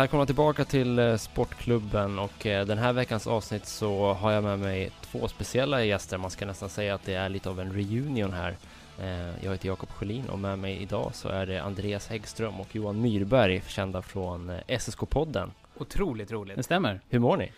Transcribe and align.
Välkomna 0.00 0.26
tillbaka 0.26 0.64
till 0.64 0.98
eh, 0.98 1.16
Sportklubben 1.16 2.18
och 2.18 2.46
eh, 2.46 2.66
den 2.66 2.78
här 2.78 2.92
veckans 2.92 3.26
avsnitt 3.26 3.66
så 3.66 4.12
har 4.12 4.32
jag 4.32 4.44
med 4.44 4.58
mig 4.58 4.90
två 5.00 5.28
speciella 5.28 5.84
gäster. 5.84 6.18
Man 6.18 6.30
ska 6.30 6.46
nästan 6.46 6.68
säga 6.68 6.94
att 6.94 7.02
det 7.04 7.14
är 7.14 7.28
lite 7.28 7.48
av 7.50 7.60
en 7.60 7.72
reunion 7.72 8.32
här. 8.32 8.56
Eh, 9.00 9.44
Jag 9.44 9.52
heter 9.52 9.68
Jakob 9.68 9.88
Sjölin 9.90 10.28
och 10.28 10.38
med 10.38 10.58
mig 10.58 10.82
idag 10.82 11.10
så 11.14 11.28
är 11.28 11.46
det 11.46 11.62
Andreas 11.62 12.08
Häggström 12.08 12.60
och 12.60 12.76
Johan 12.76 13.00
Myrberg, 13.00 13.62
kända 13.66 14.02
från 14.02 14.50
SSK-podden. 14.66 15.50
Otroligt 15.78 16.32
roligt. 16.32 16.56
Det 16.56 16.62
stämmer. 16.62 17.00
Hur 17.08 17.18
mår 17.18 17.36
ni? 17.36 17.52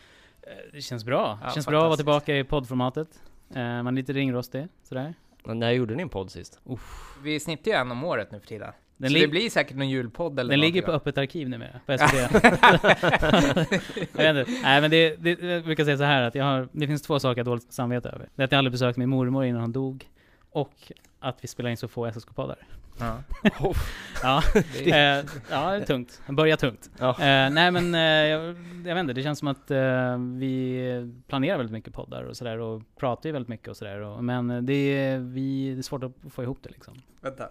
Det 0.72 0.80
känns 0.82 1.04
bra. 1.04 1.38
Ja, 1.42 1.48
Det 1.48 1.54
känns 1.54 1.66
bra 1.66 1.78
att 1.78 1.86
vara 1.86 1.96
tillbaka 1.96 2.36
i 2.38 2.44
poddformatet. 2.44 3.08
Man 3.54 3.86
är 3.86 3.92
lite 3.92 4.12
ringrostig, 4.12 4.68
sådär. 4.82 5.14
När 5.44 5.70
gjorde 5.70 5.94
ni 5.94 6.02
en 6.02 6.08
podd 6.08 6.30
sist? 6.30 6.60
Vi 7.22 7.40
snittar 7.40 7.70
ju 7.70 7.76
en 7.76 7.90
om 7.90 8.04
året 8.04 8.30
nu 8.32 8.40
för 8.40 8.46
tiden. 8.46 8.72
Den, 8.96 9.10
så 9.10 9.18
det 9.18 9.28
blir 9.28 9.50
säkert 9.50 9.76
någon 9.76 9.88
julpodd 9.88 10.38
eller 10.40 10.50
den 10.50 10.60
ligger 10.60 10.82
på 10.82 10.92
öppet 10.92 11.18
arkiv 11.18 11.48
numera, 11.48 11.80
på 11.86 11.98
SVT. 11.98 12.12
jag 14.16 14.34
vet 14.34 14.48
inte. 14.48 14.60
Nej 14.62 14.80
men 14.80 14.90
det, 14.90 15.16
det, 15.16 15.40
jag 15.42 15.64
brukar 15.64 15.84
säga 15.84 15.98
så 15.98 16.04
här 16.04 16.22
att 16.22 16.34
jag 16.34 16.44
har, 16.44 16.68
det 16.72 16.86
finns 16.86 17.02
två 17.02 17.18
saker 17.18 17.38
jag 17.40 17.44
har 17.44 17.50
dåligt 17.50 17.72
samvete 17.72 18.08
över. 18.08 18.28
Det 18.34 18.42
är 18.42 18.44
att 18.44 18.52
jag 18.52 18.58
aldrig 18.58 18.72
besökt 18.72 18.98
min 18.98 19.08
mormor 19.08 19.44
innan 19.44 19.60
hon 19.60 19.72
dog. 19.72 20.04
Och 20.50 20.92
att 21.20 21.44
vi 21.44 21.48
spelar 21.48 21.70
in 21.70 21.76
så 21.76 21.88
få 21.88 22.06
SSK-poddar. 22.12 22.56
Ja. 23.00 23.16
Ja, 24.22 24.42
Det- 24.84 24.90
eh, 24.90 25.24
ja, 25.50 25.70
det 25.70 25.76
är 25.76 25.84
tungt. 25.84 26.20
Börjar 26.28 26.56
tungt. 26.56 26.90
Ja. 26.98 27.10
Eh, 27.10 27.50
nej 27.50 27.70
men, 27.70 27.94
eh, 27.94 28.00
jag, 28.00 28.42
jag 28.86 28.94
vet 28.94 28.98
inte, 29.00 29.12
det 29.12 29.22
känns 29.22 29.38
som 29.38 29.48
att 29.48 29.70
vi 30.38 31.12
planerar 31.28 31.56
väldigt 31.56 31.72
mycket 31.72 31.92
poddar 31.94 32.22
och 32.22 32.36
sådär 32.36 32.58
och 32.58 32.82
pratar 32.96 33.28
ju 33.28 33.32
väldigt 33.32 33.48
mycket 33.48 33.68
och 33.68 33.76
sådär. 33.76 34.20
Men 34.22 34.66
det 34.66 34.74
är, 34.74 35.18
vi, 35.18 35.74
det 35.74 35.80
är 35.80 35.82
svårt 35.82 36.04
att 36.04 36.12
få 36.32 36.42
ihop 36.42 36.58
det 36.62 36.70
liksom. 36.70 36.94
Vänta. 37.20 37.48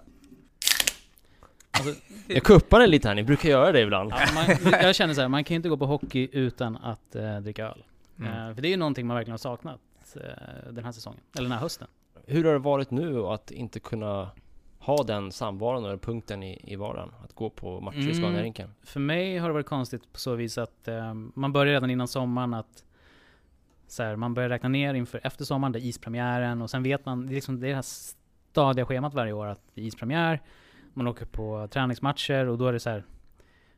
Alltså, 1.72 1.96
Jag 2.28 2.44
kuppar 2.44 2.80
den 2.80 2.90
lite 2.90 3.08
här, 3.08 3.16
ni 3.16 3.24
brukar 3.24 3.50
göra 3.50 3.72
det 3.72 3.82
ibland. 3.82 4.12
ja, 4.12 4.18
man, 4.36 4.72
jag 4.82 4.96
känner 4.96 5.14
så 5.14 5.22
här, 5.22 5.28
man 5.28 5.44
kan 5.44 5.56
ju 5.56 5.56
inte 5.56 5.70
gå 5.70 5.78
på 5.78 5.86
hockey 5.86 6.30
utan 6.32 6.78
att 6.78 7.16
eh, 7.16 7.38
dricka 7.38 7.66
öl. 7.66 7.84
Mm. 8.20 8.50
Eh, 8.50 8.56
för 8.56 8.62
det 8.62 8.68
är 8.68 8.70
ju 8.72 8.78
någonting 8.78 9.08
man 9.08 9.16
verkligen 9.16 9.34
har 9.34 9.38
saknat 9.38 9.80
eh, 10.16 10.72
den 10.72 10.84
här 10.86 10.92
säsongen, 10.92 11.20
eller 11.36 11.44
den 11.44 11.52
här 11.52 11.60
hösten. 11.60 11.88
Hur 12.26 12.44
har 12.44 12.54
det 12.54 12.60
varit 12.60 12.92
nu 12.92 13.26
att 13.26 13.52
inte 13.52 13.80
kunna 13.80 14.30
ha 14.80 15.04
den 15.04 15.32
samvaron 15.32 15.86
och 15.86 16.02
punkten 16.02 16.44
i, 16.44 16.60
i 16.64 16.76
vardagen? 16.76 17.12
Att 17.24 17.34
gå 17.34 17.50
på 17.50 17.82
matcher 17.82 17.98
i 17.98 18.02
Mm. 18.02 18.14
Scaniarinken? 18.16 18.70
För 18.84 19.00
mig 19.00 19.38
har 19.38 19.48
det 19.48 19.54
varit 19.54 19.66
konstigt 19.66 20.14
på 20.14 20.20
så 20.20 20.36
vis 20.36 20.58
att 20.58 20.88
eh, 20.88 21.14
man 21.14 21.54
börjar 21.54 21.74
redan 21.74 21.90
innan 21.90 22.08
sommaren 22.08 22.54
att 22.54 22.84
så 23.88 24.04
här, 24.04 24.16
man 24.16 24.34
börjar 24.34 24.50
räkna 24.50 24.70
ner 24.70 24.94
inför 24.94 25.20
efter 25.24 25.46
sommaren, 25.46 25.72
det 25.72 25.80
är 25.80 25.82
ispremiären 25.86 26.62
och 26.62 26.70
sen 26.70 26.84
vet 26.84 27.06
man, 27.06 27.26
det 27.28 27.32
är 27.34 27.36
liksom 27.36 27.60
det, 27.60 27.68
är 27.68 27.70
det 27.70 27.76
här 27.76 27.82
stadiga 28.52 28.86
schemat 28.86 29.14
varje 29.14 29.34
år 29.34 29.48
att 29.48 29.62
det 29.74 29.82
är 29.82 29.86
ispremiär, 29.86 30.42
man 30.94 31.08
åker 31.08 31.26
på 31.26 31.68
träningsmatcher 31.68 32.48
och 32.48 32.58
då 32.58 32.68
är 32.68 32.74
det 32.74 32.80
så 32.80 32.90
här 32.90 33.04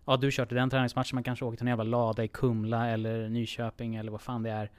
Ja 0.06 0.18
du 0.18 0.32
kör 0.32 0.46
till 0.46 0.58
den 0.58 0.70
träningsmatchen, 0.70 1.16
man 1.16 1.24
kanske 1.24 1.46
åker 1.46 1.58
till 1.58 1.68
en 1.68 1.72
jävla 1.72 1.84
lada 1.84 2.24
i 2.24 2.28
Kumla 2.28 2.90
eller 2.90 3.30
Nyköping 3.30 3.96
eller 3.96 4.12
vad 4.12 4.22
fan 4.22 4.44
det 4.44 4.50
är 4.50 4.72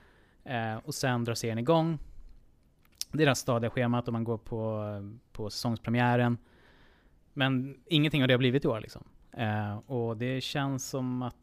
eh, 0.45 0.79
Och 0.85 0.95
sen 0.95 1.25
drar 1.25 1.35
serien 1.35 1.59
igång 1.59 1.99
Det 3.13 3.23
är 3.23 3.27
det 3.27 3.31
här 3.31 3.35
stadiga 3.35 3.71
schemat 3.71 4.07
och 4.07 4.13
man 4.13 4.25
går 4.25 4.39
på, 4.39 4.85
på 5.33 5.51
säsongspremiären 5.51 6.39
Men 7.33 7.77
ingenting 7.87 8.23
av 8.23 8.29
det 8.29 8.35
har 8.35 8.39
blivit 8.39 8.65
i 8.65 8.69
år 8.69 8.81
liksom 8.81 9.05
Eh, 9.37 9.77
och 9.87 10.17
det 10.17 10.41
känns 10.41 10.89
som 10.89 11.23
att 11.23 11.37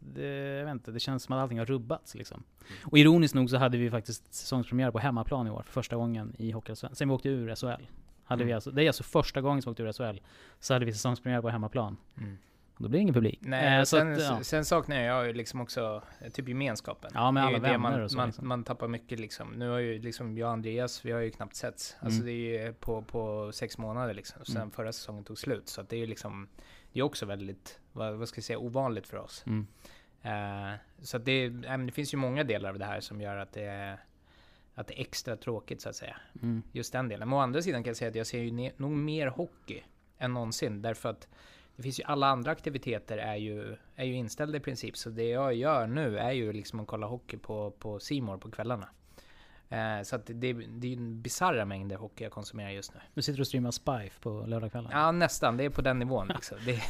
det, 0.00 0.26
jag 0.58 0.64
vet 0.64 0.72
inte, 0.72 0.90
det 0.90 1.00
känns 1.00 1.22
som 1.22 1.36
att 1.36 1.42
allting 1.42 1.58
har 1.58 1.66
rubbats 1.66 2.14
liksom. 2.14 2.42
Och 2.84 2.98
ironiskt 2.98 3.34
nog 3.34 3.50
så 3.50 3.56
hade 3.56 3.78
vi 3.78 3.90
faktiskt 3.90 4.34
säsongspremiär 4.34 4.90
på 4.90 4.98
hemmaplan 4.98 5.46
i 5.46 5.50
år 5.50 5.62
för 5.62 5.72
första 5.72 5.96
gången 5.96 6.34
i 6.38 6.50
Hockeyallsvenskan. 6.50 6.96
Sen 6.96 7.08
vi 7.08 7.14
åkte 7.14 7.28
ur 7.28 7.54
SHL. 7.54 7.86
Hade 8.24 8.44
vi 8.44 8.50
Mm. 8.50 8.56
alltså, 8.56 8.70
det 8.70 8.82
är 8.82 8.86
alltså 8.86 9.02
första 9.02 9.40
gången 9.40 9.62
som 9.62 9.70
åkte 9.70 9.82
ur 9.82 9.92
SHL. 9.92 10.18
Så 10.60 10.72
hade 10.74 10.84
vi 10.84 10.92
säsongspremiär 10.92 11.40
på 11.42 11.48
hemmaplan. 11.48 11.96
Mm. 12.18 12.38
Då 12.78 12.88
blir 12.88 12.98
det 12.98 13.02
ingen 13.02 13.14
publik. 13.14 13.38
Nej, 13.42 13.78
Eh, 13.78 13.84
sen, 13.84 14.12
att, 14.12 14.20
ja. 14.20 14.42
sen 14.42 14.64
saknar 14.64 14.96
jag 15.00 15.26
ju 15.26 15.32
liksom 15.32 15.60
också 15.60 16.02
eh, 16.20 16.30
typ 16.30 16.48
gemenskapen. 16.48 17.10
Ja, 17.14 17.30
med 17.30 17.44
alla 17.44 17.58
vänner 17.58 17.78
man, 17.78 18.02
och 18.02 18.10
så, 18.10 18.16
man, 18.16 18.26
liksom. 18.28 18.48
man 18.48 18.64
tappar 18.64 18.88
mycket 18.88 19.20
liksom. 19.20 19.48
Nu 19.52 19.68
har 19.68 19.78
ju 19.78 19.98
liksom 19.98 20.38
jag 20.38 20.46
och 20.46 20.52
Andreas, 20.52 21.04
vi 21.04 21.12
har 21.12 21.20
ju 21.20 21.30
knappt 21.30 21.56
setts. 21.56 21.96
Alltså 22.00 22.20
Mm. 22.22 22.26
det 22.26 22.32
är 22.32 22.66
ju 22.66 22.72
på, 22.72 23.02
på 23.02 23.50
sex 23.52 23.78
månader 23.78 24.14
liksom. 24.14 24.44
Sen 24.44 24.56
Mm. 24.56 24.70
förra 24.70 24.92
säsongen 24.92 25.24
tog 25.24 25.38
slut. 25.38 25.68
Så 25.68 25.80
att 25.80 25.88
det 25.88 25.96
är 25.96 26.00
ju 26.00 26.06
liksom, 26.06 26.48
det 26.92 26.98
är 26.98 27.02
också 27.02 27.26
väldigt, 27.26 27.80
vad, 27.92 28.14
vad 28.14 28.28
ska 28.28 28.38
jag 28.38 28.44
säga, 28.44 28.58
ovanligt 28.58 29.06
för 29.06 29.16
oss. 29.16 29.44
Mm. 29.46 29.66
Eh, 30.22 30.78
så 31.02 31.16
att 31.16 31.24
det, 31.24 31.50
men 31.50 31.86
det 31.86 31.92
finns 31.92 32.14
ju 32.14 32.18
många 32.18 32.44
delar 32.44 32.68
av 32.70 32.78
det 32.78 32.84
här 32.84 33.00
som 33.00 33.20
gör 33.20 33.36
att 33.36 33.52
det 33.52 33.62
är, 33.64 33.98
att 34.74 34.86
det 34.86 34.98
är 34.98 35.00
extra 35.00 35.36
tråkigt 35.36 35.80
så 35.80 35.88
att 35.88 35.96
säga. 35.96 36.16
Mm. 36.42 36.62
Just 36.72 36.92
den 36.92 37.08
delen. 37.08 37.28
Men 37.28 37.38
å 37.38 37.40
andra 37.40 37.62
sidan 37.62 37.82
kan 37.82 37.90
jag 37.90 37.96
säga 37.96 38.08
att 38.08 38.14
jag 38.14 38.26
ser 38.26 38.38
ju 38.38 38.70
nog 38.76 38.90
mer 38.90 39.26
hockey 39.26 39.82
än 40.18 40.32
någonsin. 40.32 40.82
Därför 40.82 41.08
att 41.08 41.28
det 41.76 41.82
finns 41.82 42.00
ju 42.00 42.04
alla 42.04 42.26
andra 42.26 42.50
aktiviteter 42.50 43.18
är 43.18 43.36
ju, 43.36 43.76
är 43.96 44.04
ju 44.04 44.14
inställda 44.14 44.58
i 44.58 44.60
princip. 44.60 44.96
Så 44.96 45.10
det 45.10 45.28
jag 45.28 45.54
gör 45.54 45.86
nu 45.86 46.18
är 46.18 46.32
ju 46.32 46.52
liksom 46.52 46.80
att 46.80 46.86
kolla 46.86 47.06
hockey 47.06 47.36
på, 47.36 47.70
på 47.70 48.00
More 48.10 48.38
på 48.38 48.50
kvällarna. 48.50 48.88
Eh, 49.68 50.02
så 50.02 50.16
att 50.16 50.26
det, 50.26 50.52
det 50.52 50.86
är 50.86 50.90
ju 50.90 50.96
en 50.96 51.22
bisarra 51.22 51.64
mängder 51.64 51.96
hockey 51.96 52.24
jag 52.24 52.32
konsumerar 52.32 52.70
just 52.70 52.94
nu. 52.94 53.00
Du 53.14 53.22
sitter 53.22 53.40
och 53.40 53.46
streamar 53.46 53.70
Spife 53.70 54.20
på 54.20 54.44
lördagskvällen. 54.46 54.90
Ja 54.92 55.12
nästan, 55.12 55.56
det 55.56 55.64
är 55.64 55.70
på 55.70 55.82
den 55.82 55.98
nivån 55.98 56.28
liksom. 56.34 56.58
Det, 56.66 56.82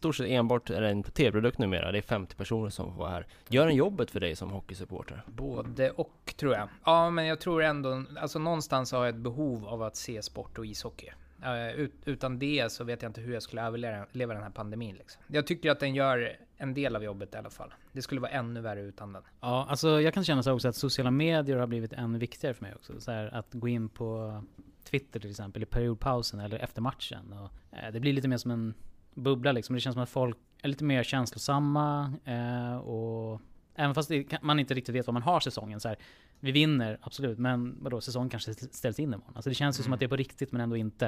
stort 0.00 0.16
sett 0.16 0.26
enbart 0.26 0.70
är 0.70 0.80
det 0.80 0.88
en 0.88 1.02
tv-produkt 1.02 1.58
numera. 1.58 1.92
Det 1.92 1.98
är 1.98 2.02
50 2.02 2.36
personer 2.36 2.70
som 2.70 2.92
får 2.92 2.98
vara 2.98 3.10
här. 3.10 3.26
Gör 3.48 3.66
den 3.66 3.76
jobbet 3.76 4.10
för 4.10 4.20
dig 4.20 4.36
som 4.36 4.50
hockeysupporter? 4.50 5.22
Både 5.26 5.90
och 5.90 6.34
tror 6.36 6.54
jag. 6.54 6.68
Ja, 6.84 7.10
men 7.10 7.26
jag 7.26 7.40
tror 7.40 7.62
ändå, 7.62 8.04
alltså 8.20 8.38
någonstans 8.38 8.92
har 8.92 9.04
jag 9.04 9.14
ett 9.14 9.20
behov 9.20 9.66
av 9.66 9.82
att 9.82 9.96
se 9.96 10.22
sport 10.22 10.58
och 10.58 10.66
ishockey. 10.66 11.08
Eh, 11.44 11.70
ut, 11.80 11.92
utan 12.04 12.38
det 12.38 12.72
så 12.72 12.84
vet 12.84 13.02
jag 13.02 13.08
inte 13.08 13.20
hur 13.20 13.32
jag 13.32 13.42
skulle 13.42 13.62
överleva 13.62 14.06
leva 14.12 14.34
den 14.34 14.42
här 14.42 14.50
pandemin. 14.50 14.96
Liksom. 14.96 15.22
Jag 15.26 15.46
tycker 15.46 15.70
att 15.70 15.80
den 15.80 15.94
gör 15.94 16.36
en 16.56 16.74
del 16.74 16.96
av 16.96 17.04
jobbet 17.04 17.34
i 17.34 17.36
alla 17.36 17.50
fall. 17.50 17.74
Det 17.92 18.02
skulle 18.02 18.20
vara 18.20 18.30
ännu 18.30 18.60
värre 18.60 18.80
utan 18.80 19.12
den. 19.12 19.22
Ja, 19.40 19.66
alltså 19.68 20.00
jag 20.00 20.14
kan 20.14 20.24
känna 20.24 20.42
så 20.42 20.52
också 20.52 20.68
att 20.68 20.76
sociala 20.76 21.10
medier 21.10 21.56
har 21.56 21.66
blivit 21.66 21.92
ännu 21.92 22.18
viktigare 22.18 22.54
för 22.54 22.62
mig 22.62 22.74
också. 22.74 23.00
Så 23.00 23.10
här, 23.10 23.34
att 23.34 23.48
gå 23.52 23.68
in 23.68 23.88
på 23.88 24.42
Twitter 24.84 25.20
till 25.20 25.30
exempel 25.30 25.62
i 25.62 25.66
periodpausen 25.66 26.40
eller 26.40 26.58
efter 26.58 26.82
matchen. 26.82 27.32
Och, 27.32 27.78
eh, 27.78 27.92
det 27.92 28.00
blir 28.00 28.12
lite 28.12 28.28
mer 28.28 28.36
som 28.36 28.50
en 28.50 28.74
bubbla 29.14 29.52
liksom. 29.52 29.74
Det 29.74 29.80
känns 29.80 29.94
som 29.94 30.02
att 30.02 30.08
folk 30.10 30.36
är 30.62 30.68
lite 30.68 30.84
mer 30.84 31.02
känslosamma 31.02 32.12
eh, 32.24 32.76
och 32.76 33.40
även 33.74 33.94
fast 33.94 34.10
kan- 34.28 34.38
man 34.42 34.58
inte 34.58 34.74
riktigt 34.74 34.94
vet 34.94 35.06
vad 35.06 35.14
man 35.14 35.22
har 35.22 35.40
säsongen 35.40 35.80
så 35.80 35.88
här. 35.88 35.96
Vi 36.40 36.52
vinner, 36.52 36.98
absolut, 37.02 37.38
men 37.38 37.76
vadå, 37.82 38.00
säsongen 38.00 38.28
kanske 38.30 38.54
ställs 38.54 38.98
in 39.00 39.04
imorgon. 39.14 39.32
Alltså 39.34 39.48
det 39.50 39.54
känns 39.54 39.78
ju 39.78 39.82
som 39.82 39.88
Mm. 39.90 39.94
att 39.94 40.00
det 40.00 40.06
är 40.06 40.08
på 40.08 40.16
riktigt 40.16 40.52
men 40.52 40.60
ändå 40.60 40.76
inte. 40.76 41.06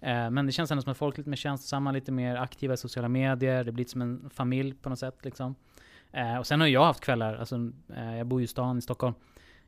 Eh, 0.00 0.30
men 0.30 0.46
det 0.46 0.52
känns 0.52 0.70
ändå 0.70 0.82
som 0.82 0.90
att 0.92 0.96
folk 0.98 1.14
är 1.14 1.18
lite 1.18 1.30
mer 1.30 1.36
känslosamma, 1.36 1.92
lite 1.92 2.12
mer 2.12 2.36
aktiva 2.36 2.74
i 2.74 2.76
sociala 2.76 3.08
medier. 3.08 3.64
Det 3.64 3.72
blir 3.72 3.80
lite 3.80 3.90
som 3.90 4.02
en 4.02 4.30
familj 4.30 4.74
på 4.74 4.88
något 4.88 4.98
sätt 4.98 5.18
liksom. 5.24 5.54
Eh, 6.12 6.36
och 6.38 6.46
sen 6.46 6.60
har 6.60 6.66
jag 6.68 6.84
haft 6.84 7.00
kvällar, 7.00 7.36
alltså, 7.36 7.56
eh, 7.96 8.16
jag 8.16 8.26
bor 8.26 8.40
ju 8.40 8.44
i 8.44 8.46
stan 8.46 8.78
i 8.78 8.82
Stockholm. 8.82 9.14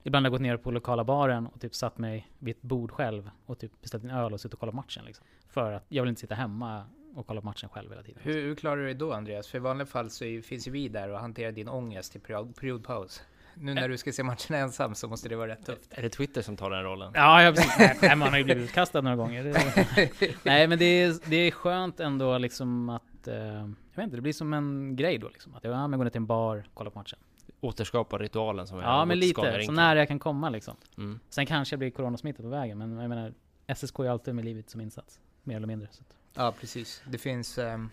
Ibland 0.03 0.25
har 0.27 0.29
jag 0.29 0.33
gått 0.33 0.41
ner 0.43 0.57
på 0.57 0.71
lokala 0.71 1.05
baren 1.05 1.47
och 1.47 1.61
typ 1.61 1.75
satt 1.75 1.99
mig 1.99 2.29
vid 2.39 2.57
ett 2.57 2.63
bord 2.63 2.91
själv 2.93 3.31
och 3.47 3.59
typ 3.59 3.83
beställt 3.83 4.05
en 4.05 4.11
öl 4.11 4.33
och 4.33 4.41
suttit 4.41 4.55
och 4.55 4.61
kollat 4.61 4.75
matchen. 4.75 5.05
Liksom. 5.05 5.27
För 5.49 5.73
att 5.73 5.85
jag 5.89 6.03
vill 6.03 6.09
inte 6.09 6.21
sitta 6.21 6.35
hemma 6.35 6.85
och 7.17 7.27
kolla 7.27 7.41
på 7.41 7.47
matchen 7.47 7.69
själv 7.69 7.91
hela 7.91 8.03
tiden. 8.03 8.23
Hur, 8.25 8.43
hur 8.43 8.55
klarar 8.55 8.77
du 8.77 8.85
dig 8.85 8.95
då 8.95 9.13
Andreas? 9.13 9.49
För 9.49 9.59
i 9.59 9.61
vanliga 9.61 9.87
fall 9.87 10.11
så 10.11 10.25
är, 10.25 10.43
finns 10.43 10.67
ju 10.67 10.71
vi 10.71 10.89
där 10.89 11.09
och 11.09 11.19
hanterar 11.19 11.53
din 11.53 11.69
ångest 11.69 12.17
i 12.17 12.19
period, 12.19 12.57
periodpaus. 12.57 13.23
Nu 13.55 13.75
när 13.75 13.89
du 13.89 13.99
ska 13.99 14.13
se 14.13 14.23
matchen 14.23 14.57
ensam 14.57 14.95
så 14.95 15.09
måste 15.09 15.29
det 15.29 15.37
vara 15.37 15.49
rätt 15.49 15.67
tufft. 15.67 15.91
Är 15.91 16.03
det 16.03 16.09
Twitter 16.09 16.43
som 16.43 16.57
tar 16.57 16.71
den 16.71 16.83
rollen? 16.83 17.13
Ja, 17.15 17.43
jag 17.43 17.55
precis. 17.55 18.03
Nej, 18.03 18.17
man 18.17 18.29
har 18.29 18.39
ju 18.39 18.45
blivit 18.45 18.65
utkastad 18.65 19.01
några 19.01 19.17
gånger. 19.17 19.45
Det, 19.45 20.35
nej, 20.43 20.69
men 20.69 20.79
det 20.79 20.85
är, 20.85 21.31
det 21.31 21.37
är 21.37 21.51
skönt 21.51 22.01
ändå 22.01 22.39
liksom 22.39 22.89
att... 22.89 23.29
Eh, 23.29 23.37
jag 23.37 23.97
vet 23.97 24.05
inte, 24.05 24.17
det 24.17 24.23
blir 24.23 24.33
som 24.33 24.53
en 24.53 24.97
grej 24.97 25.19
då 25.19 25.29
liksom. 25.29 25.55
Att 25.55 25.65
jag, 25.65 25.73
ja, 25.75 25.89
men 25.89 25.99
går 25.99 26.05
ner 26.05 26.11
till 26.11 26.21
en 26.21 26.27
bar, 26.27 26.65
kollar 26.75 26.91
på 26.91 26.99
matchen. 26.99 27.19
Återskapa 27.61 28.19
ritualen 28.19 28.67
som 28.67 28.79
Ja, 28.79 29.05
men 29.05 29.19
lite. 29.19 29.63
Så 29.67 29.73
nära 29.73 29.99
jag 29.99 30.09
kan 30.09 30.19
komma 30.19 30.51
liksom. 30.51 30.77
Mm. 30.99 31.21
Sen 31.29 31.47
kanske 31.47 31.73
jag 31.73 31.79
blir 31.79 31.91
coronasmittad 31.91 32.43
på 32.43 32.51
vägen, 32.51 32.79
men 32.79 32.99
jag 32.99 33.09
menar, 33.09 33.33
SSK 33.75 33.99
är 33.99 34.09
alltid 34.11 34.35
med 34.35 34.45
livet 34.45 34.71
som 34.71 34.81
insats. 34.81 35.21
Mer 35.43 35.57
eller 35.57 35.67
mindre. 35.67 35.89
Så 35.91 36.03
att. 36.03 36.16
Ja, 36.37 36.53
precis. 36.61 37.03
Det 37.11 37.19
finns, 37.19 37.59
ehm, 37.59 37.91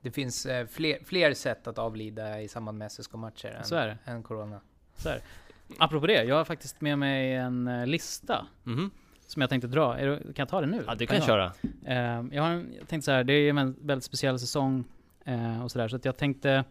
det 0.00 0.10
finns 0.10 0.46
eh, 0.46 0.66
fler, 0.66 0.98
fler 1.04 1.34
sätt 1.34 1.66
att 1.66 1.78
avlida 1.78 2.40
i 2.42 2.48
samband 2.48 2.78
med 2.78 2.92
SSK-matcher 2.92 3.48
än, 3.48 3.64
är 3.76 3.86
det. 3.86 3.98
än 4.04 4.22
corona. 4.22 4.60
Så 4.96 5.08
här. 5.08 5.20
Apropå 5.78 6.06
det, 6.06 6.24
jag 6.24 6.36
har 6.36 6.44
faktiskt 6.44 6.80
med 6.80 6.98
mig 6.98 7.34
en 7.34 7.68
eh, 7.68 7.86
lista. 7.86 8.46
Mhm. 8.64 8.90
som 9.26 9.40
jag 9.40 9.50
tänkte 9.50 9.68
dra. 9.68 9.98
Är 9.98 10.06
det, 10.06 10.18
kan 10.18 10.32
jag 10.36 10.48
ta 10.48 10.60
det 10.60 10.66
nu? 10.66 10.84
Ja, 10.86 10.94
du 10.94 11.06
kan 11.06 11.16
köra. 11.26 11.52
Eh, 11.86 12.24
jag 12.36 12.42
har 12.42 12.50
en- 12.50 12.74
jag 12.78 12.88
tänkte 12.88 13.04
så 13.04 13.10
här, 13.10 13.24
det 13.24 13.32
är 13.32 13.50
en 13.50 13.76
väldigt 13.80 14.04
speciell 14.04 14.38
säsong 14.38 14.84
eh, 15.24 15.64
och 15.64 15.70
sådär, 15.70 15.88
så 15.88 15.96
att 15.96 16.04
jag 16.04 16.16
tänkte 16.16 16.64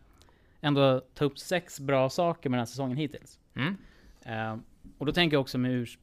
ändå 0.62 1.00
ta 1.14 1.26
upp 1.26 1.40
sex 1.40 1.80
bra 1.80 2.10
saker 2.10 2.50
med 2.50 2.58
den 2.58 2.62
här 2.62 2.66
säsongen 2.66 2.98
hittills. 2.98 3.40
Mm. 3.56 3.78
Eh, 4.22 4.58
och 4.98 5.06
då 5.06 5.12
tänker 5.12 5.36
jag 5.36 5.42
också 5.42 5.58
med, 5.58 5.72
urs- 5.72 5.98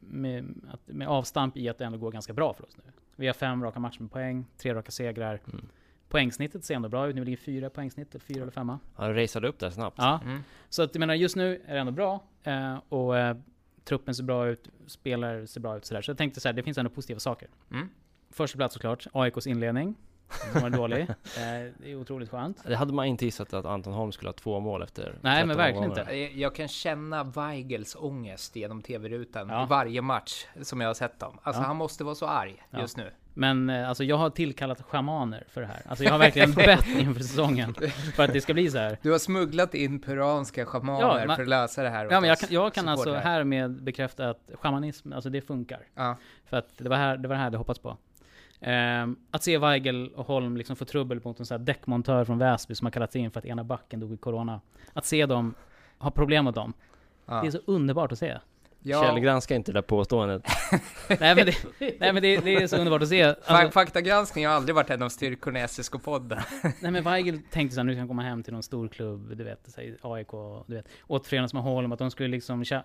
med, 0.00 0.54
att, 0.72 0.80
med 0.86 1.08
avstamp 1.08 1.56
i 1.56 1.68
att 1.68 1.78
det 1.78 1.84
ändå 1.84 1.98
går 1.98 2.12
ganska 2.12 2.32
bra 2.32 2.54
för 2.54 2.64
oss 2.64 2.76
nu. 2.76 2.92
Vi 3.16 3.26
har 3.26 3.34
fem 3.34 3.62
raka 3.64 3.80
matcher 3.80 4.00
med 4.00 4.10
poäng, 4.12 4.46
tre 4.56 4.74
raka 4.74 4.90
segrar. 4.90 5.40
Mm. 5.52 5.66
Poängsnittet 6.08 6.64
ser 6.64 6.74
ändå 6.74 6.88
bra 6.88 7.08
ut, 7.08 7.14
nu 7.14 7.24
ligger 7.24 7.36
fyra 7.36 7.70
poängsnitt, 7.70 8.10
eller 8.14 8.20
fyra 8.24 8.42
eller 8.42 8.52
femma. 8.52 8.78
Han 8.94 9.14
raceade 9.14 9.48
upp 9.48 9.58
där 9.58 9.70
snabbt. 9.70 9.96
Ja, 9.98 10.20
Mm. 10.24 10.40
så 10.68 10.82
att 10.82 10.94
jag 10.94 11.00
menar 11.00 11.14
just 11.14 11.36
nu 11.36 11.62
är 11.66 11.74
det 11.74 11.80
ändå 11.80 11.92
bra. 11.92 12.24
Eh, 12.42 12.76
och 12.88 13.18
eh, 13.18 13.36
truppen 13.84 14.14
ser 14.14 14.24
bra 14.24 14.46
ut, 14.48 14.68
spelare 14.86 15.46
ser 15.46 15.60
bra 15.60 15.76
ut 15.76 15.84
sådär. 15.84 16.02
Så 16.02 16.10
jag 16.10 16.18
tänkte 16.18 16.40
så 16.40 16.48
här, 16.48 16.52
det 16.52 16.62
finns 16.62 16.78
ändå 16.78 16.90
positiva 16.90 17.20
saker. 17.20 17.48
Mm. 17.70 17.88
Första 18.30 18.56
plats 18.56 18.74
såklart, 18.74 19.06
AIKs 19.12 19.46
inledning. 19.46 19.94
Som 20.52 20.62
var 20.62 20.70
dålig. 20.70 21.00
Eh, 21.36 21.72
det 21.78 21.90
är 21.92 21.94
otroligt 21.96 22.30
skönt. 22.30 22.64
Det 22.66 22.76
hade 22.76 22.92
man 22.92 23.06
inte 23.06 23.24
gissat 23.24 23.54
att 23.54 23.64
Anton 23.66 23.92
Holm 23.92 24.12
skulle 24.12 24.28
ha 24.28 24.32
två 24.32 24.60
mål 24.60 24.82
efter 24.82 25.14
Nej, 25.20 25.32
13 25.34 25.48
men 25.48 25.56
verkligen 25.56 25.82
omgångar. 25.90 26.12
inte. 26.12 26.40
Jag- 26.40 26.54
kan 26.54 26.68
känna 26.68 27.24
Weigels 27.24 27.96
ångest 28.00 28.56
genom 28.56 28.82
tv-rutan 28.82 29.48
Ja. 29.48 29.62
i 29.64 29.66
varje 29.66 30.02
match 30.02 30.46
som 30.62 30.80
jag 30.80 30.88
har 30.88 30.94
sett 30.94 31.20
dem. 31.20 31.38
Alltså 31.42 31.62
Ja. 31.62 31.66
han 31.66 31.76
måste 31.76 32.04
vara 32.04 32.14
så 32.14 32.26
arg 32.26 32.62
Ja. 32.70 32.80
just 32.80 32.96
nu. 32.96 33.10
Men 33.34 33.70
eh, 33.70 33.88
alltså 33.88 34.04
jag 34.04 34.16
har 34.16 34.30
tillkallat 34.30 34.82
schamaner 34.82 35.44
för 35.48 35.60
det 35.60 35.66
här. 35.66 35.82
Alltså 35.88 36.04
jag 36.04 36.10
har 36.12 36.18
verkligen 36.18 36.52
bett 36.54 36.86
inför 36.88 37.20
säsongen. 37.20 37.74
För 38.16 38.22
att 38.22 38.32
det 38.32 38.40
ska 38.40 38.54
bli 38.54 38.70
så 38.70 38.78
här. 38.78 38.98
Du 39.02 39.10
har 39.10 39.18
smugglat 39.18 39.74
in 39.74 40.00
peruanska 40.00 40.66
schamaner 40.66 41.00
Ja, 41.20 41.26
man- 41.26 41.36
för 41.36 41.42
att 41.42 41.48
lösa 41.48 41.82
det 41.82 41.88
här 41.90 42.08
Ja 42.10 42.20
men 42.20 42.28
jag 42.28 42.38
kan, 42.38 42.48
jag 42.52 42.74
kan 42.74 42.88
alltså 42.88 43.14
härmed 43.14 43.82
bekräfta 43.82 44.30
att 44.30 44.50
shamanism, 44.54 45.12
alltså 45.12 45.30
det 45.30 45.40
funkar. 45.40 45.80
Ja. 45.94 46.16
För 46.46 46.56
att 46.56 46.68
det 46.78 46.88
var 46.88 46.96
här 46.96 47.16
det, 47.16 47.28
var 47.28 47.34
det 47.34 47.40
här 47.42 47.50
jag 47.50 47.58
hoppats 47.58 47.78
på. 47.80 47.96
Ehm, 48.60 49.16
att 49.30 49.42
se 49.42 49.58
Weigel 49.58 50.08
och 50.14 50.26
Holm 50.26 50.56
liksom 50.56 50.76
få 50.76 50.84
trubbel 50.84 51.20
mot 51.24 51.40
en 51.40 51.46
sån 51.46 51.58
här 51.58 51.64
däckmontör 51.66 52.24
från 52.24 52.38
Väsby 52.38 52.74
som 52.74 52.86
har 52.86 52.92
kallats 52.92 53.16
in 53.16 53.30
för 53.30 53.38
att 53.38 53.46
ena 53.46 53.64
backen 53.64 54.00
dog 54.00 54.12
i 54.12 54.16
Corona. 54.16 54.60
Att 54.92 55.04
se 55.04 55.26
dem 55.26 55.54
ha 55.98 56.10
problem 56.10 56.44
mot 56.44 56.54
dem. 56.54 56.72
Ja. 57.26 57.40
Det 57.40 57.46
är 57.46 57.50
så 57.50 57.60
underbart 57.66 58.12
att 58.12 58.18
se. 58.18 58.38
Ja, 58.88 59.02
Kjell, 59.02 59.20
granska 59.20 59.54
inte 59.54 59.72
det 59.72 59.76
där 59.76 59.82
påståendet. 59.82 60.42
nej 61.08 61.34
men, 61.34 61.46
det, 61.46 61.54
nej, 61.78 62.12
men 62.12 62.22
det, 62.22 62.36
det 62.36 62.54
är 62.54 62.66
så 62.66 62.76
underbart 62.76 63.02
att 63.02 63.08
se. 63.08 63.22
Alltså, 63.22 63.70
Faktagranskning 63.70 64.46
har 64.46 64.54
aldrig 64.54 64.74
varit 64.74 64.90
en 64.90 65.02
av 65.02 65.08
styrkorna 65.08 65.58
i 65.58 65.62
SSK-podden. 65.62 66.42
nej 66.80 66.90
men 66.90 67.04
Weigel 67.04 67.40
tänkte 67.50 67.74
såhär, 67.74 67.84
nu 67.84 67.92
ska 67.92 67.98
han 67.98 68.08
komma 68.08 68.22
hem 68.22 68.42
till 68.42 68.52
någon 68.52 68.62
stor 68.62 68.88
klubb, 68.88 69.36
du 69.36 69.44
vet, 69.44 69.76
här, 69.76 69.96
AIK, 70.02 70.30
du 70.66 70.74
vet. 70.74 70.88
Återförenas 71.06 71.54
med 71.54 71.62
Holm, 71.62 71.92
att 71.92 71.98
de 71.98 72.10
skulle 72.10 72.28
liksom 72.28 72.64
tja, 72.64 72.82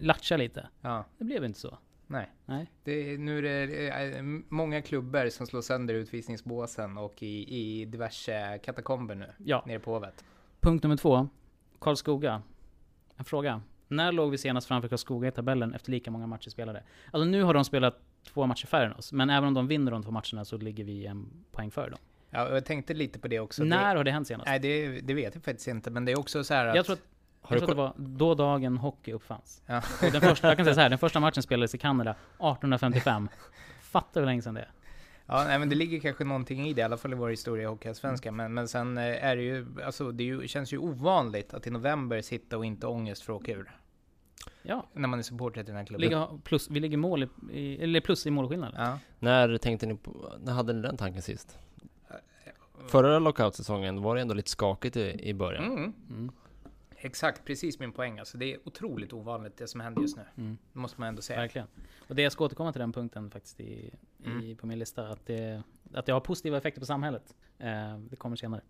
latcha 0.00 0.36
lite. 0.36 0.68
Ja, 0.80 1.04
Det 1.18 1.24
blev 1.24 1.44
inte 1.44 1.60
så. 1.60 1.78
Nej. 2.08 2.30
Nej. 2.46 2.70
Det, 2.84 3.18
nu 3.18 3.38
är 3.38 3.42
det 3.42 3.88
eh, 4.16 4.22
många 4.48 4.82
klubbar 4.82 5.28
som 5.28 5.46
slår 5.46 5.60
sönder 5.60 5.94
utvisningsbåsen 5.94 6.98
och 6.98 7.22
i, 7.22 7.56
i 7.60 7.84
diverse 7.84 8.58
katakomber 8.62 9.14
nu, 9.14 9.26
Ja. 9.38 9.62
nere 9.66 9.78
på 9.78 9.92
Hovet. 9.92 10.24
Punkt 10.60 10.82
nummer 10.82 10.96
två. 10.96 11.28
Karlskoga. 11.80 12.42
En 13.16 13.24
fråga. 13.24 13.62
När 13.88 14.12
låg 14.12 14.30
vi 14.30 14.38
senast 14.38 14.68
framför 14.68 14.88
Karlskoga 14.88 15.28
i 15.28 15.30
tabellen 15.32 15.74
efter 15.74 15.90
lika 15.90 16.10
många 16.10 16.26
matcher 16.26 16.50
spelade? 16.50 16.82
Alltså 17.12 17.24
nu 17.28 17.42
har 17.42 17.54
de 17.54 17.64
spelat 17.64 18.00
två 18.32 18.46
matcher 18.46 18.66
färre 18.66 18.86
än 18.86 18.92
oss, 18.92 19.12
men 19.12 19.30
även 19.30 19.48
om 19.48 19.54
de 19.54 19.66
vinner 19.68 19.92
de 19.92 20.02
två 20.02 20.10
matcherna 20.10 20.44
så 20.44 20.56
ligger 20.56 20.84
vi 20.84 21.06
en 21.06 21.30
poäng 21.52 21.70
före 21.70 21.90
dem. 21.90 21.98
Ja, 22.30 22.50
jag 22.54 22.64
tänkte 22.64 22.94
lite 22.94 23.18
på 23.18 23.28
det 23.28 23.40
också. 23.40 23.64
När 23.64 23.92
Det, 23.92 23.98
har 23.98 24.04
det 24.04 24.10
hänt 24.10 24.26
senast? 24.28 24.46
nej, 24.46 24.58
det, 24.58 25.00
det 25.00 25.14
vet 25.14 25.34
jag 25.34 25.44
faktiskt 25.44 25.68
inte, 25.68 25.90
men 25.90 26.04
det 26.04 26.12
är 26.12 26.18
också 26.18 26.44
så 26.44 26.54
här 26.54 26.66
att... 26.66 26.76
jag 26.76 26.84
tror 26.86 26.96
att, 26.96 27.02
Har 27.48 27.56
jag 27.56 27.64
tror 27.66 27.86
att 27.86 27.96
det 27.96 28.02
var 28.02 28.18
då 28.18 28.34
dagen 28.34 28.78
hockey 28.78 29.12
uppfanns. 29.12 29.62
Ja. 29.66 29.82
Och 30.02 30.12
den 30.12 30.20
första, 30.20 30.48
jag 30.48 30.56
kan 30.56 30.64
säga 30.64 30.74
så 30.74 30.80
här, 30.80 30.90
den 30.90 30.98
första 30.98 31.20
matchen 31.20 31.42
spelades 31.42 31.74
i 31.74 31.78
Kanada 31.78 32.10
1855. 32.10 33.28
Fattar 33.80 34.20
hur 34.20 34.26
länge 34.26 34.42
sedan 34.42 34.54
det 34.54 34.60
är. 34.60 34.72
Ja, 35.26 35.44
nej, 35.44 35.58
men 35.58 35.68
det 35.68 35.74
ligger 35.74 36.00
kanske 36.00 36.24
någonting 36.24 36.68
i 36.68 36.72
det, 36.72 36.80
i 36.80 36.84
alla 36.84 36.96
fall 36.96 37.12
i 37.12 37.16
vår 37.16 37.28
historia 37.28 37.62
i 37.62 37.66
Hockeyallsvenskan. 37.66 38.36
Men, 38.36 38.54
men 38.54 38.68
sen 38.68 38.98
eh, 38.98 39.24
är 39.24 39.36
det 39.36 39.42
ju, 39.42 39.66
alltså 39.84 40.12
det 40.12 40.24
ju, 40.24 40.48
känns 40.48 40.72
ju 40.72 40.78
ovanligt 40.78 41.54
att 41.54 41.66
i 41.66 41.70
november 41.70 42.20
sitta 42.20 42.58
och 42.58 42.64
inte 42.64 42.86
ångest 42.86 43.22
för 43.22 43.32
att 43.32 43.40
åka 43.40 43.52
ur. 43.52 43.70
Ja. 44.62 44.86
När 44.92 45.08
man 45.08 45.18
är 45.18 45.22
supporter 45.22 45.62
till 45.62 45.66
den 45.66 45.76
här 45.76 45.84
klubben. 45.84 46.08
Ligga 46.08 46.28
plus, 46.44 46.70
vi 46.70 46.80
ligger 46.80 46.96
mål 46.96 47.22
i, 47.22 47.28
i, 47.52 47.82
eller 47.82 48.00
plus 48.00 48.26
i 48.26 48.30
målskillnad. 48.30 48.74
Ja. 48.76 48.98
När 49.18 49.58
tänkte 49.58 49.86
ni 49.86 49.96
på, 49.96 50.32
när 50.44 50.52
hade 50.52 50.72
ni 50.72 50.82
den 50.82 50.96
tanken 50.96 51.22
sist? 51.22 51.58
Förra 52.86 53.18
lockout-säsongen 53.18 54.02
var 54.02 54.14
det 54.14 54.20
ändå 54.20 54.34
lite 54.34 54.50
skakigt 54.50 54.96
i, 54.96 55.28
i 55.28 55.34
början. 55.34 55.64
Mm. 55.64 55.92
Mm. 56.10 56.32
Exakt, 57.00 57.44
precis 57.44 57.78
min 57.78 57.92
poäng. 57.92 58.18
Alltså 58.18 58.38
det 58.38 58.54
är 58.54 58.58
otroligt 58.68 59.12
ovanligt 59.12 59.56
det 59.56 59.66
som 59.68 59.80
händer 59.80 60.02
just 60.02 60.16
nu. 60.16 60.22
Mm. 60.36 60.58
Måste 60.72 61.00
man 61.00 61.08
ändå 61.08 61.22
säga. 61.22 61.40
Verkligen. 61.40 61.66
Och 62.08 62.14
det 62.14 62.22
jag 62.22 62.32
ska 62.32 62.44
återkomma 62.44 62.72
till 62.72 62.80
den 62.80 62.92
punkten 62.92 63.30
faktiskt 63.30 63.60
i, 63.60 63.64
i, 63.64 63.92
Mm. 64.26 64.56
på 64.56 64.66
min 64.66 64.78
lista. 64.78 65.08
Att 65.08 65.26
det, 65.26 65.62
att 65.94 66.06
det 66.06 66.12
har 66.12 66.20
positiva 66.20 66.56
effekter 66.58 66.80
på 66.80 66.86
samhället. 66.86 67.36
Eh, 67.58 67.98
det 67.98 68.16
kommer 68.16 68.36
senare. 68.36 68.60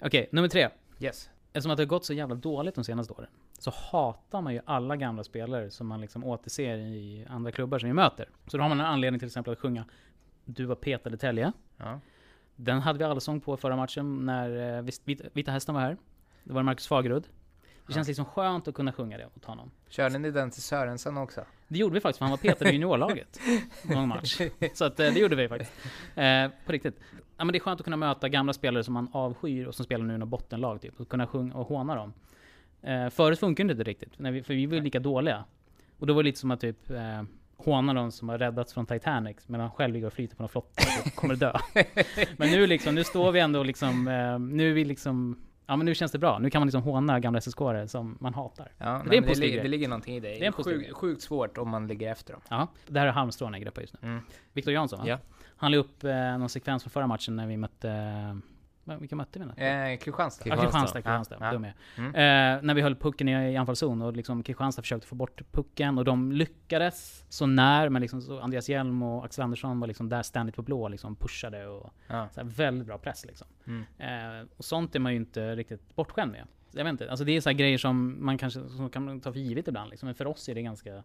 Okej, 0.00 0.28
nummer 0.32 0.48
tre. 0.48 0.68
Yes. 1.00 1.30
Eftersom 1.52 1.70
att 1.70 1.76
det 1.76 1.82
har 1.82 1.88
gått 1.88 2.04
så 2.04 2.12
jävla 2.12 2.34
dåligt 2.34 2.74
de 2.74 2.84
senaste 2.84 3.12
åren. 3.12 3.28
Så 3.58 3.70
hatar 3.70 4.40
man 4.42 4.54
ju 4.54 4.60
alla 4.64 4.96
gamla 4.96 5.24
spelare 5.24 5.70
som 5.70 5.86
man 5.86 6.00
liksom 6.00 6.24
återser 6.24 6.76
i 6.78 7.26
andra 7.28 7.52
klubbar 7.52 7.78
som 7.78 7.88
vi 7.88 7.92
möter. 7.92 8.28
Så 8.46 8.56
då 8.56 8.62
har 8.64 8.68
man 8.68 8.80
en 8.80 8.86
anledning 8.86 9.18
till 9.18 9.26
exempel 9.26 9.52
att 9.52 9.58
sjunga 9.58 9.84
Du 10.44 10.64
var 10.64 10.74
petad 10.74 11.14
i 11.14 11.16
Tälje. 11.16 11.52
Ja. 11.76 12.00
Den 12.56 12.80
hade 12.80 12.98
vi 12.98 13.04
allsång 13.04 13.40
på 13.40 13.56
förra 13.56 13.76
matchen 13.76 14.26
när 14.26 14.76
eh, 14.78 14.82
Vit- 14.82 15.02
Vita, 15.04 15.24
Vita 15.32 15.50
Hästen 15.52 15.74
var 15.74 15.82
här. 15.82 15.96
Det 16.44 16.52
var 16.52 16.62
Marcus 16.62 16.86
Fagerud. 16.86 17.28
Det 17.90 17.94
känns 17.94 18.08
liksom 18.08 18.24
skönt 18.24 18.68
att 18.68 18.74
kunna 18.74 18.92
sjunga 18.92 19.18
det 19.18 19.26
åt 19.36 19.44
honom. 19.44 19.70
Körde 19.88 20.18
ni 20.18 20.30
den 20.30 20.50
till 20.50 20.62
Sörensen 20.62 21.16
också? 21.16 21.44
Det 21.68 21.78
gjorde 21.78 21.94
vi 21.94 22.00
faktiskt, 22.00 22.18
för 22.18 22.24
han 22.24 22.30
var 22.30 22.38
petad 22.38 22.68
i 22.68 22.72
juniorlaget. 22.72 23.40
Någon 23.82 24.08
match. 24.08 24.40
Så 24.74 24.84
att, 24.84 25.00
eh, 25.00 25.12
det 25.12 25.20
gjorde 25.20 25.36
vi 25.36 25.48
faktiskt. 25.48 25.72
Eh, 26.14 26.48
på 26.66 26.72
riktigt. 26.72 27.00
Ja, 27.36 27.44
men 27.44 27.52
det 27.52 27.58
är 27.58 27.60
skönt 27.60 27.80
att 27.80 27.84
kunna 27.84 27.96
möta 27.96 28.28
gamla 28.28 28.52
spelare 28.52 28.84
som 28.84 28.94
man 28.94 29.08
avskyr 29.12 29.66
och 29.66 29.74
som 29.74 29.84
spelar 29.84 30.04
nu 30.04 30.14
i 30.14 30.18
något 30.18 30.28
bottenlag 30.28 30.80
typ. 30.80 31.00
Och 31.00 31.08
kunna 31.08 31.26
sjunga 31.26 31.54
och 31.54 31.66
håna 31.66 31.94
dem. 31.94 32.12
Eh, 32.82 33.08
förut 33.08 33.38
funkar 33.38 33.64
det 33.64 33.72
inte 33.72 33.84
riktigt, 33.84 34.12
vi, 34.16 34.42
för 34.42 34.54
vi 34.54 34.66
var 34.66 34.74
ju 34.74 34.80
lika 34.80 35.00
dåliga. 35.00 35.44
Och 35.98 36.06
då 36.06 36.14
var 36.14 36.22
det 36.22 36.26
lite 36.26 36.38
som 36.38 36.50
att 36.50 36.60
typ 36.60 36.90
eh, 36.90 37.22
håna 37.56 37.92
någon 37.92 38.12
som 38.12 38.28
har 38.28 38.38
räddats 38.38 38.74
från 38.74 38.86
Titanic 38.86 39.36
medan 39.46 39.60
han 39.60 39.70
själv 39.70 39.94
ligger 39.94 40.06
och 40.06 40.12
flyter 40.12 40.36
på 40.36 40.42
någon 40.42 40.48
flotte 40.48 40.82
och 41.06 41.14
kommer 41.14 41.36
dö. 41.36 41.52
men 42.36 42.50
nu 42.50 42.66
liksom, 42.66 42.94
nu 42.94 43.04
står 43.04 43.32
vi 43.32 43.40
ändå 43.40 43.62
liksom, 43.62 44.08
eh, 44.08 44.38
nu 44.38 44.70
är 44.70 44.74
vi 44.74 44.84
liksom, 44.84 45.36
ja 45.70 45.76
men 45.76 45.86
nu 45.86 45.94
känns 45.94 46.12
det 46.12 46.18
bra. 46.18 46.38
Nu 46.38 46.50
kan 46.50 46.60
man 46.60 46.66
liksom 46.66 46.82
håna 46.82 47.20
gamla 47.20 47.40
sk 47.40 47.58
som 47.86 48.16
man 48.20 48.34
hatar. 48.34 48.72
Ja, 48.78 49.02
Det 49.10 49.16
är 49.16 49.22
en 49.22 49.26
det, 49.28 49.34
li- 49.38 49.50
grej. 49.50 49.62
det 49.62 49.68
ligger 49.68 49.88
någonting 49.88 50.16
i 50.16 50.20
det. 50.20 50.28
Det 50.28 50.46
är 50.46 50.78
grej. 50.78 50.92
sjukt 50.92 51.22
svårt 51.22 51.58
om 51.58 51.68
man 51.68 51.86
ligger 51.86 52.12
efter 52.12 52.32
dem. 52.32 52.42
Ja, 52.48 52.68
det 52.86 53.00
här 53.00 53.06
är 53.06 53.10
halmstrån 53.12 53.52
jag 53.52 53.62
greppar 53.62 53.80
just 53.82 53.94
nu. 54.02 54.08
Mm. 54.08 54.22
Viktor 54.52 54.74
Jansson 54.74 54.98
va? 54.98 55.04
Ja. 55.08 55.18
Han 55.56 55.70
la 55.72 55.76
upp 55.78 56.04
eh, 56.04 56.38
någon 56.38 56.48
sekvens 56.48 56.82
från 56.82 56.90
förra 56.90 57.06
matchen 57.06 57.36
när 57.36 57.46
vi 57.46 57.56
mötte... 57.56 57.90
Eh, 57.90 58.36
vilka 58.96 59.16
mötte 59.16 59.38
vi? 59.38 59.44
Eh, 59.44 59.98
Kristianstad. 59.98 60.48
Ja, 60.48 60.56
Kristianstad, 60.56 60.98
Kristianstad. 60.98 61.36
Ja, 61.40 61.46
ja. 61.46 61.52
dum 61.52 61.64
jag 61.64 61.72
Mm. 62.04 62.14
är. 62.14 62.56
Eh, 62.56 62.62
när 62.62 62.74
vi 62.74 62.80
höll 62.82 62.96
pucken 62.96 63.28
i, 63.28 63.52
i 63.52 63.56
anfallszon 63.56 64.02
och 64.02 64.16
liksom 64.16 64.42
Kristianstad 64.42 64.82
försökte 64.82 65.06
få 65.06 65.14
bort 65.14 65.42
pucken 65.52 65.98
och 65.98 66.04
de 66.04 66.32
lyckades 66.32 67.24
så 67.28 67.46
när, 67.46 67.88
men 67.88 68.02
liksom 68.02 68.22
så 68.22 68.40
Andreas 68.40 68.68
Hjelm 68.68 69.02
och 69.02 69.24
Axel 69.24 69.44
Andersson 69.44 69.80
var 69.80 69.86
liksom 69.86 70.08
där 70.08 70.22
ständigt 70.22 70.56
på 70.56 70.62
blå 70.62 70.88
liksom 70.88 71.16
pushade 71.16 71.66
och 71.66 71.92
Ja. 72.06 72.28
så 72.34 72.40
väldigt 72.44 72.86
bra 72.86 72.98
press 72.98 73.26
liksom. 73.26 73.46
Mm. 73.66 73.84
Eh, 74.40 74.46
och 74.56 74.64
sånt 74.64 74.94
är 74.94 75.00
man 75.00 75.12
ju 75.12 75.16
inte 75.18 75.56
riktigt 75.56 75.96
bortskämd 75.96 76.32
med. 76.32 76.46
Jag 76.72 76.84
vet 76.84 76.90
inte, 76.90 77.10
alltså 77.10 77.24
det 77.24 77.36
är 77.36 77.40
så 77.40 77.50
grejer 77.50 77.78
som 77.78 78.24
man 78.24 78.38
kanske 78.38 78.68
som 78.68 78.90
kan 78.90 79.20
ta 79.20 79.32
för 79.32 79.40
givet 79.40 79.68
ibland 79.68 79.90
liksom. 79.90 80.06
Men 80.06 80.14
för 80.14 80.26
oss 80.26 80.48
är 80.48 80.54
det 80.54 80.62
ganska... 80.62 81.02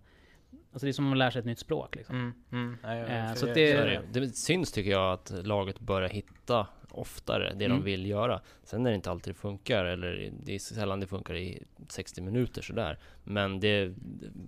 Alltså 0.72 0.86
det 0.86 0.90
är 0.90 0.94
som 0.94 1.06
att 1.06 1.10
man 1.10 1.18
lär 1.18 1.30
sig 1.32 1.40
ett 1.40 1.46
nytt 1.46 1.60
språk 1.60 1.96
liksom. 1.96 2.16
Mm. 2.52 2.78
Mm. 2.84 3.28
Eh, 3.28 3.34
så 3.34 3.48
är 3.48 4.02
det 4.12 4.36
syns 4.36 4.72
tycker 4.72 4.92
jag 4.92 5.14
att 5.14 5.32
laget 5.46 5.80
börjar 5.80 6.10
hitta 6.10 6.68
oftare 7.00 7.54
det 7.56 7.66
Mm. 7.66 7.78
de 7.78 7.84
vill 7.84 8.06
göra. 8.06 8.42
Sen 8.64 8.86
är 8.86 8.90
det 8.90 8.96
inte 8.96 9.12
alltid 9.12 9.34
det 9.34 9.40
funkar, 9.40 9.86
eller 9.86 10.32
det 10.44 10.56
är 10.56 10.60
sällan 10.60 11.00
det 11.00 11.08
funkar 11.08 11.36
i 11.36 11.64
60 11.90 12.22
minuter 12.22 12.62
sådär. 12.62 13.00
Men 13.24 13.60
det 13.60 13.68
är 13.68 13.94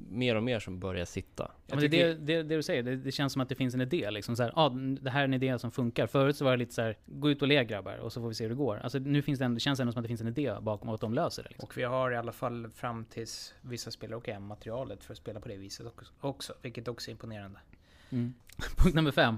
mer 0.10 0.36
och 0.36 0.44
mer 0.44 0.60
som 0.60 0.80
börjar 0.80 1.06
sitta. 1.06 1.52
Ja, 1.68 1.76
men 1.76 1.90
det, 1.90 2.02
är 2.02 2.08
det, 2.08 2.14
det, 2.14 2.44
det 2.44 2.56
du 2.56 2.64
säger, 2.64 2.84
det, 2.84 2.96
det 2.96 3.12
känns 3.12 3.34
som 3.34 3.42
att 3.42 3.50
det 3.50 3.56
finns 3.56 3.74
en 3.74 3.82
idé 3.82 4.12
liksom 4.12 4.36
så 4.36 4.44
här, 4.44 4.52
ah, 4.56 4.70
det 5.02 5.10
här 5.10 5.20
är 5.20 5.26
en 5.26 5.34
idé 5.34 5.60
som 5.60 5.72
funkar. 5.72 6.08
Förut 6.08 6.38
så 6.38 6.46
var 6.46 6.52
det 6.52 6.58
lite 6.58 6.74
så 6.74 6.82
här, 6.82 6.98
gå 7.06 7.30
ut 7.30 7.42
och 7.42 7.48
le 7.48 7.64
grabbar 7.64 7.98
och 7.98 8.14
så 8.14 8.22
får 8.22 8.28
vi 8.28 8.36
se 8.36 8.44
hur 8.44 8.50
det 8.50 8.56
går. 8.56 8.78
Alltså 8.78 9.00
nu 9.00 9.22
finns 9.22 9.40
det, 9.40 9.46
ändå, 9.46 9.56
det 9.56 9.60
känns 9.60 9.80
ändå 9.80 9.92
som 9.94 10.00
att 10.00 10.04
det 10.04 10.08
finns 10.08 10.22
en 10.22 10.28
idé 10.28 10.54
bakom 10.62 10.90
och 10.90 10.96
att 10.96 11.02
de 11.02 11.14
löser 11.14 11.44
det. 11.44 11.50
Liksom. 11.50 11.68
Och 11.68 11.78
vi 11.78 11.84
har 11.84 12.12
i 12.12 12.16
alla 12.16 12.32
fall 12.32 12.70
fram 12.76 13.06
tills 13.06 13.54
vissa 13.62 13.92
spelare 13.92 14.18
och 14.18 14.28
hem 14.28 14.44
materialet 14.44 15.04
för 15.04 15.14
att 15.14 15.18
spela 15.18 15.40
på 15.40 15.48
det 15.48 15.58
viset 15.58 15.88
också, 15.88 16.12
också 16.20 16.54
vilket 16.62 16.88
också 16.88 17.10
är 17.10 17.12
imponerande. 17.12 17.60
Mm. 18.10 18.34
Punkt 18.78 18.96
nummer 18.96 19.12
fem. 19.12 19.38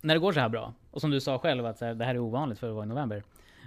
När 0.00 0.14
det 0.14 0.20
går 0.20 0.32
så 0.32 0.40
här 0.40 0.48
bra, 0.48 0.74
och 0.90 1.00
som 1.00 1.10
du 1.10 1.20
sa 1.20 1.38
själv 1.38 1.66
att 1.66 1.80
här, 1.80 1.94
det 1.94 2.04
här 2.04 2.14
är 2.14 2.18
ovanligt 2.18 2.58
för 2.58 2.68
att 2.68 2.74
vara 2.74 2.84
i 2.84 2.88
november. 2.88 3.22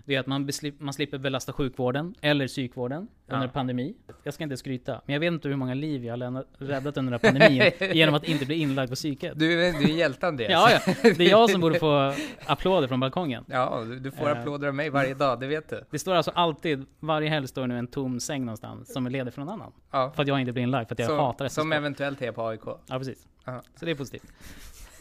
Det 0.06 0.16
är 0.16 0.20
att 0.20 0.28
man, 0.28 0.46
beslip, 0.46 0.80
man 0.80 0.94
slipper 0.94 1.18
belasta 1.18 1.54
sjukvården 1.54 2.16
eller 2.22 2.48
psykvården 2.48 3.08
Ja. 3.28 3.36
under 3.36 3.48
pandemi. 3.48 3.96
Jag 4.24 4.34
ska 4.34 4.44
inte 4.44 4.58
skryta, 4.58 5.02
men 5.06 5.14
jag 5.14 5.20
vet 5.20 5.28
inte 5.34 5.48
hur 5.48 5.56
många 5.56 5.74
liv 5.74 6.06
jag 6.06 6.12
har 6.12 6.18
lämnat, 6.18 6.46
räddat 6.58 6.98
under 6.98 7.12
den 7.12 7.20
här 7.24 7.32
pandemin 7.50 7.72
genom 7.98 8.16
att 8.16 8.24
inte 8.24 8.46
bli 8.46 8.56
inlagd 8.56 8.90
på 8.90 8.96
psyket. 8.96 9.40
Du, 9.40 9.66
är- 9.66 9.74
du 9.74 9.84
är 9.94 9.98
hjälte 9.98 10.28
Andreas. 10.28 10.52
Ja, 10.52 10.70
ja, 11.04 11.14
det 11.18 11.26
är 11.26 11.30
jag 11.30 11.50
som 11.50 11.62
borde 11.62 11.80
få 11.80 12.14
applåder 12.46 12.88
från 12.88 13.00
balkongen. 13.00 13.46
Ja, 13.48 13.82
du- 13.88 14.00
du 14.00 14.12
får 14.12 14.30
Eh. 14.30 14.40
applåder 14.40 14.68
av 14.68 14.76
mig 14.76 14.90
varje 14.90 15.14
dag, 15.14 15.40
det 15.40 15.48
vet 15.48 15.70
du. 15.70 15.84
Det 15.92 16.00
står 16.00 16.16
alltså 16.16 16.32
alltid, 16.32 16.86
varje 17.00 17.30
helg 17.30 17.48
står 17.48 17.68
nu 17.68 17.78
en 17.80 17.88
tom 17.88 18.20
säng 18.20 18.46
någonstans 18.46 18.94
som 18.94 19.06
är 19.06 19.10
ledig 19.10 19.34
för 19.34 19.42
någon 19.42 19.50
annan. 19.50 19.72
Ja. 19.92 20.12
För 20.16 20.22
att 20.22 20.28
jag 20.28 20.40
inte 20.40 20.52
blir 20.52 20.64
inlagd, 20.64 20.88
för 20.88 20.96
att 20.96 21.00
jag 21.00 21.08
Så- 21.10 21.18
hatar 21.18 21.48
Som 21.48 21.72
SSK. 21.72 21.78
eventuellt 21.78 22.22
är 22.22 22.32
på 22.32 22.48
AIK. 22.48 22.62
Ja, 22.66 22.98
precis. 22.98 23.28
Ja. 23.46 23.62
Så 23.80 23.86
det 23.86 23.92
är 23.92 23.96
positivt. 23.96 24.24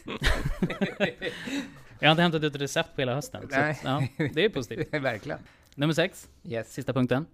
jag 2.03 2.09
har 2.09 2.11
inte 2.11 2.21
hämtat 2.21 2.43
ut 2.43 2.55
recept 2.61 2.95
på 2.95 3.01
hela 3.01 3.15
hösten. 3.15 3.41
Så, 3.49 3.59
Nej. 3.59 3.79
ja, 3.83 4.03
det 4.33 4.45
är 4.45 4.49
positivt. 4.49 4.87
Verkligen. 4.93 5.39
Nummer 5.75 5.93
sex, 5.93 6.29
Yes. 6.43 6.73
sista 6.73 6.93
punkten. 6.93 7.25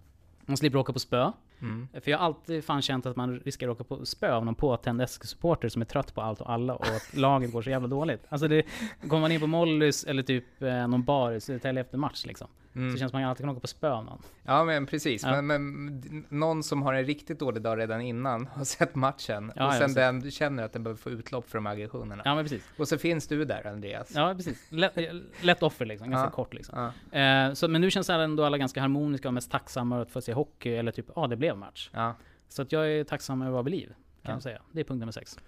Man 0.46 0.56
slipper 0.56 0.78
åka 0.78 0.92
på 0.92 0.98
spö. 0.98 1.30
Mm. 1.62 1.88
För 2.00 2.10
jag 2.10 2.18
har 2.18 2.24
alltid 2.26 2.64
fan 2.64 2.82
känt 2.82 3.06
att 3.06 3.16
man 3.16 3.40
riskerar 3.40 3.70
att 3.72 3.80
åka 3.80 3.84
på 3.96 4.06
spö 4.06 4.32
av 4.32 4.44
någon 4.44 4.54
påtänd 4.54 5.10
supporter 5.10 5.68
som 5.68 5.82
är 5.82 5.86
trött 5.86 6.14
på 6.14 6.20
allt 6.22 6.40
och 6.40 6.52
alla 6.52 6.74
och 6.74 6.86
att 6.86 7.14
laget 7.16 7.52
går 7.52 7.62
så 7.62 7.70
jävla 7.70 7.88
dåligt. 7.88 8.22
Alltså 8.28 8.48
det, 8.48 8.62
kommer 9.00 9.20
man 9.20 9.32
in 9.32 9.40
på 9.40 9.46
Mollys 9.46 10.04
eller 10.04 10.22
typ 10.22 10.62
eh, 10.62 10.88
någon 10.88 11.04
bar 11.04 11.32
i 11.32 11.40
Södertälje 11.40 11.80
efter 11.80 11.98
match 11.98 12.26
liksom. 12.26 12.48
Mm. 12.74 12.92
Så 12.92 12.98
känns 12.98 13.12
man 13.12 13.22
ju 13.22 13.28
alltid 13.28 13.44
kan 13.44 13.50
åka 13.50 13.60
på 13.60 13.66
spö 13.66 13.88
någon. 13.88 14.22
Ja 14.42 14.64
men 14.64 14.86
precis, 14.86 15.22
Ja. 15.22 15.42
men, 15.42 15.46
men 15.46 16.24
någon 16.28 16.62
som 16.62 16.82
har 16.82 16.94
en 16.94 17.04
riktigt 17.04 17.38
dålig 17.38 17.62
dag 17.62 17.78
redan 17.78 18.00
innan 18.00 18.46
har 18.46 18.64
sett 18.78 18.94
matchen 18.94 19.52
Ja, 19.56 19.66
och 19.66 19.74
sen 19.74 19.88
så- 19.88 19.98
den 20.00 20.30
känner 20.30 20.62
att 20.62 20.72
den 20.72 20.82
behöver 20.84 20.98
få 21.00 21.10
utlopp 21.10 21.50
för 21.50 21.58
de 21.58 21.66
här 21.66 21.72
aggressionerna. 21.72 22.22
Ja 22.24 22.34
men 22.34 22.44
precis. 22.44 22.64
Och 22.78 22.88
så 22.88 22.98
finns 22.98 23.26
du 23.28 23.44
där 23.44 23.66
Andreas. 23.66 24.12
Ja 24.14 24.34
precis. 24.36 24.66
Lätt, 24.68 24.98
lätt 25.42 25.62
offer 25.62 25.86
liksom, 25.86 26.10
ganska 26.10 26.26
Ja. 26.26 26.30
kort 26.30 26.54
liksom. 26.54 26.92
Ja. 27.12 27.18
Eh, 27.20 27.52
så, 27.52 27.68
men 27.68 27.80
nu 27.80 27.90
känns 27.90 28.10
ändå 28.10 28.44
alla 28.44 28.58
ganska 28.58 28.80
harmoniska 28.80 29.28
och 29.28 29.34
mest 29.34 29.50
tacksamma 29.50 30.02
att 30.02 30.10
få 30.10 30.20
se 30.20 30.32
hockey 30.32 30.74
eller 30.74 30.92
typ, 30.92 31.06
ja 31.08 31.22
ah, 31.22 31.26
det 31.26 31.36
blev 31.36 31.56
match. 31.56 31.90
Ja. 31.92 32.14
Så 32.48 32.62
att 32.62 32.72
jag 32.72 32.88
är 32.92 33.04
tacksam 33.04 33.42
över 33.42 33.50
att 33.50 33.52
vara 33.52 33.62
vid 33.62 33.72
liv. 33.72 33.86
Kan 33.88 33.96
Ja. 34.22 34.30
jag 34.32 34.42
säga. 34.42 34.60
Det 34.72 34.80
är 34.80 34.84
punkt 34.84 35.00
nummer 35.00 35.12
sex. 35.12 35.38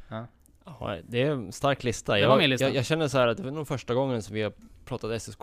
Ja, 0.65 0.97
det 1.09 1.23
är 1.23 1.31
en 1.31 1.53
stark 1.53 1.85
lista. 1.85 2.15
Det 2.15 2.27
var 2.27 2.35
Jag, 2.35 2.39
min 2.39 2.51
lista. 2.51 2.67
jag, 2.67 2.75
jag 2.75 2.85
känner 2.85 3.09
så 3.09 3.19
här 3.19 3.29
att 3.29 3.37
det 3.37 3.43
var 3.43 3.51
nog 3.51 3.69
första 3.69 3.95
gången 3.95 4.23
som 4.23 4.35
vi 4.35 4.43
har 4.43 4.53
pratat 4.85 5.23
SSK 5.23 5.43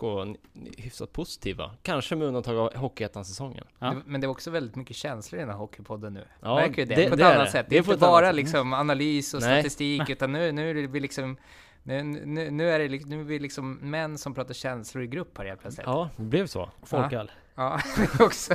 hyfsat 0.76 1.12
positiva. 1.12 1.74
Kanske 1.82 2.16
med 2.16 2.26
undantag 2.26 2.56
av 2.56 2.76
Hockeyettan-säsongen. 2.76 3.64
Ja. 3.78 3.86
Det, 3.86 4.02
men 4.06 4.20
det 4.20 4.26
är 4.26 4.28
också 4.28 4.50
väldigt 4.50 4.76
mycket 4.76 4.96
känslor 4.96 5.38
i 5.38 5.42
den 5.42 5.50
här 5.50 5.56
hockeypodden 5.56 6.14
nu. 6.14 6.24
Ja, 6.40 6.54
Märker 6.54 6.86
det? 6.86 6.94
det- 6.94 7.08
på 7.08 7.14
ett 7.14 7.18
det 7.20 7.24
är 7.26 7.34
annat 7.34 7.46
det. 7.46 7.50
sätt. 7.52 7.66
Det 7.68 7.74
Det 7.74 7.88
är 7.88 7.92
inte 7.92 7.96
bara 8.00 8.32
liksom 8.32 8.72
analys 8.72 9.34
och 9.34 9.40
Nej. 9.42 9.60
statistik, 9.62 10.10
utan 10.10 10.32
nu, 10.32 10.52
nu 10.52 10.70
är 10.70 10.74
vi 10.88 11.00
liksom 11.00 11.36
nu, 11.82 12.02
nu, 12.02 12.50
nu 12.50 12.70
är 12.70 12.78
det 12.88 13.06
nu 13.06 13.20
är 13.20 13.24
vi 13.24 13.38
liksom 13.38 13.72
män 13.74 14.18
som 14.18 14.34
pratar 14.34 14.54
känslor 14.54 15.04
i 15.04 15.06
grupp 15.06 15.38
här 15.38 15.44
helt 15.44 15.60
plötsligt. 15.60 15.86
Ja, 15.86 16.10
det 16.16 16.22
blev 16.22 16.46
så. 16.46 16.70
Folköl. 16.82 17.30
Ja, 17.54 17.80
också. 18.20 18.54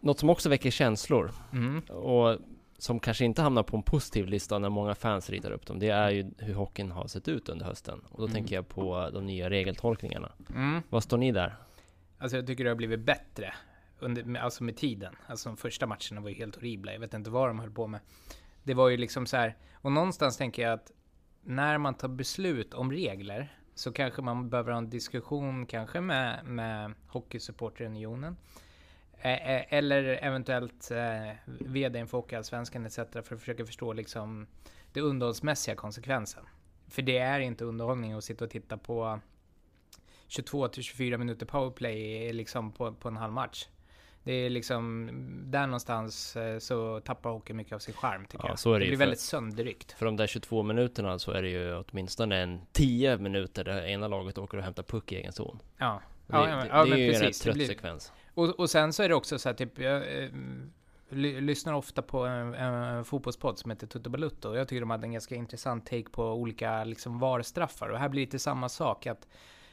Något 0.00 0.18
som 0.18 0.30
också 0.30 0.48
väcker 0.48 0.70
känslor 0.70 1.30
Mm. 1.52 1.80
och 1.80 2.38
som 2.80 3.00
kanske 3.00 3.24
inte 3.24 3.42
hamnar 3.42 3.62
på 3.62 3.76
en 3.76 3.82
positiv 3.82 4.26
lista 4.26 4.58
när 4.58 4.68
många 4.68 4.94
fans 4.94 5.30
ritar 5.30 5.50
upp 5.50 5.66
dem, 5.66 5.78
det 5.78 5.88
är 5.88 6.10
ju 6.10 6.30
hur 6.38 6.54
hockeyn 6.54 6.90
har 6.90 7.06
sett 7.06 7.28
ut 7.28 7.48
under 7.48 7.66
hösten. 7.66 8.00
Och 8.10 8.18
då 8.18 8.24
Mm. 8.24 8.34
tänker 8.34 8.54
jag 8.54 8.68
på 8.68 9.10
de 9.12 9.26
nya 9.26 9.50
regeltolkningarna. 9.50 10.32
Mm. 10.54 10.82
Vad 10.88 11.02
står 11.02 11.18
ni 11.18 11.32
där? 11.32 11.56
Alltså 12.18 12.36
jag 12.36 12.46
tycker 12.46 12.64
det 12.64 12.70
har 12.70 12.76
blivit 12.76 13.00
bättre. 13.00 13.54
Under, 13.98 14.38
alltså 14.38 14.64
med 14.64 14.76
tiden. 14.76 15.14
Alltså 15.26 15.48
de 15.48 15.56
första 15.56 15.86
matcherna 15.86 16.20
var 16.20 16.28
ju 16.28 16.34
helt 16.34 16.54
horribla. 16.54 16.92
Jag 16.92 17.00
vet 17.00 17.14
inte 17.14 17.30
vad 17.30 17.48
de 17.48 17.58
höll 17.60 17.70
på 17.70 17.86
med. 17.86 18.00
Det 18.62 18.74
var 18.74 18.88
ju 18.88 18.96
liksom 18.96 19.26
så 19.26 19.36
här. 19.36 19.56
Och 19.74 19.92
någonstans 19.92 20.36
tänker 20.36 20.62
jag 20.62 20.72
att 20.72 20.92
när 21.42 21.78
man 21.78 21.94
tar 21.94 22.08
beslut 22.08 22.74
om 22.74 22.92
regler 22.92 23.56
så 23.74 23.92
kanske 23.92 24.22
man 24.22 24.50
behöver 24.50 24.70
ha 24.72 24.78
en 24.78 24.90
diskussion 24.90 25.66
kanske 25.66 26.00
med, 26.00 26.44
med 26.44 26.92
Hockeysupporterunionen. 27.06 28.36
Eh, 29.22 29.50
eh, 29.56 29.64
Eller 29.68 30.02
eventuellt 30.22 30.90
eh, 30.90 31.32
vdn 31.46 32.06
för 32.08 32.18
Hockeyallsvenskan 32.18 32.86
etc. 32.86 32.94
för 32.96 33.18
att 33.18 33.40
försöka 33.40 33.66
förstå 33.66 33.92
liksom 33.92 34.46
det 34.92 35.00
underhållsmässiga 35.00 35.74
konsekvensen. 35.74 36.44
För 36.88 37.02
det 37.02 37.18
är 37.18 37.40
inte 37.40 37.64
underhållning 37.64 38.12
att 38.12 38.24
sitta 38.24 38.44
och 38.44 38.50
titta 38.50 38.76
på 38.76 39.20
22 40.26 40.68
till 40.68 40.82
24 40.82 41.18
minuter 41.18 41.46
powerplay 41.46 42.32
liksom 42.32 42.72
på, 42.72 42.92
på 42.92 43.08
en 43.08 43.16
halv 43.16 43.32
match. 43.32 43.68
Det 44.22 44.32
är 44.32 44.50
liksom 44.50 45.10
där 45.50 45.66
någonstans 45.66 46.36
eh, 46.36 46.58
så 46.58 47.00
tappar 47.00 47.30
hockey 47.30 47.52
mycket 47.52 47.72
av 47.72 47.78
sin 47.78 47.94
charm 47.94 48.26
tycker 48.26 48.44
Ja, 48.44 48.48
jag. 48.48 48.58
så 48.58 48.72
är 48.74 48.78
det 48.78 48.84
det 48.84 48.88
blir 48.88 48.96
för- 48.96 49.04
väldigt 49.04 49.20
sönderryckt. 49.20 49.92
För 49.92 50.06
de 50.06 50.16
där 50.16 50.26
22 50.26 50.62
minuterna 50.62 51.18
så 51.18 51.30
är 51.32 51.42
det 51.42 51.48
ju 51.48 51.74
åtminstone 51.76 52.36
en 52.42 52.60
10 52.72 53.16
minuter 53.18 53.64
där 53.64 53.82
ena 53.86 54.08
laget 54.08 54.38
åker 54.38 54.58
och 54.58 54.64
hämtar 54.64 54.82
puck 54.82 55.12
i 55.12 55.16
egen 55.16 55.32
zon. 55.32 55.58
Ja, 55.78 56.02
Det, 56.26 56.36
ja, 56.36 56.42
det, 56.46 56.50
ja, 56.50 56.84
det 56.84 56.88
ja 56.90 56.94
är 56.94 56.98
ju 56.98 57.06
en 57.06 57.10
rätt 57.12 57.20
precis. 57.20 57.42
Trött 57.42 57.54
blir, 57.54 57.66
sekvens 57.66 58.12
och, 58.34 58.60
och 58.60 58.70
sen 58.70 58.92
så 58.92 59.02
är 59.02 59.08
det 59.08 59.14
också 59.14 59.38
så 59.38 59.48
här 59.48 59.56
typ, 59.56 59.78
jag 59.78 60.22
eh, 60.22 60.30
lyssnar 61.40 61.72
ofta 61.72 62.02
på 62.02 62.26
en, 62.26 62.54
en 62.54 63.04
fotbollspodd 63.04 63.58
som 63.58 63.70
heter 63.70 63.86
Tutu 63.86 64.10
Balutto 64.10 64.48
och 64.48 64.58
jag 64.58 64.68
tycker 64.68 64.80
de 64.80 64.90
hade 64.90 65.06
en 65.06 65.12
ganska 65.12 65.34
intressant 65.34 65.86
take 65.86 66.10
på 66.10 66.32
olika 66.32 66.84
liksom 66.84 67.18
VAR-straffar 67.18 67.88
och 67.88 67.98
här 67.98 68.08
blir 68.08 68.20
det 68.20 68.26
lite 68.26 68.38
samma 68.38 68.68
sak 68.68 69.06
att 69.06 69.28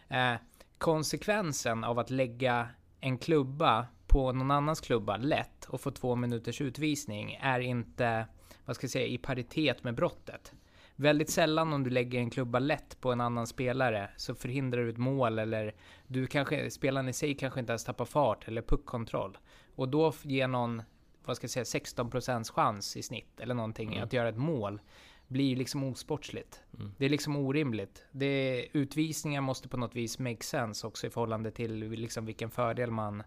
eh, 0.07 0.33
konsekvensen 0.77 1.83
av 1.83 1.99
att 1.99 2.09
lägga 2.09 2.69
en 2.99 3.17
klubba 3.17 3.87
på 4.07 4.31
någon 4.31 4.51
annans 4.51 4.81
klubba 4.81 5.17
lätt 5.17 5.65
och 5.65 5.81
få 5.81 5.91
två 5.91 6.15
minuters 6.15 6.61
utvisning 6.61 7.37
är 7.41 7.59
inte, 7.59 8.27
vad 8.65 8.75
ska 8.75 8.83
jag 8.83 8.91
säga, 8.91 9.07
i 9.07 9.17
paritet 9.17 9.83
med 9.83 9.95
brottet. 9.95 10.53
Väldigt 10.99 11.29
sällan 11.29 11.73
om 11.73 11.83
du 11.83 11.89
lägger 11.89 12.19
en 12.19 12.29
klubba 12.29 12.59
lätt 12.59 13.01
på 13.01 13.11
en 13.11 13.21
annan 13.21 13.47
spelare 13.47 14.09
så 14.17 14.35
förhindrar 14.35 14.81
du 14.81 14.89
ett 14.89 14.97
mål 14.97 15.39
eller 15.39 15.75
du 16.07 16.27
kanske, 16.27 16.71
spelaren 16.71 17.09
i 17.09 17.13
sig 17.13 17.35
kanske 17.35 17.59
inte 17.59 17.71
ens 17.71 17.83
tappar 17.83 18.05
fart 18.05 18.47
eller 18.47 18.61
puckkontroll. 18.61 19.37
Och 19.75 19.89
då 19.89 20.13
ger 20.23 20.47
någon, 20.47 20.81
vad 21.25 21.35
ska 21.37 21.43
jag 21.43 21.65
säga, 21.65 21.81
16% 21.81 22.51
chans 22.51 22.97
i 22.97 23.03
snitt 23.03 23.39
eller 23.39 23.53
någonting 23.55 23.91
Mm. 23.91 24.03
att 24.03 24.13
göra 24.13 24.29
ett 24.29 24.37
mål 24.37 24.81
blir 25.27 25.55
liksom 25.55 25.83
osportsligt. 25.83 26.61
Mm. 26.73 26.91
Det 26.97 27.05
är 27.05 27.09
liksom 27.09 27.35
orimligt. 27.35 28.05
Det, 28.11 28.65
utvisningar 28.73 29.41
måste 29.41 29.69
på 29.69 29.77
något 29.77 29.95
vis 29.95 30.19
make 30.19 30.43
sense 30.43 30.87
också 30.87 31.07
i 31.07 31.09
förhållande 31.09 31.51
till 31.51 31.89
liksom 31.91 32.25
vilken 32.25 32.49
fördel 32.49 32.91
man, 32.91 33.23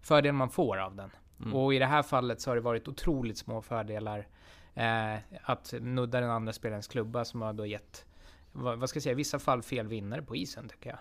fördel 0.00 0.32
man 0.32 0.50
får 0.50 0.76
av 0.76 0.96
den. 0.96 1.10
Mm. 1.40 1.54
Och 1.54 1.74
i 1.74 1.78
det 1.78 1.86
här 1.86 2.02
fallet 2.02 2.40
så 2.40 2.50
har 2.50 2.54
det 2.54 2.60
varit 2.60 2.88
otroligt 2.88 3.38
små 3.38 3.62
fördelar 3.62 4.28
eh, 4.74 5.14
att 5.42 5.74
nudda 5.80 6.20
den 6.20 6.30
andra 6.30 6.52
spelarens 6.52 6.88
klubba 6.88 7.24
som 7.24 7.42
har 7.42 7.52
då 7.52 7.66
gett, 7.66 8.04
vad, 8.52 8.78
vad 8.78 8.88
ska 8.88 8.96
jag 8.96 9.02
säga, 9.02 9.12
i 9.12 9.16
vissa 9.16 9.38
fall 9.38 9.62
fel 9.62 9.88
vinnare 9.88 10.22
på 10.22 10.36
isen 10.36 10.68
tycker 10.68 10.90
jag. 10.90 10.98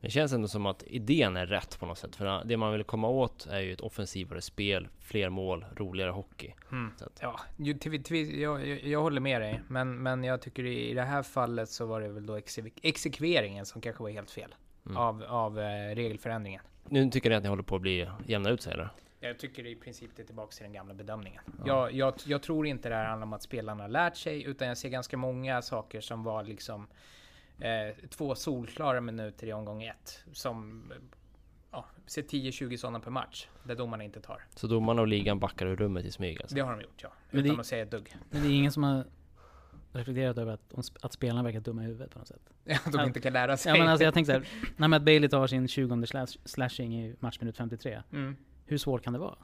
Det 0.00 0.10
känns 0.10 0.32
ändå 0.32 0.48
som 0.48 0.66
att 0.66 0.82
idén 0.86 1.36
är 1.36 1.46
rätt 1.46 1.80
på 1.80 1.86
något 1.86 1.98
sätt. 1.98 2.16
För 2.16 2.44
det 2.44 2.56
man 2.56 2.72
vill 2.72 2.84
komma 2.84 3.08
åt 3.08 3.46
är 3.46 3.60
ju 3.60 3.72
ett 3.72 3.80
offensivare 3.80 4.40
spel, 4.40 4.88
fler 5.00 5.28
mål, 5.30 5.64
roligare 5.76 6.10
hockey. 6.10 6.54
Mm. 6.72 6.92
Ja, 7.20 7.40
till, 7.80 8.02
till, 8.04 8.40
jag, 8.40 8.66
jag, 8.86 9.00
håller 9.02 9.20
med 9.20 9.40
dig, 9.40 9.60
men, 9.68 10.02
men 10.02 10.24
jag 10.24 10.42
tycker 10.42 10.64
i, 10.64 10.90
i 10.90 10.94
det 10.94 11.02
här 11.02 11.22
fallet 11.22 11.68
så 11.68 11.86
var 11.86 12.00
det 12.00 12.08
väl 12.08 12.26
då 12.26 12.36
exek- 12.38 12.78
exekveringen 12.82 13.66
som 13.66 13.80
kanske 13.80 14.02
var 14.02 14.10
helt 14.10 14.30
fel 14.30 14.54
Mm. 14.86 14.96
av, 14.96 15.22
av 15.28 15.58
eh, 15.60 15.94
regelförändringen. 15.94 16.62
nu 16.88 17.10
tycker 17.10 17.30
ni 17.30 17.36
att 17.36 17.42
ni 17.42 17.48
håller 17.48 17.62
på 17.62 17.76
att 17.76 17.82
bli 17.82 18.08
jämna 18.26 18.50
ut 18.50 18.62
sig 18.62 18.72
eller? 18.72 18.88
Jag 19.20 19.38
tycker 19.38 19.66
i 19.66 19.74
princip 19.76 20.10
det 20.16 20.22
är 20.22 20.26
tillbaka 20.26 20.50
till 20.52 20.62
den 20.62 20.72
gamla 20.72 20.94
bedömningen. 20.94 21.42
Jag, 21.64 21.92
jag, 21.92 22.14
jag 22.24 22.42
tror 22.42 22.66
inte 22.66 22.88
det 22.88 22.94
här 22.94 23.04
handlar 23.04 23.26
om 23.26 23.32
att 23.32 23.42
spelarna 23.42 23.82
har 23.84 23.88
lärt 23.88 24.16
sig, 24.16 24.42
utan 24.44 24.68
jag 24.68 24.78
ser 24.78 24.88
ganska 24.88 25.16
många 25.16 25.62
saker 25.62 26.00
som 26.00 26.22
var 26.24 26.44
liksom 26.44 26.86
eh, 27.58 28.08
två 28.10 28.34
solklara 28.34 29.00
minuter 29.00 29.46
i 29.46 29.52
omgång 29.52 29.82
ett. 29.82 30.24
Som 30.32 30.84
ja, 31.70 31.86
ser 32.06 32.22
10-20 32.22 32.76
sådana 32.76 33.00
per 33.00 33.10
match, 33.10 33.48
där 33.64 33.74
domarna 33.74 34.04
inte 34.04 34.20
tar. 34.20 34.44
Så 34.54 34.66
domarna 34.66 35.00
och 35.00 35.08
ligan 35.08 35.38
backar 35.38 35.66
ur 35.66 35.76
rummet 35.76 36.04
i 36.04 36.10
smyg 36.10 36.40
alltså? 36.40 36.54
Det 36.56 36.60
har 36.62 36.72
de 36.76 36.80
gjort, 36.82 37.02
ja. 37.02 37.12
Men 37.30 37.44
Utan 37.44 37.54
det- 37.56 37.60
att 37.60 37.66
säga 37.66 37.82
ett 37.82 37.90
dugg. 37.90 38.16
Men 38.30 38.42
det 38.42 38.48
är 38.48 38.52
ingen 38.52 38.72
som 38.72 38.82
har 38.82 39.04
reflekterat 39.92 40.38
över 40.38 40.52
att, 40.52 40.74
att 41.04 41.12
spelarna 41.12 41.42
verkar 41.42 41.60
dumma 41.60 41.82
i 41.82 41.86
huvudet 41.86 42.10
på 42.12 42.18
något 42.18 42.28
sätt. 42.28 42.42
Ja, 42.64 42.78
de 42.84 42.98
Ja. 42.98 43.04
inte 43.06 43.20
kan 43.20 43.32
lära 43.32 43.56
sig. 43.56 43.72
Ja 43.72 43.78
men 43.78 43.88
alltså 43.88 44.04
jag 44.04 44.14
tänkte 44.14 44.32
såhär, 44.32 44.48
när 44.76 44.88
Matt 44.88 45.02
Bailey 45.02 45.28
tar 45.28 45.46
sin 45.46 45.68
20 45.68 46.06
slash, 46.06 46.26
slashing 46.44 47.00
i 47.04 47.16
matchminut 47.20 47.56
53. 47.56 48.02
Mm. 48.12 48.36
Hur 48.70 48.78
svårt 48.78 49.04
kan 49.04 49.12
det 49.12 49.18
vara? 49.18 49.34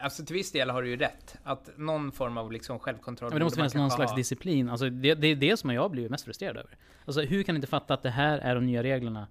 Alltså 0.00 0.24
till 0.24 0.34
viss 0.34 0.52
del 0.52 0.70
har 0.70 0.82
du 0.82 0.88
ju 0.88 0.96
rätt. 0.96 1.36
Att 1.42 1.70
någon 1.76 2.12
form 2.12 2.38
av 2.38 2.52
liksom 2.52 2.78
självkontroll 2.78 3.30
men 3.30 3.38
det 3.38 3.44
måste 3.44 3.56
finnas 3.56 3.74
någon 3.74 3.90
slags 3.90 4.10
ha. 4.10 4.16
disciplin. 4.16 4.68
Alltså 4.68 4.90
det, 4.90 5.14
det 5.14 5.26
är 5.26 5.36
det 5.36 5.56
som 5.56 5.70
jag 5.70 5.90
blir 5.90 6.08
mest 6.08 6.24
frustrerad 6.24 6.56
över. 6.56 6.76
Alltså 7.04 7.20
hur 7.20 7.42
kan 7.42 7.54
ni 7.54 7.56
inte 7.56 7.68
fatta 7.68 7.94
att 7.94 8.02
det 8.02 8.10
här 8.10 8.38
är 8.38 8.54
de 8.54 8.66
nya 8.66 8.82
reglerna? 8.82 9.26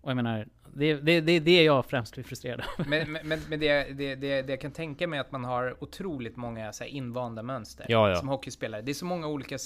Och 0.00 0.10
jag 0.10 0.16
menar, 0.16 0.48
det, 0.74 0.94
det, 0.94 1.20
det 1.20 1.32
är 1.32 1.40
det 1.40 1.62
jag 1.62 1.86
främst 1.86 2.14
blir 2.14 2.24
frustrerad 2.24 2.60
över. 2.78 2.90
Men, 2.90 3.12
men, 3.12 3.40
men 3.48 3.60
det, 3.60 3.92
det, 3.92 4.14
det, 4.14 4.42
det 4.42 4.52
jag 4.52 4.60
kan 4.60 4.72
tänka 4.72 5.06
mig 5.06 5.18
att 5.18 5.32
man 5.32 5.44
har 5.44 5.76
otroligt 5.84 6.36
många 6.36 6.72
så 6.72 6.84
här, 6.84 6.90
invanda 6.90 7.42
mönster 7.42 7.86
Ja, 7.88 8.10
ja. 8.10 8.16
som 8.16 8.28
hockeyspelare. 8.28 8.82
Det 8.82 8.92
är 8.92 8.94
så 8.94 9.04
många 9.04 9.26
olika 9.26 9.58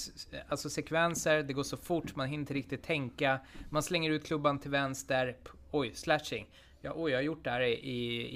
alltså, 0.49 0.71
sekvenser, 0.71 1.43
det 1.43 1.53
går 1.53 1.63
så 1.63 1.77
fort, 1.77 2.17
man 2.17 2.29
hinner 2.29 2.41
inte 2.41 2.55
riktigt 2.55 2.83
tänka. 2.83 3.41
Man 3.71 3.83
slänger 3.83 4.11
ut 4.11 4.27
klubban 4.27 4.59
till 4.59 4.71
vänster, 4.71 5.37
oj, 5.71 5.93
slashing. 5.95 6.47
Ja, 6.85 6.93
oj, 6.97 7.11
jag 7.11 7.19
har 7.19 7.23
gjort 7.23 7.45
det 7.45 7.51
här 7.51 7.61
i, 7.61 7.77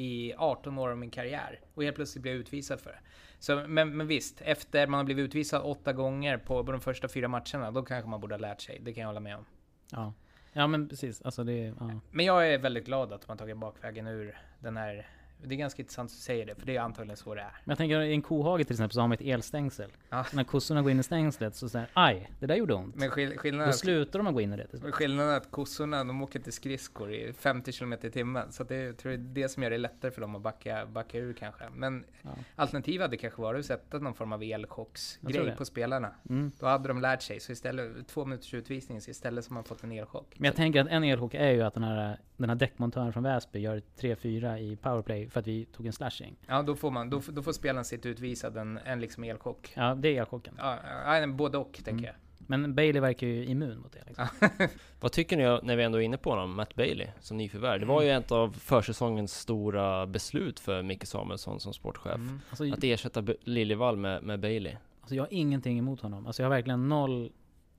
i 0.06 0.34
18 0.36 0.78
år 0.78 0.88
av 0.88 0.98
min 0.98 1.10
karriär 1.10 1.60
och 1.74 1.82
helt 1.82 1.96
plötsligt 1.96 2.22
blir 2.22 2.32
jag 2.32 2.40
utvisad 2.40 2.80
för 2.80 2.90
det. 2.90 2.98
Så, 3.38 3.64
men, 3.68 3.96
men 3.96 4.06
visst, 4.06 4.40
efter 4.40 4.86
man 4.86 4.98
har 4.98 5.04
blivit 5.04 5.24
utvisad 5.24 5.62
åtta 5.62 5.92
gånger 5.92 6.38
på, 6.38 6.64
på 6.64 6.72
de 6.72 6.80
första 6.80 7.08
fyra 7.08 7.28
matcherna, 7.28 7.70
då 7.70 7.82
kanske 7.82 8.10
man 8.10 8.20
borde 8.20 8.34
ha 8.34 8.40
lärt 8.40 8.60
sig. 8.60 8.80
Det 8.82 8.92
kan 8.92 9.00
jag 9.00 9.08
hålla 9.08 9.20
med 9.20 9.36
om. 9.36 9.44
Ja. 9.90 10.12
Ja 10.52 10.66
men 10.66 10.88
precis, 10.88 11.22
alltså 11.22 11.44
det, 11.44 11.74
ja. 11.80 12.00
Men 12.10 12.26
jag 12.26 12.52
är 12.52 12.58
väldigt 12.58 12.84
glad 12.84 13.12
att 13.12 13.24
har 13.24 13.36
tagit 13.36 13.56
bakvägen 13.56 14.06
ur 14.06 14.38
den 14.60 14.76
här 14.76 15.06
det 15.42 15.54
är 15.54 15.56
ganska 15.58 15.82
intressant 15.82 16.10
att 16.10 16.16
du 16.16 16.20
säger 16.20 16.46
det, 16.46 16.54
för 16.54 16.66
det 16.66 16.76
är 16.76 16.80
antagligen 16.80 17.16
så 17.16 17.34
det 17.34 17.40
är. 17.40 17.44
Men 17.64 17.70
jag 17.70 17.78
tänker 17.78 18.00
i 18.00 18.12
en 18.12 18.22
kohage 18.22 18.66
till 18.66 18.74
exempel 18.74 18.94
så 18.94 19.00
har 19.00 19.08
man 19.08 19.14
ett 19.14 19.20
elstängsel. 19.26 19.90
Ja. 20.10 20.24
Så 20.24 20.36
när 20.36 20.44
kossorna 20.44 20.82
går 20.82 20.90
in 20.90 21.00
i 21.00 21.02
stängslet 21.02 21.54
så 21.54 21.68
säger 21.68 21.88
aj, 21.92 22.30
det 22.40 22.46
där 22.46 22.54
gjorde 22.56 22.74
ont. 22.74 22.94
Men 22.96 23.10
skill 23.10 23.38
skillnaden, 23.38 23.68
Då 23.68 23.72
slutar 23.72 24.18
de 24.18 24.26
att 24.26 24.34
gå 24.34 24.40
in 24.40 24.52
i 24.52 24.56
det. 24.56 24.66
till 24.66 24.78
slut. 24.78 24.94
skillnaden 24.94 25.32
är 25.32 25.36
att 25.36 25.50
kossorna, 25.50 26.04
de 26.04 26.22
åker 26.22 26.38
inte 26.38 26.52
skridskor 26.52 27.12
i 27.12 27.32
50 27.32 27.72
km 27.72 27.92
i 27.92 28.10
timmen. 28.10 28.52
Så 28.52 28.64
det 28.64 28.76
jag 28.76 28.96
tror 28.96 29.12
jag 29.14 29.20
är 29.20 29.24
det 29.24 29.48
som 29.48 29.62
gör 29.62 29.70
det 29.70 29.78
lättare 29.78 30.10
för 30.10 30.20
dem 30.20 30.34
att 30.36 30.42
backa, 30.42 30.86
backa 30.86 31.18
ur 31.18 31.32
kanske. 31.32 31.64
Men 31.74 32.04
Ja. 32.22 32.30
alternativet 32.56 33.02
hade 33.04 33.16
kanske 33.16 33.42
varit 33.42 33.58
att 33.60 33.66
sätta 33.66 33.98
någon 33.98 34.14
form 34.14 34.32
av 34.32 34.42
elchocksgrej 34.42 35.54
på 35.56 35.64
spelarna. 35.64 36.14
Mm. 36.30 36.52
Då 36.60 36.66
hade 36.66 36.88
de 36.88 37.00
lärt 37.00 37.22
sig, 37.22 37.40
så 37.40 37.52
istället, 37.52 38.08
två 38.08 38.24
minuters 38.24 38.54
utvisning, 38.54 39.00
så 39.00 39.10
istället 39.10 39.44
som 39.44 39.54
man 39.54 39.64
fått 39.64 39.82
en 39.84 39.92
elchock. 39.92 40.34
Men 40.38 40.44
jag 40.46 40.56
tänker 40.56 40.80
att 40.80 40.88
en 40.88 41.04
elchock 41.04 41.34
är 41.34 41.50
ju 41.50 41.62
att 41.62 41.74
den 41.74 41.82
här, 41.82 42.18
den 42.36 42.48
här 42.48 42.56
däckmontören 42.56 43.12
från 43.12 43.22
Väsby 43.22 43.58
gör 43.58 43.82
3-4 44.00 44.58
i 44.58 44.76
powerplay 44.76 45.25
för 45.30 45.40
att 45.40 45.46
vi 45.46 45.64
tog 45.64 45.86
en 45.86 45.92
slashing. 45.92 46.36
Ja, 46.46 46.62
då 46.62 46.74
får 46.76 46.90
man, 46.90 47.10
då, 47.10 47.22
då 47.28 47.42
får 47.42 47.52
spelaren 47.52 47.84
sitta 47.84 48.08
utvisad 48.08 48.56
en, 48.56 48.78
en 48.84 49.00
liksom 49.00 49.24
elchock. 49.24 49.72
Ja, 49.76 49.94
det 49.94 50.08
är 50.16 50.20
elchocken. 50.20 50.54
Ja, 50.58 50.78
ja, 51.20 51.26
både 51.26 51.58
och 51.58 51.72
tänker 51.72 51.90
Mm. 51.92 52.04
jag. 52.04 52.14
Men 52.48 52.74
Bailey 52.74 53.00
verkar 53.00 53.26
ju 53.26 53.44
immun 53.46 53.78
mot 53.78 53.92
det. 53.92 54.02
Liksom. 54.06 54.26
Vad 55.00 55.12
tycker 55.12 55.36
ni 55.36 55.42
när 55.66 55.76
vi 55.76 55.82
ändå 55.82 55.98
är 55.98 56.02
inne 56.02 56.16
på 56.16 56.30
honom, 56.30 56.54
Matt 56.54 56.74
Bailey 56.74 57.08
som 57.20 57.36
nyförvärv? 57.36 57.80
Det 57.80 57.86
var 57.86 58.02
ju 58.02 58.10
ett 58.10 58.32
av 58.32 58.52
försäsongens 58.52 59.34
stora 59.40 60.06
beslut 60.06 60.60
för 60.60 60.82
Micke 60.82 61.06
Samuelsson 61.06 61.60
som 61.60 61.72
sportchef. 61.74 62.14
Mm. 62.14 62.40
Alltså, 62.50 62.72
Att 62.72 62.84
ersätta 62.84 63.24
Liljevall 63.40 63.96
med, 63.96 64.22
med 64.22 64.40
Bailey. 64.40 64.76
alltså 65.00 65.14
jag 65.14 65.22
har 65.22 65.28
ingenting 65.32 65.78
emot 65.78 66.00
honom. 66.00 66.26
Alltså 66.26 66.42
jag 66.42 66.50
har 66.50 66.56
verkligen 66.56 66.88
noll 66.88 67.32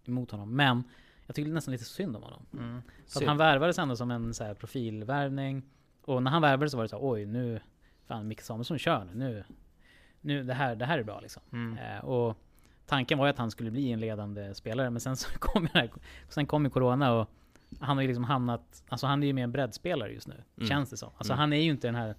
emot 0.05 0.31
honom. 0.31 0.55
Men 0.55 0.83
jag 1.25 1.35
tycker 1.35 1.51
nästan 1.51 1.71
lite 1.71 1.85
synd 1.85 2.15
om 2.15 2.23
honom. 2.23 2.45
Mm. 2.53 2.81
För 3.07 3.19
att 3.21 3.27
han 3.27 3.37
värvades 3.37 3.79
ändå 3.79 3.95
som 3.95 4.11
en 4.11 4.33
så 4.33 4.43
här 4.43 4.53
profilvärvning. 4.53 5.63
Och 6.07 6.23
när 6.23 6.31
han 6.31 6.41
värvades 6.41 6.71
så 6.71 6.77
var 6.77 6.83
det 6.83 6.89
så 6.89 6.95
här, 6.95 7.11
oj 7.11 7.25
nu, 7.25 7.59
fan 8.05 8.27
Micke 8.27 8.41
Samuelsson 8.41 8.77
kör 8.79 9.05
nu. 9.05 9.13
nu. 9.15 9.43
Nu, 10.21 10.43
det 10.43 10.53
här, 10.53 10.75
det 10.75 10.85
här 10.85 10.99
är 10.99 11.03
bra 11.03 11.19
liksom. 11.19 11.41
Mm. 11.51 11.77
Eh, 11.77 12.05
och 12.05 12.37
tanken 12.85 13.17
var 13.17 13.25
ju 13.25 13.29
att 13.29 13.37
han 13.37 13.51
skulle 13.51 13.71
bli 13.71 13.91
en 13.91 13.99
ledande 13.99 14.53
spelare, 14.53 14.89
men 14.89 14.99
sen 15.01 15.15
så 15.17 15.29
kom 15.39 15.67
här, 15.73 15.91
sen 16.29 16.45
kom 16.45 16.63
ju 16.63 16.69
Corona 16.69 17.13
och 17.13 17.29
han 17.79 17.97
har 17.97 18.01
ju 18.01 18.07
liksom 18.07 18.23
hamnat, 18.23 18.83
alltså 18.89 19.07
han 19.07 19.23
är 19.23 19.27
ju 19.27 19.33
mer 19.33 19.43
en 19.43 19.51
breddspelare 19.51 20.11
just 20.13 20.27
nu, 20.27 20.43
Mm. 20.57 20.69
känns 20.69 20.89
det 20.89 20.97
som. 20.97 21.09
Alltså 21.17 21.33
Mm. 21.33 21.39
han 21.39 21.53
är 21.53 21.57
ju 21.61 21.69
inte 21.71 21.87
den 21.87 21.95
här, 21.95 22.15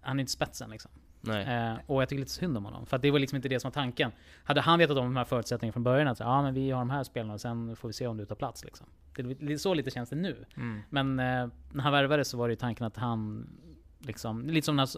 han 0.00 0.18
är 0.18 0.20
inte 0.20 0.32
spetsen 0.32 0.70
liksom. 0.70 0.90
Eh, 1.28 1.74
och 1.86 2.02
jag 2.02 2.08
tycker 2.08 2.20
lite 2.20 2.32
synd 2.32 2.56
om 2.56 2.64
honom, 2.64 2.86
för 2.86 2.98
det 2.98 3.10
var 3.10 3.18
liksom 3.18 3.36
inte 3.36 3.48
det 3.48 3.60
som 3.60 3.68
var 3.68 3.72
tanken. 3.72 4.12
Hade 4.44 4.60
han 4.60 4.78
vetat 4.78 4.96
om 4.96 5.04
de 5.04 5.16
här 5.16 5.24
förutsättningarna 5.24 5.72
från 5.72 5.82
början, 5.82 6.08
att 6.08 6.18
så, 6.18 6.24
ja 6.24 6.42
men 6.42 6.54
vi 6.54 6.70
har 6.70 6.78
de 6.78 6.90
här 6.90 7.04
spelarna 7.04 7.34
och 7.34 7.40
sen 7.40 7.76
får 7.76 7.88
vi 7.88 7.92
se 7.92 8.06
om 8.06 8.16
du 8.16 8.24
tar 8.24 8.36
plats 8.36 8.64
liksom. 8.64 8.86
Det 9.40 9.58
så 9.58 9.74
lite 9.74 9.90
känns 9.90 10.10
det 10.10 10.16
nu. 10.16 10.44
Mm. 10.56 10.82
Men 10.90 11.18
eh, 11.18 11.48
när 11.72 11.82
han 11.82 11.92
värvades 11.92 12.28
så 12.28 12.36
var 12.36 12.48
det 12.48 12.52
ju 12.52 12.56
tanken 12.56 12.86
att 12.86 12.96
han 12.96 13.48
liksom, 13.98 14.48
lite 14.48 14.64
som 14.64 14.76
när 14.76 14.88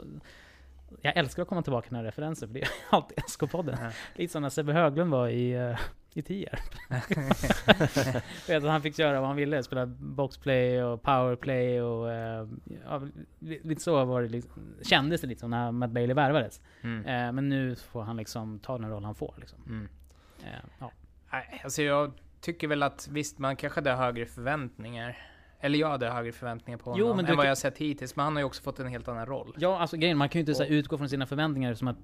jag 1.01 1.17
älskar 1.17 1.43
att 1.43 1.49
komma 1.49 1.63
tillbaka 1.63 1.83
till 1.83 1.95
den 1.95 1.97
här 1.97 2.05
referensen 2.05 2.49
för 2.49 2.55
det 2.55 2.63
är 2.63 2.69
alltid 2.91 3.19
SK-podden. 3.19 3.77
Ja. 3.81 3.91
Lite 4.15 4.33
som 4.33 4.43
när 4.43 4.49
Sebbe 4.49 4.73
Höglund 4.73 5.11
var 5.11 5.29
i, 5.29 5.53
eh, 5.53 5.79
i 6.17 6.23
Tierp. 6.23 6.61
Vet 8.49 8.65
att 8.65 8.71
han 8.71 8.83
fick 8.83 8.99
göra 8.99 9.21
vad 9.21 9.29
han 9.29 9.37
ville, 9.37 9.63
spela 9.63 9.87
boxplay 9.87 10.83
och 10.83 11.03
powerplay 11.03 11.81
och 11.83 12.13
eh, 12.13 12.49
ja, 12.85 13.03
li- 13.39 13.61
lite 13.63 13.83
så 13.83 14.05
var 14.05 14.23
det 14.23 14.29
liksom, 14.29 14.53
kändes 14.83 15.21
det 15.21 15.27
lite 15.27 15.41
som 15.41 15.51
när 15.51 15.73
Matt 15.73 15.91
Bailey 15.91 16.15
värvades. 16.15 16.61
Mm. 16.83 17.07
Eh, 17.07 17.33
men 17.33 17.49
nu 17.49 17.77
får 17.77 18.03
han 18.03 18.17
liksom 18.17 18.59
ta 18.59 18.79
den 18.79 18.91
roll 18.91 19.05
han 19.05 19.15
får 19.15 19.35
liksom. 19.39 19.59
Mm. 19.67 19.89
Eh, 20.45 20.59
ja. 20.79 20.93
Alltså 21.65 21.83
jag 21.83 22.13
tycker 22.41 22.69
väl 22.69 22.83
att 22.83 23.09
visst, 23.11 23.39
man 23.39 23.57
kanske 23.57 23.81
hade 23.81 23.93
högre 23.93 24.27
förväntningar. 24.27 25.32
Eller 25.65 25.79
jag 25.79 25.89
hade 25.89 26.11
högre 26.11 26.33
förväntningar 26.33 26.79
på 26.79 26.95
Jo, 26.99 27.05
honom 27.05 27.17
men 27.17 27.25
du 27.25 27.31
än 27.31 27.37
vad 27.37 27.47
jag 27.47 27.59
sett 27.59 27.79
hittills. 27.79 28.17
Men 28.17 28.25
han 28.25 28.33
har 28.37 28.41
ju 28.41 28.47
också 28.47 28.63
fått 28.63 28.79
en 28.79 28.87
helt 28.87 29.09
annan 29.09 29.27
roll. 29.27 29.55
ja, 29.59 29.79
alltså 29.79 29.97
grejen, 29.97 30.19
man 30.19 30.29
kan 30.29 30.39
ju 30.39 30.41
inte 30.41 30.55
så 30.55 30.63
här, 30.63 30.71
utgå 30.71 30.99
från 30.99 31.09
sina 31.09 31.27
förväntningar 31.27 31.75
som 31.75 31.89
att 31.89 31.97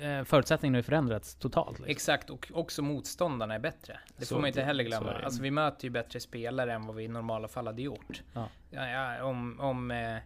eh, 0.00 0.24
förutsättningarna 0.24 0.78
har 0.78 0.82
förändrats 0.82 1.34
totalt. 1.34 1.70
Liksom. 1.78 1.86
Exakt, 1.90 2.30
och 2.30 2.50
också 2.54 2.82
motståndarna 2.82 3.54
är 3.54 3.58
bättre. 3.58 3.98
Det 4.16 4.24
Så- 4.26 4.34
får 4.34 4.40
man 4.40 4.48
inte 4.48 4.62
heller 4.62 4.84
glömma. 4.84 5.12
Alltså 5.12 5.42
vi 5.42 5.50
möter 5.50 5.84
ju 5.84 5.90
bättre 5.90 6.20
spelare 6.20 6.72
än 6.72 6.86
vad 6.86 6.96
vi 6.96 7.04
i 7.04 7.08
normala 7.08 7.48
fall 7.48 7.66
hade 7.66 7.82
gjort. 7.82 8.22
Ja. 8.32 8.48
Ja, 8.70 8.88
ja, 8.88 9.24
om, 9.24 9.60
om, 9.60 9.90
eh, 9.90 10.16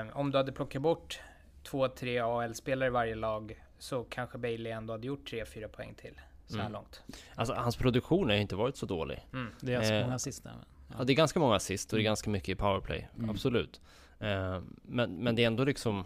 eh, 0.00 0.06
om 0.16 0.30
du 0.30 0.38
hade 0.38 0.52
plockat 0.52 0.82
bort 0.82 1.20
två, 1.62 1.88
tre 1.88 2.18
AL-spelare 2.18 2.86
i 2.86 2.90
varje 2.90 3.14
lag 3.14 3.64
så 3.78 4.04
kanske 4.04 4.38
Bailey 4.38 4.72
ändå 4.72 4.92
hade 4.94 5.06
gjort 5.06 5.30
tre, 5.30 5.44
fyra 5.46 5.68
poäng 5.68 5.94
till. 5.94 6.20
Så 6.46 6.54
här 6.56 6.60
Mm. 6.60 6.72
långt. 6.72 7.02
Alltså 7.34 7.54
hans 7.54 7.76
produktion 7.76 8.28
har 8.28 8.34
ju 8.36 8.40
inte 8.42 8.56
varit 8.56 8.76
så 8.76 8.86
dålig. 8.86 9.26
Mm. 9.32 9.52
Det 9.60 9.72
är 9.74 9.78
alltså 9.78 9.92
Eh, 9.94 10.02
många 10.02 10.14
assist 10.14 10.44
men- 10.44 10.54
Ja, 10.98 11.04
det 11.04 11.12
är 11.12 11.14
ganska 11.14 11.40
många 11.40 11.54
assist 11.56 11.92
och 11.92 11.96
det 11.96 12.00
är 12.00 12.04
Mm. 12.04 12.10
ganska 12.10 12.30
mycket 12.30 12.48
i 12.48 12.54
powerplay. 12.54 13.08
Mm. 13.18 13.30
Absolut. 13.30 13.80
Eh, 14.20 14.60
men, 14.82 15.14
men 15.16 15.34
det 15.36 15.42
är 15.42 15.46
ändå 15.46 15.64
liksom 15.64 16.04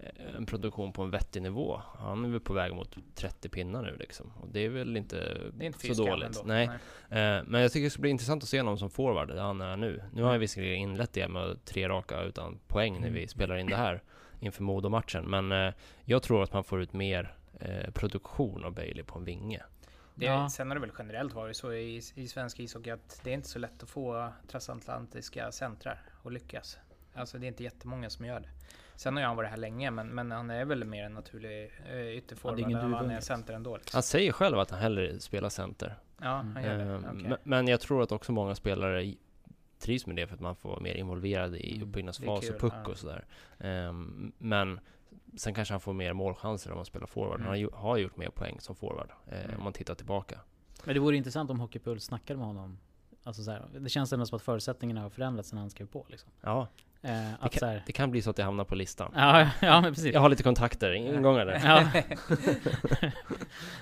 eh, 0.00 0.36
en 0.36 0.46
produktion 0.46 0.92
på 0.92 1.02
en 1.02 1.10
vettig 1.10 1.42
nivå. 1.42 1.80
Han 1.98 2.24
är 2.24 2.28
väl 2.28 2.40
på 2.40 2.52
väg 2.52 2.74
mot 2.74 2.96
30 3.14 3.48
pinnar 3.48 3.82
nu 3.82 3.96
liksom. 4.00 4.32
Och 4.40 4.48
det 4.52 4.60
är 4.60 4.68
väl 4.68 4.96
inte, 4.96 5.18
är 5.60 5.62
inte 5.62 5.94
så 5.94 6.06
dåligt. 6.06 6.26
ändå. 6.26 6.40
Nej. 6.44 6.64
Eh, 7.10 7.42
men 7.46 7.60
jag 7.60 7.72
tycker 7.72 7.84
det 7.84 7.90
ska 7.90 8.00
bli 8.00 8.10
intressant 8.10 8.42
att 8.42 8.48
se 8.48 8.60
honom 8.60 8.78
som 8.78 8.90
forward, 8.90 9.28
där 9.28 9.42
han 9.42 9.60
är 9.60 9.76
nu. 9.76 10.02
Nu 10.12 10.22
har 10.22 10.32
jag 10.32 10.38
visserligen 10.38 10.76
inlett 10.76 11.12
det 11.12 11.28
med 11.28 11.64
tre 11.64 11.88
raka 11.88 12.22
utan 12.22 12.58
poäng 12.66 12.92
när 12.92 12.98
Mm. 13.08 13.14
vi 13.14 13.28
spelar 13.28 13.56
in 13.56 13.66
det 13.66 13.76
här 13.76 14.02
inför 14.40 14.62
Modo-matchen. 14.62 15.24
Men 15.24 15.52
eh, 15.52 15.74
jag 16.04 16.22
tror 16.22 16.42
att 16.42 16.52
man 16.52 16.64
får 16.64 16.82
ut 16.82 16.92
mer 16.92 17.34
eh, 17.60 17.90
produktion 17.90 18.64
av 18.64 18.74
Bailey 18.74 19.02
på 19.04 19.18
en 19.18 19.24
vinge. 19.24 19.62
Det, 20.14 20.26
Ja. 20.26 20.48
Sen 20.48 20.68
har 20.68 20.74
det 20.74 20.80
väl 20.80 20.92
generellt 20.98 21.32
varit 21.34 21.56
så 21.56 21.72
i, 21.72 22.00
i 22.14 22.28
svensk 22.28 22.60
ishockey 22.60 22.90
att 22.90 23.20
det 23.24 23.30
är 23.30 23.34
inte 23.34 23.48
så 23.48 23.58
lätt 23.58 23.82
att 23.82 23.90
få 23.90 24.32
transatlantiska 24.48 25.52
centrar 25.52 26.02
att 26.24 26.32
lyckas. 26.32 26.78
Alltså 27.14 27.38
det 27.38 27.46
är 27.46 27.48
inte 27.48 27.62
jättemånga 27.64 28.10
som 28.10 28.24
gör 28.26 28.40
det. 28.40 28.48
Sen 28.96 29.14
har 29.14 29.20
ju 29.22 29.26
han 29.26 29.36
varit 29.36 29.50
här 29.50 29.56
länge 29.56 29.90
men, 29.90 30.08
men 30.08 30.30
han 30.30 30.50
är 30.50 30.64
väl 30.64 30.84
mer 30.84 31.04
en 31.04 31.12
naturlig 31.14 31.72
uh, 31.92 32.08
ytterforward 32.16 32.58
ingen 32.60 32.78
än 32.78 32.92
han 32.94 33.10
är 33.10 33.20
center 33.20 33.54
ändå. 33.54 33.76
Liksom. 33.76 33.96
Han 33.96 34.02
säger 34.02 34.32
själv 34.32 34.58
att 34.58 34.70
han 34.70 34.80
hellre 34.80 35.20
spelar 35.20 35.48
center. 35.48 35.94
Ja, 36.20 36.26
han 36.54 36.62
gör 36.64 36.78
det. 36.78 36.84
Eh, 36.84 36.96
Okej. 36.98 37.10
men- 37.28 37.36
Men 37.42 37.68
jag 37.68 37.80
tror 37.80 38.02
att 38.02 38.12
också 38.12 38.32
många 38.32 38.54
spelare 38.54 39.14
trivs 39.78 40.06
med 40.06 40.16
det 40.16 40.26
för 40.26 40.34
att 40.34 40.40
man 40.40 40.56
får 40.56 40.68
vara 40.68 40.80
mer 40.80 40.94
involverad 40.94 41.54
i 41.56 41.74
Mm, 41.76 41.88
uppbyggnadsfas 41.88 42.50
och 42.50 42.58
puck 42.60 42.72
ja. 42.84 42.90
och 42.90 42.98
sådär. 42.98 43.24
Ehm, 43.58 44.32
Men 44.38 44.80
sen 45.36 45.54
kanske 45.54 45.74
han 45.74 45.80
får 45.80 45.92
mer 45.92 46.12
målchanser 46.12 46.70
om 46.70 46.76
man 46.76 46.84
spelar 46.84 47.06
forward. 47.06 47.40
Mm. 47.40 47.48
Han 47.48 47.58
har, 47.62 47.70
har 47.88 47.96
gjort 47.96 48.16
mer 48.16 48.28
poäng 48.30 48.60
som 48.60 48.74
forward 48.76 49.10
eh, 49.26 49.44
Mm. 49.44 49.56
om 49.58 49.64
man 49.64 49.72
tittar 49.72 49.94
tillbaka. 49.94 50.40
Men 50.84 50.94
det 50.94 51.00
vore 51.00 51.16
intressant 51.16 51.50
om 51.50 51.60
Hockeypuls 51.60 52.04
snackade 52.04 52.38
med 52.38 52.46
honom. 52.46 52.78
Alltså 53.24 53.42
så 53.44 53.50
här, 53.50 53.66
det 53.80 53.88
känns 53.88 54.12
ändå 54.12 54.26
som 54.26 54.36
att 54.36 54.42
förutsättningarna 54.42 55.00
har 55.00 55.10
förändrats 55.10 55.48
sen 55.48 55.58
han 55.58 55.70
skrev 55.70 55.86
på 55.86 56.06
liksom. 56.08 56.30
Ja, 56.40 56.68
Eh, 57.02 57.32
att 57.40 57.52
kan- 57.52 57.80
det 57.86 57.92
kan 57.92 58.10
bli 58.10 58.22
så 58.22 58.30
att 58.30 58.38
jag 58.38 58.44
hamnar 58.44 58.64
på 58.64 58.74
listan. 58.74 59.12
ja, 59.14 59.50
ja 59.62 59.80
men 59.80 59.94
precis. 59.94 60.14
Jag 60.14 60.20
har 60.20 60.28
lite 60.28 60.42
kontakter, 60.42 60.92
ingångar 60.92 61.46
där. 61.46 61.60
Ja. 61.64 62.02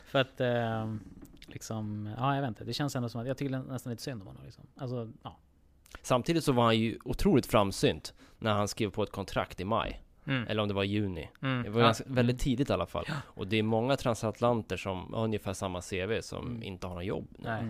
För 0.06 0.18
att 0.18 0.40
eh, 0.40 0.94
liksom, 1.46 2.14
ja 2.18 2.34
jag 2.34 2.42
vet 2.42 2.48
inte. 2.48 2.64
Det 2.64 2.72
känns 2.72 2.96
ändå 2.96 3.08
som 3.08 3.20
att 3.20 3.26
jag 3.26 3.36
tycker 3.36 3.58
nästan 3.58 3.90
lite 3.90 4.02
synd 4.02 4.20
om 4.22 4.26
honom 4.28 4.42
liksom. 4.44 4.64
Alltså, 4.76 5.10
ja. 5.22 5.36
Samtidigt 6.02 6.44
så 6.44 6.52
var 6.52 6.64
han 6.64 6.78
ju 6.78 6.98
otroligt 7.04 7.46
framsynt 7.46 8.14
när 8.38 8.52
han 8.52 8.68
skrev 8.68 8.90
på 8.90 9.02
ett 9.02 9.12
kontrakt 9.12 9.60
i 9.60 9.64
maj. 9.64 10.02
Mm. 10.26 10.48
Eller 10.48 10.62
om 10.62 10.68
det 10.68 10.74
var 10.74 10.84
i 10.84 10.86
juni. 10.86 11.28
Mm. 11.42 11.62
Det 11.62 11.70
var 11.70 11.80
Ja. 11.80 11.86
ganska, 11.86 12.04
väldigt 12.06 12.38
tidigt 12.38 12.70
i 12.70 12.72
alla 12.72 12.86
fall. 12.86 13.04
Och 13.24 13.46
det 13.46 13.56
är 13.58 13.62
många 13.62 13.96
transatlanter 13.96 14.76
som 14.76 15.12
har 15.14 15.24
ungefär 15.24 15.52
samma 15.52 15.80
CV 15.80 16.20
som 16.20 16.46
Mm. 16.46 16.62
inte 16.62 16.86
har 16.86 16.94
något 16.94 17.04
jobb. 17.04 17.28
Nej. 17.38 17.64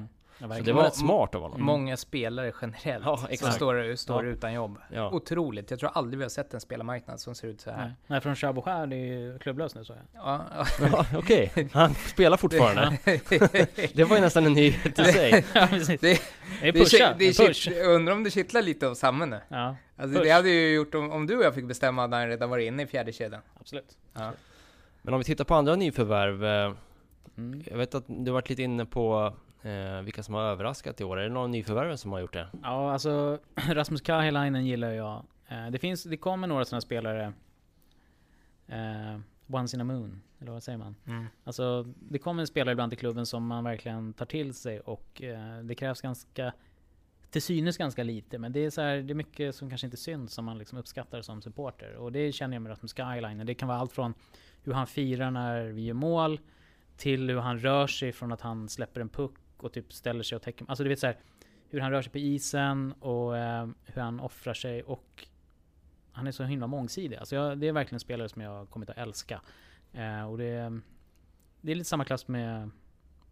Mm. 0.44 0.50
Ja, 0.50 0.56
Så 0.58 0.62
det 0.64 0.72
var 0.72 0.82
rätt 0.84 0.94
smart 0.96 1.34
av 1.34 1.42
honom. 1.42 1.62
Många 1.62 1.96
spelare 1.96 2.52
generellt 2.62 3.04
Ja, 3.06 3.16
som 3.38 3.52
står, 3.52 3.96
står 3.96 4.24
Ja. 4.24 4.30
utan 4.30 4.52
jobb. 4.52 4.78
Ja. 4.92 5.10
Otroligt. 5.10 5.70
Jag 5.70 5.80
tror 5.80 5.90
aldrig 5.94 6.18
vi 6.18 6.24
har 6.24 6.28
sett 6.30 6.54
en 6.54 6.60
spelarmarknad 6.60 7.20
som 7.20 7.34
ser 7.34 7.48
ut 7.48 7.60
så 7.60 7.70
här. 7.70 7.84
Nej. 7.84 7.92
Nej, 8.06 8.20
från 8.20 8.36
Chabot 8.36 8.64
det 8.64 8.70
är 8.70 8.86
ju 8.94 9.38
klubblös 9.38 9.74
nu 9.74 9.84
så 9.84 9.92
jag. 9.92 10.02
Ja, 10.24 10.44
ja. 10.92 11.06
Okej, 11.18 11.68
han 11.72 11.94
spelar 11.94 12.36
fortfarande. 12.36 12.98
Det 13.94 14.04
var 14.04 14.16
ju 14.16 14.22
nästan 14.22 14.46
en 14.46 14.52
nyhet 14.52 14.98
i 14.98 15.04
sig. 15.04 15.44
Det- 16.00 16.20
Det 16.62 16.68
är 16.68 16.72
pusha, 16.72 17.14
det 17.18 17.38
push. 17.38 17.68
undrar 17.86 18.14
om 18.14 18.24
det 18.24 18.30
kittlar 18.30 18.62
lite 18.62 18.86
hos 18.86 18.98
Samme 18.98 19.26
nu. 19.26 19.40
Ja, 19.48 19.76
Alltså, 19.96 20.18
Push. 20.18 20.24
det 20.24 20.30
hade 20.30 20.48
ju 20.48 20.74
gjort 20.74 20.94
om, 20.94 21.10
om 21.12 21.26
du 21.26 21.36
och 21.38 21.44
jag 21.44 21.54
fick 21.54 21.64
bestämma 21.64 22.02
hade 22.02 22.16
han 22.16 22.28
redan 22.28 22.50
varit 22.50 22.66
inne 22.66 22.82
i 22.82 22.86
fjärde 22.86 23.12
kedjan. 23.12 23.42
absolut. 23.60 23.96
Ja. 24.14 24.32
Men 25.02 25.14
om 25.14 25.20
vi 25.20 25.24
tittar 25.24 25.44
på 25.44 25.54
andra 25.54 25.76
nyförvärv. 25.76 26.44
eh, 26.44 26.72
Mm. 27.36 27.62
Jag 27.70 27.78
vet 27.78 27.94
att 27.94 28.04
du 28.06 28.30
varit 28.30 28.48
lite 28.50 28.62
inne 28.62 28.84
på 28.86 29.34
eh, 29.62 30.02
vilka 30.02 30.22
som 30.22 30.34
har 30.34 30.42
överraskat 30.42 31.00
i 31.00 31.04
år. 31.04 31.18
Är 31.18 31.22
det 31.22 31.34
någon 31.34 31.50
nyförvärv 31.50 31.96
som 31.96 32.12
har 32.12 32.20
gjort 32.20 32.32
det? 32.32 32.48
Ja, 32.62 32.92
alltså 32.92 33.38
Rasmus 33.68 34.00
Kahilainen 34.00 34.66
gillar 34.66 34.90
jag. 34.90 35.24
Eh, 35.48 35.70
det 35.70 35.78
finns, 35.78 36.04
det 36.04 36.16
kommer 36.16 36.46
några 36.46 36.64
sådana 36.64 36.80
spelare. 36.80 37.32
Eh, 38.66 39.18
once 39.46 39.76
in 39.76 39.80
a 39.80 39.84
moon, 39.84 40.22
eller 40.40 40.52
vad 40.52 40.62
säger 40.62 40.78
man? 40.78 40.96
Mm. 41.06 41.26
Alltså, 41.44 41.82
det 41.98 42.18
kommer 42.18 42.44
spelare 42.44 42.72
ibland 42.72 42.90
till 42.90 42.98
klubben 42.98 43.26
som 43.26 43.46
man 43.46 43.64
verkligen 43.64 44.12
tar 44.12 44.26
till 44.26 44.54
sig 44.54 44.80
och 44.80 45.22
eh, 45.22 45.58
det 45.58 45.74
krävs 45.74 46.00
ganska 46.00 46.52
till 47.32 47.42
synes 47.42 47.76
ganska 47.76 48.02
lite, 48.02 48.38
men 48.38 48.52
det 48.52 48.64
är, 48.64 48.70
så 48.70 48.80
här, 48.80 48.96
det 48.96 49.12
är 49.12 49.14
mycket 49.14 49.54
som 49.54 49.68
kanske 49.68 49.86
inte 49.86 49.96
syns 49.96 50.32
som 50.32 50.44
man 50.44 50.58
liksom 50.58 50.78
uppskattar 50.78 51.22
som 51.22 51.42
supporter. 51.42 51.94
Och 51.94 52.12
det 52.12 52.32
känner 52.32 52.54
jag 52.54 52.62
med 52.62 52.70
Rasmus 52.70 52.94
Skyline. 52.94 53.46
Det 53.46 53.54
kan 53.54 53.68
vara 53.68 53.78
allt 53.78 53.92
från 53.92 54.14
hur 54.62 54.72
han 54.72 54.86
firar 54.86 55.30
när 55.30 55.64
vi 55.64 55.84
gör 55.84 55.94
mål, 55.94 56.40
till 56.96 57.30
hur 57.30 57.38
han 57.38 57.58
rör 57.58 57.86
sig 57.86 58.12
från 58.12 58.32
att 58.32 58.40
han 58.40 58.68
släpper 58.68 59.00
en 59.00 59.08
puck 59.08 59.34
och 59.62 59.72
typ 59.72 59.92
ställer 59.92 60.22
sig 60.22 60.36
och 60.36 60.42
täcker. 60.42 60.66
Alltså 60.68 60.84
du 60.84 60.88
vet 60.88 60.98
så 60.98 61.06
här, 61.06 61.16
hur 61.68 61.80
han 61.80 61.90
rör 61.90 62.02
sig 62.02 62.12
på 62.12 62.18
isen 62.18 62.92
och 62.92 63.38
eh, 63.38 63.68
hur 63.84 64.02
han 64.02 64.20
offrar 64.20 64.54
sig 64.54 64.82
och 64.82 65.26
han 66.12 66.26
är 66.26 66.32
så 66.32 66.44
himla 66.44 66.66
mångsidig. 66.66 67.16
Alltså 67.16 67.34
jag, 67.34 67.58
det 67.58 67.68
är 67.68 67.72
verkligen 67.72 67.96
en 67.96 68.00
spelare 68.00 68.28
som 68.28 68.42
jag 68.42 68.70
kommit 68.70 68.90
att 68.90 68.98
älska. 68.98 69.40
Eh, 69.92 70.30
och 70.30 70.38
det, 70.38 70.80
det 71.60 71.72
är 71.72 71.76
lite 71.76 71.88
samma 71.88 72.04
klass 72.04 72.28
med 72.28 72.70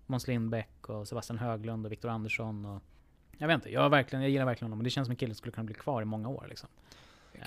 Måns 0.07 0.27
Lindbäck 0.27 0.89
och 0.89 1.09
Sebastian 1.09 1.39
Höglund 1.39 1.87
och 1.87 1.93
Viktor 1.93 2.09
Andersson 2.09 2.65
och 2.65 2.83
jag 3.39 3.47
vet 3.47 3.55
inte, 3.55 3.73
jag, 3.73 3.91
verkligen, 3.91 4.23
jag 4.23 4.31
gillar 4.31 4.45
verkligen 4.45 4.67
honom 4.67 4.79
och 4.79 4.85
det 4.85 4.91
känns 4.91 5.07
som 5.07 5.11
en 5.11 5.17
kille 5.17 5.35
som 5.35 5.39
skulle 5.39 5.53
kunna 5.53 5.65
bli 5.65 5.75
kvar 5.75 6.03
i 6.03 6.05
många 6.05 6.29
år 6.29 6.47
liksom. 6.49 6.69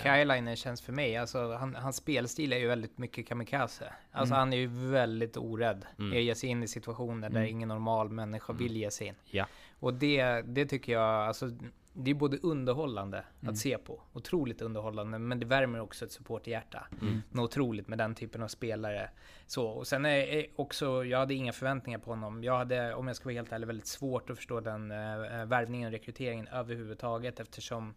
Kylainen 0.02 0.56
känns 0.56 0.80
för 0.82 0.92
mig, 0.92 1.16
alltså 1.16 1.52
han, 1.52 1.74
hans 1.74 1.96
spelstil 1.96 2.52
är 2.52 2.58
ju 2.58 2.66
väldigt 2.66 2.98
mycket 2.98 3.26
kamikaze. 3.28 3.92
Alltså 4.12 4.34
Mm. 4.34 4.38
han 4.38 4.52
är 4.52 4.56
ju 4.56 4.66
väldigt 4.90 5.36
orädd 5.36 5.86
Mm. 5.98 6.12
i 6.12 6.16
att 6.18 6.24
ge 6.24 6.34
sig 6.34 6.48
in 6.48 6.62
i 6.62 6.68
situationer 6.68 7.30
där 7.30 7.38
Mm. 7.40 7.50
ingen 7.50 7.68
normal 7.68 8.08
människa 8.08 8.52
Mm. 8.52 8.62
vill 8.62 8.76
ge 8.76 8.90
sig 8.90 9.06
in. 9.06 9.14
Ja. 9.30 9.46
Och 9.80 9.94
det, 9.94 10.42
det 10.42 10.66
tycker 10.66 10.92
jag, 10.92 11.26
alltså 11.26 11.50
det 11.96 12.10
är 12.10 12.14
både 12.14 12.38
underhållande 12.42 13.24
Mm. 13.40 13.52
att 13.52 13.58
se 13.58 13.78
på, 13.78 14.00
otroligt 14.12 14.62
underhållande, 14.62 15.18
men 15.18 15.40
det 15.40 15.46
värmer 15.46 15.80
också 15.80 16.04
ett 16.04 16.12
supporterhjärta. 16.12 16.86
Mm. 17.00 17.22
Något 17.30 17.50
otroligt 17.50 17.88
med 17.88 17.98
den 17.98 18.14
typen 18.14 18.42
av 18.42 18.48
spelare. 18.48 19.10
Så, 19.46 19.66
och 19.66 19.86
sen 19.86 20.06
är 20.06 20.46
också, 20.56 21.04
jag 21.04 21.18
hade 21.18 21.34
inga 21.34 21.52
förväntningar 21.52 21.98
på 21.98 22.10
honom. 22.10 22.44
Jag 22.44 22.58
hade, 22.58 22.94
om 22.94 23.06
jag 23.06 23.16
ska 23.16 23.24
vara 23.24 23.34
helt 23.34 23.52
ärlig, 23.52 23.66
väldigt 23.66 23.86
svårt 23.86 24.30
att 24.30 24.36
förstå 24.36 24.60
den 24.60 24.90
uh, 24.90 25.44
värvningen 25.46 25.86
och 25.86 25.92
rekryteringen 25.92 26.48
överhuvudtaget 26.48 27.40
eftersom 27.40 27.94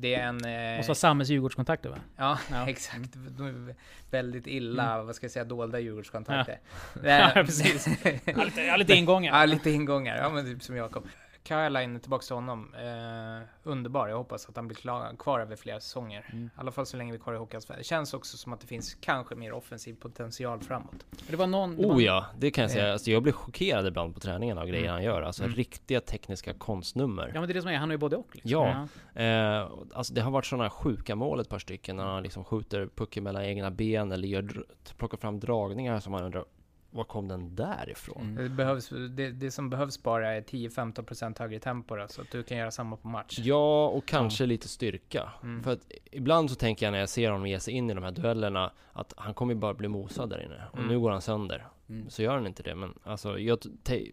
det 0.00 0.14
är 0.14 0.22
en... 0.26 0.44
eh, 0.74 0.78
Och 0.78 0.84
så 0.84 0.94
Sammes 0.94 1.28
Djurgårdskontakter 1.28 1.88
va? 1.88 1.96
Ja, 2.16 2.38
Ja. 2.50 2.68
exakt. 2.68 3.16
Väldigt 4.10 4.46
illa, 4.46 5.02
vad 5.02 5.14
ska 5.16 5.24
jag 5.24 5.30
säga, 5.30 5.44
dolda 5.44 5.80
Djurgårdskontakter. 5.80 6.58
Ja, 7.02 7.10
Eh, 7.36 7.44
precis. 7.44 7.86
Ja, 8.24 8.44
lite, 8.44 8.60
ja, 8.62 8.76
lite 8.76 8.94
ingångar. 8.94 9.40
Ja, 9.40 9.44
lite 9.46 9.70
ingångar. 9.70 10.16
Ja, 10.16 10.28
men 10.30 10.44
typ 10.44 10.62
som 10.62 10.76
Jakob. 10.76 11.06
Caroline, 11.48 12.00
tillbaks 12.00 12.26
till 12.26 12.34
honom. 12.34 12.74
Eh, 12.74 13.48
underbar. 13.62 14.08
Jag 14.08 14.16
hoppas 14.16 14.48
att 14.48 14.56
han 14.56 14.68
blir 14.68 14.76
klar, 14.76 15.16
kvar 15.18 15.40
över 15.40 15.56
flera 15.56 15.80
säsonger. 15.80 16.26
Mm. 16.32 16.44
I 16.44 16.50
alla 16.60 16.70
fall 16.70 16.86
så 16.86 16.96
länge 16.96 17.12
vi 17.12 17.18
är 17.18 17.22
kvar 17.22 17.34
i 17.34 17.36
Hockeyallsvenskan. 17.36 17.78
Det 17.78 17.84
känns 17.84 18.14
också 18.14 18.36
som 18.36 18.52
att 18.52 18.60
det 18.60 18.66
finns 18.66 18.94
kanske 18.94 19.34
mer 19.34 19.52
offensiv 19.52 19.94
potential 19.94 20.60
framåt. 20.60 21.06
Det 21.30 21.36
var 21.36 21.46
någon... 21.46 21.76
Det 21.76 21.86
var, 21.86 21.94
Oh 21.94 22.02
ja, 22.02 22.26
det 22.38 22.50
kan 22.50 22.62
jag 22.62 22.70
säga. 22.70 22.86
Eh. 22.86 22.92
Alltså, 22.92 23.10
jag 23.10 23.22
blir 23.22 23.32
chockerad 23.32 23.86
ibland 23.86 24.14
på 24.14 24.20
träningarna 24.20 24.60
av 24.60 24.66
grejer 24.66 24.82
Mm. 24.84 24.94
han 24.94 25.02
gör. 25.02 25.22
Alltså 25.22 25.42
Mm. 25.44 25.54
riktiga 25.56 26.00
tekniska 26.00 26.54
konstnummer. 26.54 27.30
Ja 27.34 27.40
men 27.40 27.48
det 27.48 27.52
är 27.52 27.54
det 27.54 27.62
som 27.62 27.70
är, 27.70 27.76
han 27.76 27.88
har 27.88 27.94
ju 27.94 27.98
både 27.98 28.16
och. 28.16 28.28
Liksom. 28.32 28.50
Ja. 29.14 29.22
Eh, 29.22 29.68
alltså 29.94 30.14
det 30.14 30.20
har 30.20 30.30
varit 30.30 30.46
sådana 30.46 30.64
här 30.64 30.70
sjuka 30.70 31.14
mål 31.16 31.40
ett 31.40 31.48
par 31.48 31.58
stycken 31.58 31.96
när 31.96 32.04
han 32.04 32.22
liksom 32.22 32.44
skjuter 32.44 32.88
pucken 32.94 33.24
mellan 33.24 33.42
egna 33.44 33.70
ben 33.70 34.12
eller 34.12 34.28
gör, 34.28 34.64
plockar 34.96 35.18
fram 35.18 35.40
dragningar 35.40 36.00
som 36.00 36.12
man 36.12 36.24
undrar 36.24 36.44
var 36.90 37.04
kom 37.04 37.28
den 37.28 37.54
därifrån? 37.56 38.22
Mm. 38.22 38.36
Det, 38.44 38.48
behövs, 38.48 38.88
det, 39.10 39.30
det 39.30 39.50
som 39.50 39.70
behövs 39.70 40.02
bara 40.02 40.32
är 40.34 40.40
10-15% 40.42 41.38
högre 41.38 41.58
tempo 41.58 41.96
då, 41.96 42.06
så 42.08 42.20
att 42.22 42.30
du 42.30 42.42
kan 42.42 42.56
göra 42.58 42.70
samma 42.70 42.96
på 42.96 43.08
match. 43.08 43.38
Ja, 43.38 43.86
och 43.88 44.06
kanske 44.06 44.46
lite 44.46 44.68
styrka. 44.68 45.32
Mm. 45.42 45.62
För 45.62 45.72
att 45.72 45.92
ibland 46.10 46.50
så 46.50 46.56
tänker 46.56 46.86
jag 46.86 46.92
när 46.92 46.98
jag 46.98 47.08
ser 47.08 47.30
honom 47.30 47.46
ge 47.46 47.60
sig 47.60 47.74
in 47.74 47.90
i 47.90 47.94
de 47.94 48.04
här 48.04 48.10
duellerna 48.12 48.72
att 48.92 49.14
han 49.16 49.34
kommer 49.34 49.54
ju 49.54 49.60
bara 49.60 49.74
bli 49.74 49.88
mosad 49.88 50.30
där 50.30 50.42
inne. 50.44 50.62
Och 50.72 50.78
Mm. 50.78 50.88
nu 50.90 51.00
går 51.00 51.10
han 51.10 51.20
sönder. 51.22 51.66
Mm. 51.88 52.10
Så 52.10 52.22
gör 52.22 52.34
han 52.34 52.46
inte 52.46 52.62
det. 52.62 52.74
Men 52.74 52.94
alltså, 53.04 53.38
jag 53.38 53.60
te- 53.82 54.12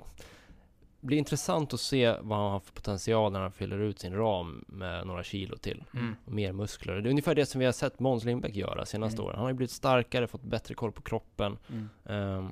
det 1.01 1.07
blir 1.07 1.17
intressant 1.17 1.73
att 1.73 1.79
se 1.79 2.15
vad 2.21 2.37
han 2.39 2.51
har 2.51 2.59
för 2.59 2.73
potential 2.73 3.31
när 3.31 3.39
han 3.39 3.51
fyller 3.51 3.79
ut 3.79 3.99
sin 3.99 4.13
ram 4.15 4.65
med 4.67 5.07
några 5.07 5.23
kilo 5.23 5.57
till. 5.57 5.83
Mm. 5.93 6.15
Och 6.25 6.31
mer 6.31 6.51
muskler. 6.53 6.93
Det 6.95 7.07
är 7.07 7.11
ungefär 7.11 7.35
det 7.35 7.45
som 7.45 7.59
vi 7.59 7.65
har 7.65 7.71
sett 7.71 7.99
Måns 7.99 8.23
Lindbäck 8.23 8.55
göra 8.55 8.85
senaste 8.85 9.15
Mm. 9.17 9.25
åren. 9.25 9.35
Han 9.35 9.43
har 9.43 9.49
ju 9.49 9.55
blivit 9.55 9.71
starkare, 9.71 10.27
fått 10.27 10.43
bättre 10.43 10.73
koll 10.75 10.91
på 10.91 11.01
kroppen. 11.01 11.57
Mm. 11.69 11.89
Ehm, 12.05 12.49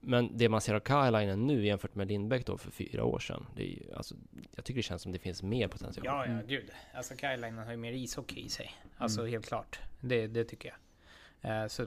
men 0.00 0.38
det 0.38 0.48
man 0.48 0.60
ser 0.60 0.74
av 0.74 0.80
Kylainen 0.80 1.46
nu 1.46 1.66
jämfört 1.66 1.94
med 1.94 2.08
Lindbäck 2.08 2.46
då 2.46 2.58
för 2.58 2.70
fyra 2.70 3.04
år 3.04 3.18
sedan. 3.18 3.46
Det 3.56 3.62
är 3.62 3.68
ju, 3.68 3.94
alltså, 3.96 4.14
jag 4.54 4.64
tycker 4.64 4.78
det 4.78 4.82
känns 4.82 5.02
som 5.02 5.12
det 5.12 5.18
finns 5.18 5.42
mer 5.42 5.68
potential. 5.68 6.06
Ja, 6.06 6.26
ja, 6.26 6.32
Mm. 6.32 6.46
gud. 6.46 6.70
Alltså 6.94 7.14
Kylainen 7.16 7.58
har 7.64 7.70
ju 7.70 7.76
mer 7.76 7.92
ishockey 7.92 8.40
i 8.40 8.48
sig. 8.48 8.70
Alltså 8.96 9.20
Mm. 9.20 9.32
helt 9.32 9.46
klart. 9.46 9.80
Det, 10.00 10.26
det 10.26 10.44
tycker 10.44 10.68
jag. 10.68 11.62
Eh, 11.62 11.68
så 11.68 11.84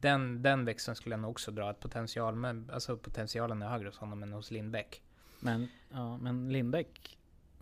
den, 0.00 0.42
den, 0.42 0.64
växeln 0.64 0.96
skulle 0.96 1.12
jag 1.12 1.20
nog 1.20 1.30
också 1.30 1.50
dra. 1.50 1.68
Att 1.70 1.80
potential, 1.80 2.34
men, 2.34 2.70
alltså 2.72 2.96
potentialen 2.96 3.62
är 3.62 3.68
högre 3.68 3.88
hos 3.88 3.98
honom 3.98 4.22
än 4.22 4.32
hos 4.32 4.50
Lindbäck. 4.50 5.02
Men, 5.40 5.68
ja, 5.92 6.16
men 6.16 6.52
Lindbäck 6.52 7.18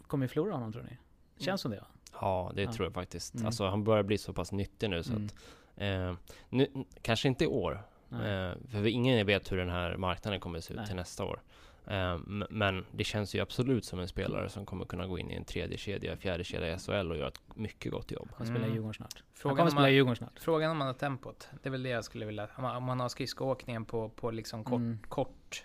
kommer 0.07 0.25
ju 0.25 0.29
förlora 0.29 0.53
honom 0.53 0.73
tror 0.73 0.83
ni? 0.83 0.97
Känns 1.45 1.61
som 1.61 1.71
det 1.71 1.77
va? 1.77 1.87
Ja, 2.21 2.53
det 2.55 2.63
Ja. 2.63 2.73
tror 2.73 2.87
jag 2.87 2.95
faktiskt. 2.95 3.35
Mm. 3.35 3.47
Alltså 3.47 3.67
han 3.67 3.85
börjar 3.85 4.03
bli 4.03 4.19
så 4.19 4.33
pass 4.33 4.53
nyttig 4.53 4.91
nu 4.91 5.03
så 5.03 5.13
Mm. 5.13 5.27
att 5.27 5.35
eh, 5.77 6.17
nu, 6.49 6.85
kanske 7.03 7.29
inte 7.29 7.45
i 7.45 7.47
år. 7.47 7.83
Nej. 8.11 8.49
Eh, 8.51 8.55
för 8.71 8.87
ingen 8.87 9.27
vet 9.27 9.53
hur 9.53 9.57
den 9.57 9.71
här 9.71 9.97
marknaden 9.97 10.41
kommer 10.41 10.59
att 10.59 10.65
se 10.65 10.73
ut 10.75 10.79
Nej. 10.79 10.87
till 10.87 10.97
nästa 10.97 11.25
år. 11.25 11.41
Eh, 11.87 12.19
men 12.51 12.85
det 12.93 13.05
känns 13.05 13.35
ju 13.35 13.41
absolut 13.41 13.85
som 13.85 14.01
en 14.01 14.09
spelare 14.09 14.49
som 14.49 14.67
kommer 14.67 14.85
kunna 14.85 15.07
gå 15.07 15.19
in 15.19 15.31
i 15.31 15.35
en 15.35 15.45
tredje 15.45 15.79
kedja, 15.79 16.17
fjärde 16.17 16.45
kedja 16.45 16.75
i 16.75 16.79
SHL 16.79 17.11
och 17.11 17.17
göra 17.17 17.29
ett 17.29 17.41
mycket 17.55 17.93
gott 17.93 18.11
jobb. 18.11 18.29
Han 18.37 18.47
spelar 18.47 18.61
i 18.61 18.65
Mm. 18.65 18.75
Djurgården 18.75 18.95
snart. 18.95 19.15
Han 19.17 19.23
Frågan 19.35 19.57
kommer 19.57 19.65
om, 19.67 19.71
spela 19.71 19.91
Djurgården 19.91 20.17
snart. 20.17 20.39
frågan 20.41 20.71
om 20.71 20.77
man 20.77 20.87
har 20.87 20.95
tempot. 20.95 21.49
Det 21.63 21.69
är 21.69 21.71
väl 21.71 21.83
det 21.83 21.89
jag 21.89 22.05
skulle 22.05 22.27
vilja. 22.27 22.49
Om 22.57 22.85
man, 22.85 23.01
har 23.01 23.09
skridskoåkningen 23.09 23.85
på, 23.85 24.09
på 24.09 24.31
liksom 24.31 24.65
kort, 24.65 24.75
Mm. 24.81 24.99
kort. 25.09 25.65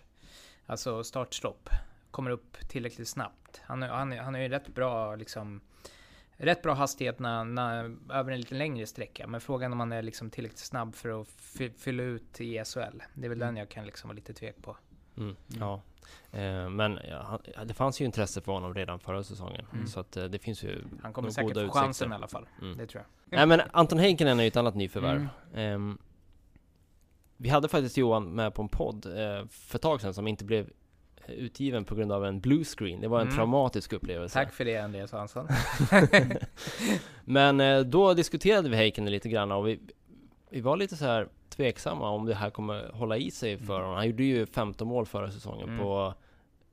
Alltså 0.65 1.03
startstopp. 1.03 1.69
Kommer 2.11 2.31
upp 2.31 2.57
tillräckligt 2.69 3.07
snabbt. 3.07 3.61
Han, 3.65 3.83
är- 3.83 3.87
han, 3.89 4.13
är- 4.13 4.21
han 4.21 4.35
är 4.35 4.39
ju 4.41 4.49
rätt 4.49 4.67
bra 4.67 5.15
liksom. 5.15 5.61
Rätt 6.37 6.61
bra 6.61 6.73
hastighet 6.73 7.19
när, 7.19 7.43
när, 7.43 7.95
över 8.09 8.31
en 8.31 8.39
lite 8.39 8.55
längre 8.55 8.85
sträcka. 8.85 9.27
Men 9.27 9.41
frågan 9.41 9.73
om 9.73 9.79
han 9.79 9.91
är 9.91 10.01
liksom 10.01 10.29
tillräckligt 10.29 10.59
snabb 10.59 10.95
för 10.95 11.21
att 11.21 11.27
fy, 11.27 11.69
fylla 11.77 12.03
ut 12.03 12.41
i 12.41 12.63
SHL. 12.65 13.03
Det 13.13 13.25
är 13.25 13.29
väl 13.29 13.39
den 13.39 13.57
jag 13.57 13.69
kan 13.69 13.85
liksom 13.85 14.07
vara 14.07 14.15
lite 14.15 14.33
tvek 14.33 14.61
på. 14.61 14.77
Mm, 15.17 15.35
ja. 15.47 15.81
Eh, 16.31 16.69
men 16.69 16.99
ja, 17.09 17.39
det 17.65 17.73
fanns 17.73 18.01
ju 18.01 18.05
intresse 18.05 18.41
för 18.41 18.51
honom 18.51 18.73
redan 18.73 18.99
förra 18.99 19.23
säsongen. 19.23 19.65
Mm. 19.73 19.87
Så 19.87 19.99
att 19.99 20.17
eh, 20.17 20.23
det 20.23 20.39
finns 20.39 20.63
ju 20.63 20.83
Han 21.03 21.13
kommer 21.13 21.29
säkert 21.29 21.47
goda 21.47 21.61
få 21.61 21.65
utsikter. 21.65 21.79
chansen 21.81 22.11
i 22.11 22.15
alla 22.15 22.27
fall. 22.27 22.47
Mm. 22.61 22.77
Det 22.77 22.87
tror 22.87 23.03
jag. 23.03 23.37
Nej 23.37 23.45
men 23.45 23.61
Anton 23.71 23.99
Heikkinen 23.99 24.39
är 24.39 24.43
ju 24.43 24.47
ett 24.47 24.57
annat 24.57 24.75
nyförvärv. 24.75 25.27
Mm. 25.53 25.73
Ehm, 25.73 25.97
vi 27.37 27.49
hade 27.49 27.67
faktiskt 27.67 27.97
Johan 27.97 28.35
med 28.35 28.53
på 28.53 28.61
en 28.61 28.69
podd 28.69 29.05
eh, 29.05 29.47
för 29.47 29.77
ett 29.77 29.81
tag 29.81 30.01
sedan 30.01 30.13
som 30.13 30.27
inte 30.27 30.45
blev 30.45 30.69
utgiven 31.27 31.85
på 31.85 31.95
grund 31.95 32.11
av 32.11 32.25
en 32.25 32.39
blue 32.39 32.63
screen. 32.63 33.01
Det 33.01 33.07
var 33.07 33.19
en 33.19 33.27
Mm. 33.27 33.35
traumatisk 33.35 33.93
upplevelse. 33.93 34.33
Tack 34.33 34.53
för 34.53 34.65
det 34.65 34.77
Andreas 34.77 35.11
Hansson. 35.11 35.47
Men 37.25 37.59
eh, 37.61 37.79
då 37.79 38.13
diskuterade 38.13 38.69
vi 38.69 38.75
Heikkinen 38.75 39.11
lite 39.11 39.29
grann 39.29 39.51
och 39.51 39.67
vi, 39.67 39.79
vi 40.49 40.61
var 40.61 40.77
lite 40.77 40.95
så 40.97 41.05
här 41.05 41.27
tveksamma 41.49 42.09
om 42.09 42.25
det 42.25 42.35
här 42.35 42.49
kommer 42.49 42.89
hålla 42.93 43.17
i 43.17 43.31
sig 43.31 43.57
för 43.57 43.73
honom. 43.81 43.95
Han 43.95 44.07
gjorde 44.07 44.23
ju 44.23 44.45
15 44.45 44.87
mål 44.87 45.05
förra 45.05 45.31
säsongen 45.31 45.67
Mm. 45.69 45.79
på 45.79 46.13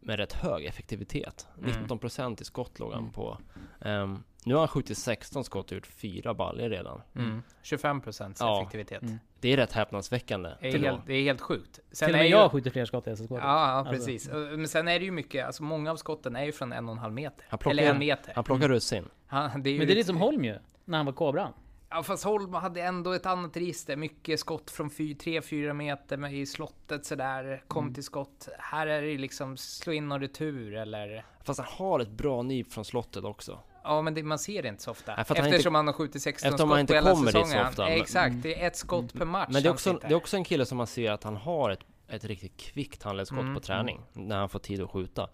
med 0.00 0.16
rätt 0.16 0.32
hög 0.32 0.64
effektivitet. 0.64 1.46
Mm. 1.58 1.70
19% 1.70 2.42
i 2.42 2.44
skott 2.44 2.78
låg 2.78 2.92
han 2.92 3.00
Mm. 3.02 3.12
på. 3.12 3.38
Ehm, 3.80 4.22
nu 4.44 4.55
har 4.55 4.61
han 4.61 4.68
skjutit 4.68 4.98
16 4.98 5.44
skott 5.44 5.66
och 5.70 5.72
gjort 5.72 5.87
fyra 5.87 6.35
baljor 6.35 6.68
redan. 6.68 7.00
Mm. 7.16 7.42
25% 7.62 8.37
Ja. 8.40 8.61
effektivitet. 8.61 9.02
Mm. 9.02 9.18
Det 9.40 9.48
är 9.52 9.57
rätt 9.57 9.72
häpnadsväckande. 9.72 10.50
Det, 10.61 10.68
är 10.68 10.78
helt, 10.78 11.07
det 11.07 11.14
är 11.14 11.22
helt 11.22 11.40
sjukt. 11.40 11.81
Sen 11.92 12.07
Till 12.07 12.14
och 12.14 12.18
är 12.18 12.22
med 12.22 12.31
ju- 12.31 12.37
jag 12.37 12.50
skjuter 12.52 12.70
fler 12.70 12.85
skott 12.85 13.07
i 13.07 13.11
SSK. 13.16 13.31
Ja, 13.31 13.37
ja 13.38 13.42
Alltså. 13.44 13.92
precis. 13.92 14.31
Men 14.33 14.68
sen 14.68 14.88
är 14.88 14.98
det 14.98 15.05
ju 15.05 15.11
mycket, 15.11 15.46
alltså 15.46 15.62
många 15.62 15.90
av 15.90 15.96
skotten 15.96 16.37
är 16.37 16.44
ju 16.44 16.52
från 16.52 16.72
en 16.72 16.88
och 16.88 16.92
en 16.92 16.98
halv 16.98 17.12
meter. 17.14 17.44
Han 17.48 17.59
plockar- 17.59 17.78
Eller 17.78 17.90
en 17.90 17.98
meter. 17.98 18.33
Han 18.35 18.44
plockar 18.44 18.68
russin. 18.68 19.09
Han, 19.26 19.62
det 19.62 19.70
är 19.70 19.72
ju 19.72 19.78
Men 19.78 19.87
det 19.87 19.92
är 19.92 19.96
lite 19.96 20.07
som 20.07 20.16
Holm 20.16 20.44
ju, 20.44 20.59
när 20.85 20.96
han 20.98 21.07
var 21.07 21.12
kobran. 21.12 21.52
Ja 21.90 22.02
fast 22.02 22.24
Holm 22.24 22.55
hade 22.55 22.83
ändå 22.83 23.12
ett 23.12 23.26
annat 23.26 23.57
register. 23.57 23.96
Mycket 23.96 24.40
skott 24.40 24.70
från 24.70 24.90
3-4 24.90 25.72
meter 25.72 26.16
med 26.16 26.35
i 26.35 26.46
slottet 26.46 27.05
sådär. 27.07 27.62
Kom 27.68 27.85
Mm. 27.85 27.94
till 27.94 28.05
skott. 28.05 28.48
Här 28.59 28.87
är 28.87 29.02
det 29.02 29.18
liksom 29.18 29.57
slå 29.57 29.92
in 29.92 30.12
och 30.12 30.20
retur 30.20 30.74
eller... 30.74 31.24
Fast 31.44 31.61
han 31.61 31.68
har 31.78 32.00
ett 32.00 32.11
bra 32.11 32.42
nyp 32.42 32.72
från 32.72 32.85
slottet 32.85 33.24
också. 33.24 33.59
Ja 33.84 34.02
men 34.02 34.14
det, 34.14 34.22
man 34.22 34.38
ser 34.38 34.62
det 34.62 34.68
inte 34.68 34.82
så 34.82 34.90
ofta. 34.90 35.12
Nej, 35.12 35.20
att 35.28 35.38
han 35.38 35.46
Eftersom 35.46 35.74
han 35.74 35.86
har 35.86 35.94
skjutit 35.94 36.22
16 36.22 36.48
eftersom 36.48 36.68
skott 36.68 36.74
han 36.74 36.80
inte 36.80 36.92
på 36.92 36.94
hela 36.94 37.10
kommer 37.10 37.26
dit 37.26 37.32
så 37.32 37.44
säsongen. 37.46 37.66
ofta, 37.66 37.84
men- 37.84 37.92
Exakt, 37.92 38.34
det 38.42 38.62
är 38.62 38.66
ett 38.66 38.76
skott 38.76 39.12
per 39.12 39.24
match. 39.24 39.48
Men 39.52 39.62
det 39.62 39.68
är, 39.68 39.72
också, 39.72 39.92
det 39.92 40.06
är 40.06 40.14
också 40.14 40.36
en 40.36 40.44
kille 40.44 40.66
som 40.66 40.78
man 40.78 40.86
ser 40.86 41.10
att 41.12 41.24
han 41.24 41.36
har 41.36 41.70
ett, 41.70 41.80
ett 42.08 42.24
riktigt 42.24 42.56
kvickt 42.56 43.02
handledsskott 43.02 43.40
Mm. 43.40 43.54
på 43.54 43.60
träning. 43.60 44.00
När 44.12 44.36
han 44.38 44.48
får 44.48 44.58
tid 44.58 44.80
att 44.82 44.90
skjuta. 44.90 45.28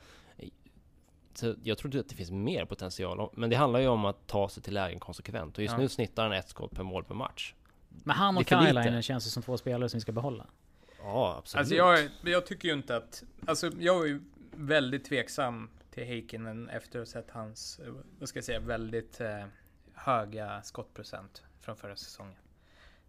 Så 1.34 1.54
jag 1.62 1.78
tror 1.78 1.88
inte 1.88 2.00
att 2.00 2.08
det 2.08 2.14
finns 2.14 2.30
mer 2.30 2.64
potential. 2.64 3.30
Men 3.34 3.50
det 3.50 3.56
handlar 3.56 3.80
ju 3.80 3.88
om 3.88 4.04
att 4.04 4.26
ta 4.26 4.48
sig 4.48 4.62
till 4.62 4.74
lägen 4.74 5.00
konsekvent. 5.00 5.56
Och 5.56 5.62
just 5.62 5.72
Ja. 5.72 5.78
nu 5.78 5.88
snittar 5.88 6.22
han 6.22 6.32
ett 6.32 6.48
skott 6.48 6.70
per 6.74 6.82
mål 6.82 7.04
per 7.04 7.14
match. 7.14 7.54
Men 7.88 8.16
han 8.16 8.36
och. 8.36 8.48
Kylainen 8.48 9.02
känns 9.02 9.26
ju 9.26 9.30
som 9.30 9.42
två 9.42 9.56
spelare 9.58 9.88
som 9.88 9.96
vi 9.98 10.00
ska 10.00 10.12
behålla. 10.12 10.46
Ja, 11.02 11.34
absolut. 11.38 11.58
Alltså 11.60 11.74
jag, 11.74 12.08
jag 12.22 12.46
tycker 12.46 12.68
ju 12.68 12.74
inte 12.74 12.96
att... 12.96 13.22
Alltså 13.46 13.70
jag 13.80 14.02
är 14.02 14.06
ju 14.06 14.20
väldigt 14.52 15.04
tveksam 15.04 15.70
till 15.98 16.06
Heikkinen 16.06 16.68
efter 16.68 16.98
att 17.00 17.08
ha 17.08 17.12
sett 17.12 17.30
hans, 17.30 17.78
eh, 17.78 17.92
vad 18.18 18.28
ska 18.28 18.36
jag 18.36 18.44
säga, 18.44 18.60
väldigt 18.60 19.20
eh, 19.20 19.44
höga 19.94 20.62
skottprocent 20.62 21.44
från 21.60 21.76
förra 21.76 21.96
säsongen. 21.96 22.36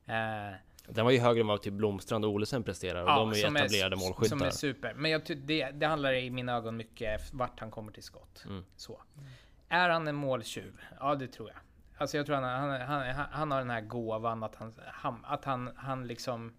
Eh, 0.06 0.54
Den 0.88 1.06
var 1.06 1.12
ju 1.12 1.20
högre 1.20 1.42
än 1.42 1.48
vad 1.48 1.62
typ 1.62 1.74
Blomstrand 1.74 2.26
och 2.26 2.32
Olesen 2.32 2.64
presterar. 2.64 3.02
Och 3.02 3.08
de 3.16 3.32
är 3.32 3.36
ju 3.36 3.42
etablerade 3.42 3.96
s- 3.96 4.02
målskyttar. 4.04 4.30
Som 4.38 4.42
är 4.42 4.50
super. 4.50 4.94
Men 4.94 5.12
jag 5.12 5.22
det, 5.38 5.72
det 5.72 5.86
handlar 5.86 6.14
i 6.14 6.30
mina 6.30 6.54
ögon 6.56 6.78
mycket 6.78 7.34
vart 7.34 7.60
han 7.60 7.72
kommer 7.72 7.92
till 7.92 8.04
skott. 8.04 8.44
Mm. 8.46 8.66
Så. 8.76 9.02
Är 9.70 9.90
han 9.90 10.08
en 10.08 10.16
måltjuv? 10.16 10.80
Ja, 11.00 11.16
det 11.16 11.28
tror 11.28 11.50
jag. 11.50 11.58
Alltså 11.98 12.18
jag 12.18 12.26
tror 12.26 12.36
han, 12.36 12.44
han, 12.44 12.82
han, 12.82 13.26
han, 13.32 13.52
har 13.52 13.60
den 13.60 13.70
här 13.70 13.82
gåvan 13.82 14.44
att 14.44 14.56
han, 14.56 14.74
han, 14.88 15.26
att 15.26 15.46
han, 15.46 15.72
han 15.76 16.08
liksom 16.08 16.54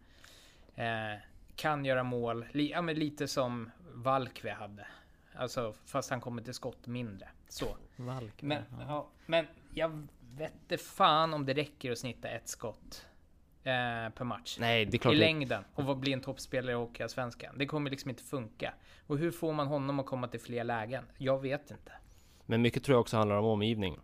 eh, 0.74 1.20
kan 1.56 1.84
göra 1.84 2.02
mål. 2.02 2.46
Li, 2.52 2.70
ja, 2.70 2.82
men 2.82 2.94
lite 2.98 3.28
som 3.28 3.70
Valkve 3.94 4.50
hade. 4.52 4.86
Alltså 5.34 5.74
fast 5.84 6.10
han 6.10 6.20
kommer 6.20 6.42
till 6.42 6.54
skott 6.54 6.86
mindre. 6.86 7.28
Så. 7.48 7.76
Valk. 7.96 8.42
Men, 8.42 8.62
ja. 8.78 8.84
ja, 8.88 9.10
men 9.26 9.46
jag 9.74 10.06
vet 10.36 10.80
fan 10.82 11.34
om 11.34 11.46
det 11.46 11.54
räcker 11.54 11.92
att 11.92 11.98
snitta 11.98 12.28
ett 12.28 12.48
skott 12.48 13.06
eh, 13.62 13.72
per 14.14 14.24
match. 14.24 14.56
Nej, 14.60 14.84
det 14.84 14.90
är 14.90 14.94
I 14.94 14.98
klart. 14.98 15.14
det- 15.14 15.18
längden 15.18 15.64
och 15.74 15.96
bli 15.96 16.12
en 16.12 16.20
toppspelare 16.20 16.72
i 16.72 16.74
Hockeyallsvenskan. 16.74 17.58
Det 17.58 17.66
kommer 17.66 17.90
liksom 17.90 18.10
inte 18.10 18.22
funka. 18.22 18.74
Och 19.06 19.18
hur 19.18 19.30
får 19.30 19.52
man 19.52 19.66
honom 19.66 20.00
att 20.00 20.06
komma 20.06 20.28
till 20.28 20.40
fler 20.40 20.64
lägen? 20.64 21.04
Jag 21.18 21.38
vet 21.38 21.70
inte. 21.70 21.92
Men 22.46 22.62
mycket 22.62 22.84
tror 22.84 22.94
jag 22.94 23.00
också 23.00 23.16
handlar 23.16 23.36
om 23.36 23.44
omgivning. 23.44 23.98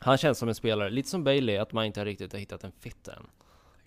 Han 0.00 0.18
känns 0.18 0.38
som 0.38 0.48
en 0.48 0.54
spelare, 0.54 0.90
lite 0.90 1.08
som 1.08 1.24
Bailey, 1.24 1.56
att 1.56 1.72
man 1.72 1.84
inte 1.84 2.04
riktigt 2.04 2.32
har 2.32 2.40
hittat 2.40 2.64
en 2.64 2.72
fit 2.72 3.08
än. 3.08 3.26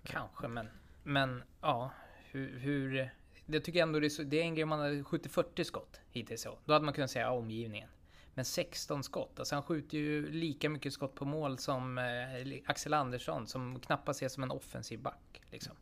Kanske, 0.03 0.47
men, 0.47 0.67
men 1.03 1.43
ja, 1.61 1.91
hur, 2.31 2.59
hur 2.59 3.09
jag 3.45 3.63
tycker 3.63 3.81
ändå 3.81 3.99
det 3.99 4.07
är, 4.07 4.09
så, 4.09 4.23
det 4.23 4.39
är 4.39 4.43
en 4.43 4.55
grej 4.55 4.63
om 4.63 4.69
man 4.69 4.79
hade 4.79 5.03
skjutit 5.03 5.31
40 5.31 5.63
skott 5.63 6.01
hittills 6.09 6.41
så. 6.41 6.57
Då 6.65 6.73
hade 6.73 6.85
man 6.85 6.93
kunnat 6.93 7.11
säga 7.11 7.31
omgivningen. 7.31 7.89
Men 8.33 8.45
16 8.45 9.03
skott, 9.03 9.39
alltså 9.39 9.55
han 9.55 9.63
skjuter 9.63 9.97
ju 9.97 10.31
lika 10.31 10.69
mycket 10.69 10.93
skott 10.93 11.15
på 11.15 11.25
mål 11.25 11.57
som 11.57 11.97
eh, 11.97 12.61
Axel 12.65 12.93
Andersson 12.93 13.47
som 13.47 13.79
knappast 13.79 14.17
ses 14.17 14.33
som 14.33 14.43
en 14.43 14.51
offensiv 14.51 15.01
back. 15.01 15.41
Liksom. 15.51 15.75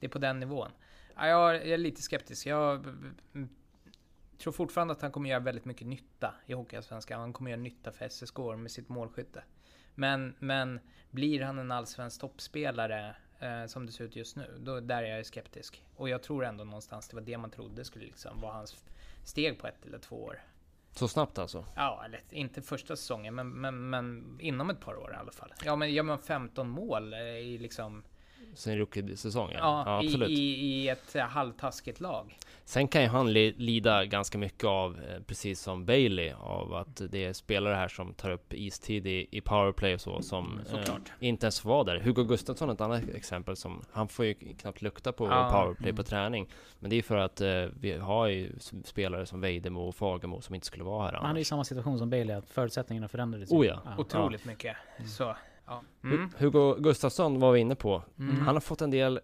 Det 0.00 0.06
är 0.06 0.10
på 0.10 0.18
den 0.18 0.40
nivån. 0.40 0.70
Ja, 1.16 1.26
jag 1.26 1.54
jag 1.54 1.68
är 1.68 1.78
lite 1.78 2.02
skeptisk. 2.02 2.46
Jag 2.46 2.86
mm, 3.34 3.48
tror 4.38 4.52
fortfarande 4.52 4.92
att 4.92 5.02
han 5.02 5.12
kommer 5.12 5.30
göra 5.30 5.40
väldigt 5.40 5.64
mycket 5.64 5.86
nytta 5.86 6.34
i 6.46 6.52
Hockeyallsvenskan. 6.52 7.20
Han 7.20 7.32
kommer 7.32 7.50
göra 7.50 7.60
nytta 7.60 7.92
för 7.92 8.08
SSK 8.08 8.38
med 8.38 8.70
sitt 8.70 8.88
målskytte. 8.88 9.44
Men, 9.94 10.34
men 10.38 10.80
blir 11.10 11.42
han 11.42 11.58
en 11.58 11.70
allsvensk 11.70 12.20
toppspelare 12.20 13.16
eh, 13.44 13.66
som 13.66 13.86
det 13.86 13.92
ser 13.92 14.04
ut 14.04 14.16
just 14.16 14.36
nu, 14.36 14.58
då 14.58 14.80
där 14.80 15.02
är 15.02 15.16
jag 15.16 15.26
skeptisk. 15.26 15.82
Och 15.96 16.08
jag 16.08 16.22
tror 16.22 16.44
ändå 16.44 16.64
någonstans 16.64 17.08
det 17.08 17.16
var 17.16 17.22
det 17.22 17.38
man 17.38 17.50
trodde 17.50 17.84
skulle 17.84 18.04
liksom 18.04 18.40
vara 18.40 18.52
hans 18.52 18.84
steg 19.24 19.58
på 19.58 19.66
ett 19.66 19.86
eller 19.86 19.98
två 19.98 20.16
år. 20.24 20.40
Så 20.92 21.08
snabbt 21.08 21.38
alltså. 21.38 21.64
Ja, 21.76 22.02
eller 22.04 22.22
inte 22.30 22.62
första 22.62 22.96
säsongen, 22.96 23.34
men, 23.34 23.48
men, 23.48 23.90
men 23.90 24.36
inom 24.40 24.70
ett 24.70 24.80
par 24.80 24.96
år 24.96 25.12
i 25.12 25.16
alla 25.16 25.32
fall. 25.32 25.52
Ja, 25.64 25.76
men 25.76 25.92
gör 25.92 26.02
man 26.02 26.18
15 26.18 26.68
mål 26.68 27.12
eh, 27.12 27.20
i 27.20 27.58
liksom... 27.58 28.02
Sen 28.54 28.78
rookie-säsongen. 28.78 29.56
Ja, 29.60 29.82
Ja, 29.86 30.02
i, 30.02 30.06
absolut. 30.06 30.30
i, 30.30 30.34
i 30.66 30.88
ett 30.88 31.14
eh, 31.16 31.22
halvtaskigt 31.22 32.00
lag. 32.00 32.38
Sen 32.64 32.88
kan 32.88 33.02
ju 33.02 33.08
han 33.08 33.32
li- 33.32 33.54
lida 33.58 34.04
ganska 34.04 34.38
mycket 34.38 34.64
av, 34.64 35.00
eh, 35.00 35.22
precis 35.26 35.60
som 35.60 35.84
Bailey, 35.86 36.32
av 36.32 36.74
att 36.74 37.02
det 37.10 37.24
är 37.24 37.32
spelare 37.32 37.74
här 37.74 37.88
som 37.88 38.14
tar 38.14 38.30
upp 38.30 38.54
istid 38.54 39.06
i, 39.06 39.26
i 39.30 39.40
powerplay 39.40 39.94
och 39.94 40.00
så, 40.00 40.22
som 40.22 40.60
eh, 40.72 40.94
inte 41.28 41.46
ens 41.46 41.64
vara 41.64 41.84
där. 41.84 42.00
Hugo 42.00 42.24
Gustafsson 42.24 42.68
är 42.70 42.74
ett 42.74 42.80
annat 42.80 43.08
exempel 43.14 43.56
som, 43.56 43.82
han 43.92 44.08
får 44.08 44.24
ju 44.24 44.34
knappt 44.34 44.82
lukta 44.82 45.12
på 45.12 45.26
Ja, 45.26 45.48
powerplay 45.52 45.90
på 45.92 45.96
mm. 45.96 46.04
träning. 46.04 46.48
Men 46.78 46.90
det 46.90 46.96
är 46.96 47.02
för 47.02 47.16
att 47.16 47.40
eh, 47.40 47.64
vi 47.80 47.92
har 47.98 48.26
ju 48.26 48.52
spelare 48.84 49.26
som 49.26 49.40
Vejdemo 49.40 49.80
och 49.88 49.94
Fagemo 49.94 50.40
som 50.40 50.54
inte 50.54 50.66
skulle 50.66 50.84
vara 50.84 51.04
här 51.04 51.12
Men 51.12 51.20
han 51.22 51.30
är 51.30 51.34
i 51.34 51.38
annars. 51.38 51.46
samma 51.46 51.64
situation 51.64 51.98
som 51.98 52.10
Bailey, 52.10 52.36
att 52.36 52.48
förutsättningarna 52.50 53.08
förändrades. 53.08 53.50
Oh 53.52 53.66
ja. 53.66 53.82
Otroligt 53.98 54.44
mycket. 54.44 54.76
Så, 55.16 55.36
ja. 55.66 55.82
Mm. 56.04 56.28
Hu- 56.28 56.30
Hugo 56.38 56.74
Gustafsson 56.80 57.40
var 57.40 57.52
vi 57.52 57.60
inne 57.60 57.74
på. 57.74 58.02
Mm. 58.18 58.36
Han 58.40 58.54
har 58.56 58.60
fått 58.60 58.82
en 58.82 58.90
del 58.90 59.20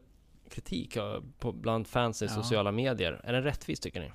kritik 0.48 0.96
på, 1.38 1.53
bland 1.53 1.87
fans 1.87 2.22
i 2.22 2.24
Ja. 2.24 2.31
sociala 2.31 2.72
medier. 2.72 3.20
Är 3.24 3.33
den 3.33 3.42
rättvis 3.42 3.81
tycker 3.81 4.00
ni? 4.00 4.12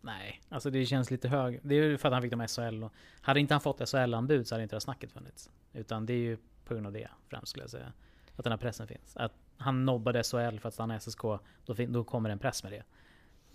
Nej, 0.00 0.40
alltså 0.48 0.70
det 0.70 0.86
känns 0.86 1.10
lite 1.10 1.28
hög. 1.28 1.60
Det 1.62 1.74
är 1.74 1.82
ju 1.82 1.98
för 1.98 2.08
att 2.08 2.12
han 2.14 2.22
fick 2.22 2.30
dem 2.30 2.46
SHL 2.48 2.84
och 2.84 2.92
hade 3.20 3.40
inte 3.40 3.54
han 3.54 3.60
fått 3.60 3.80
SHL-anbud 3.80 4.46
så 4.46 4.54
hade 4.54 4.62
inte 4.62 4.72
det 4.74 4.76
här 4.76 4.80
snacket 4.80 5.12
funnits. 5.12 5.50
Utan 5.72 6.06
det 6.06 6.12
är 6.12 6.16
ju 6.18 6.36
på 6.64 6.74
grund 6.74 6.86
av 6.86 6.92
det 6.92 7.08
främst 7.28 7.48
skulle 7.48 7.62
jag 7.62 7.70
säga. 7.70 7.92
Att 8.36 8.44
den 8.44 8.52
här 8.52 8.58
pressen 8.58 8.86
finns. 8.88 9.16
Att 9.16 9.32
han 9.56 9.84
nobbade 9.84 10.22
SHL 10.22 10.58
för 10.58 10.68
att 10.68 10.74
stanna 10.74 10.96
i 10.96 11.00
SSK, 11.00 11.20
då, 11.66 11.74
då 11.88 12.04
kommer 12.04 12.30
en 12.30 12.38
press 12.38 12.62
med 12.62 12.72
det. 12.72 12.82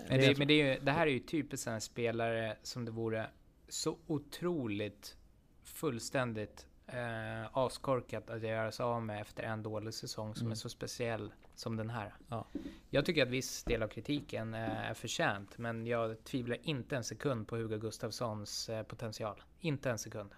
Men, 0.10 0.20
det, 0.20 0.38
men 0.38 0.48
det, 0.48 0.54
är 0.54 0.74
ju, 0.74 0.80
det 0.80 0.92
här 0.92 1.08
är 1.08 1.12
ju 1.12 1.20
typiskt 1.20 1.68
en 1.68 1.82
spelare 1.82 2.56
som 2.64 2.86
det 2.86 2.92
vore 2.92 3.28
så 3.70 3.98
otroligt 4.08 5.18
fullständigt 5.64 6.68
eh, 6.94 7.58
askorkat 7.58 8.30
att 8.30 8.42
göra 8.42 8.72
sig 8.72 8.84
av 8.84 9.04
med 9.04 9.22
efter 9.22 9.44
en 9.44 9.64
dålig 9.64 9.94
säsong 9.94 10.36
som 10.36 10.42
Mm. 10.42 10.52
är 10.52 10.56
så 10.56 10.70
speciell 10.70 11.34
som 11.56 11.76
den 11.78 11.90
här. 11.90 12.14
Ja. 12.30 12.46
Jag 12.90 13.06
tycker 13.06 13.24
att 13.24 13.30
viss 13.30 13.64
del 13.64 13.84
av 13.84 13.88
kritiken 13.88 14.54
eh, 14.54 14.90
är 14.90 14.94
förtjänt, 14.94 15.58
men 15.58 15.88
jag 15.88 16.24
tvivlar 16.24 16.58
inte 16.64 16.96
en 16.96 17.04
sekund 17.04 17.48
på 17.48 17.56
Hugo 17.56 17.78
Gustafssons 17.78 18.70
eh, 18.70 18.84
potential. 18.84 19.42
Inte 19.60 19.90
en 19.92 19.98
sekund. 20.00 20.32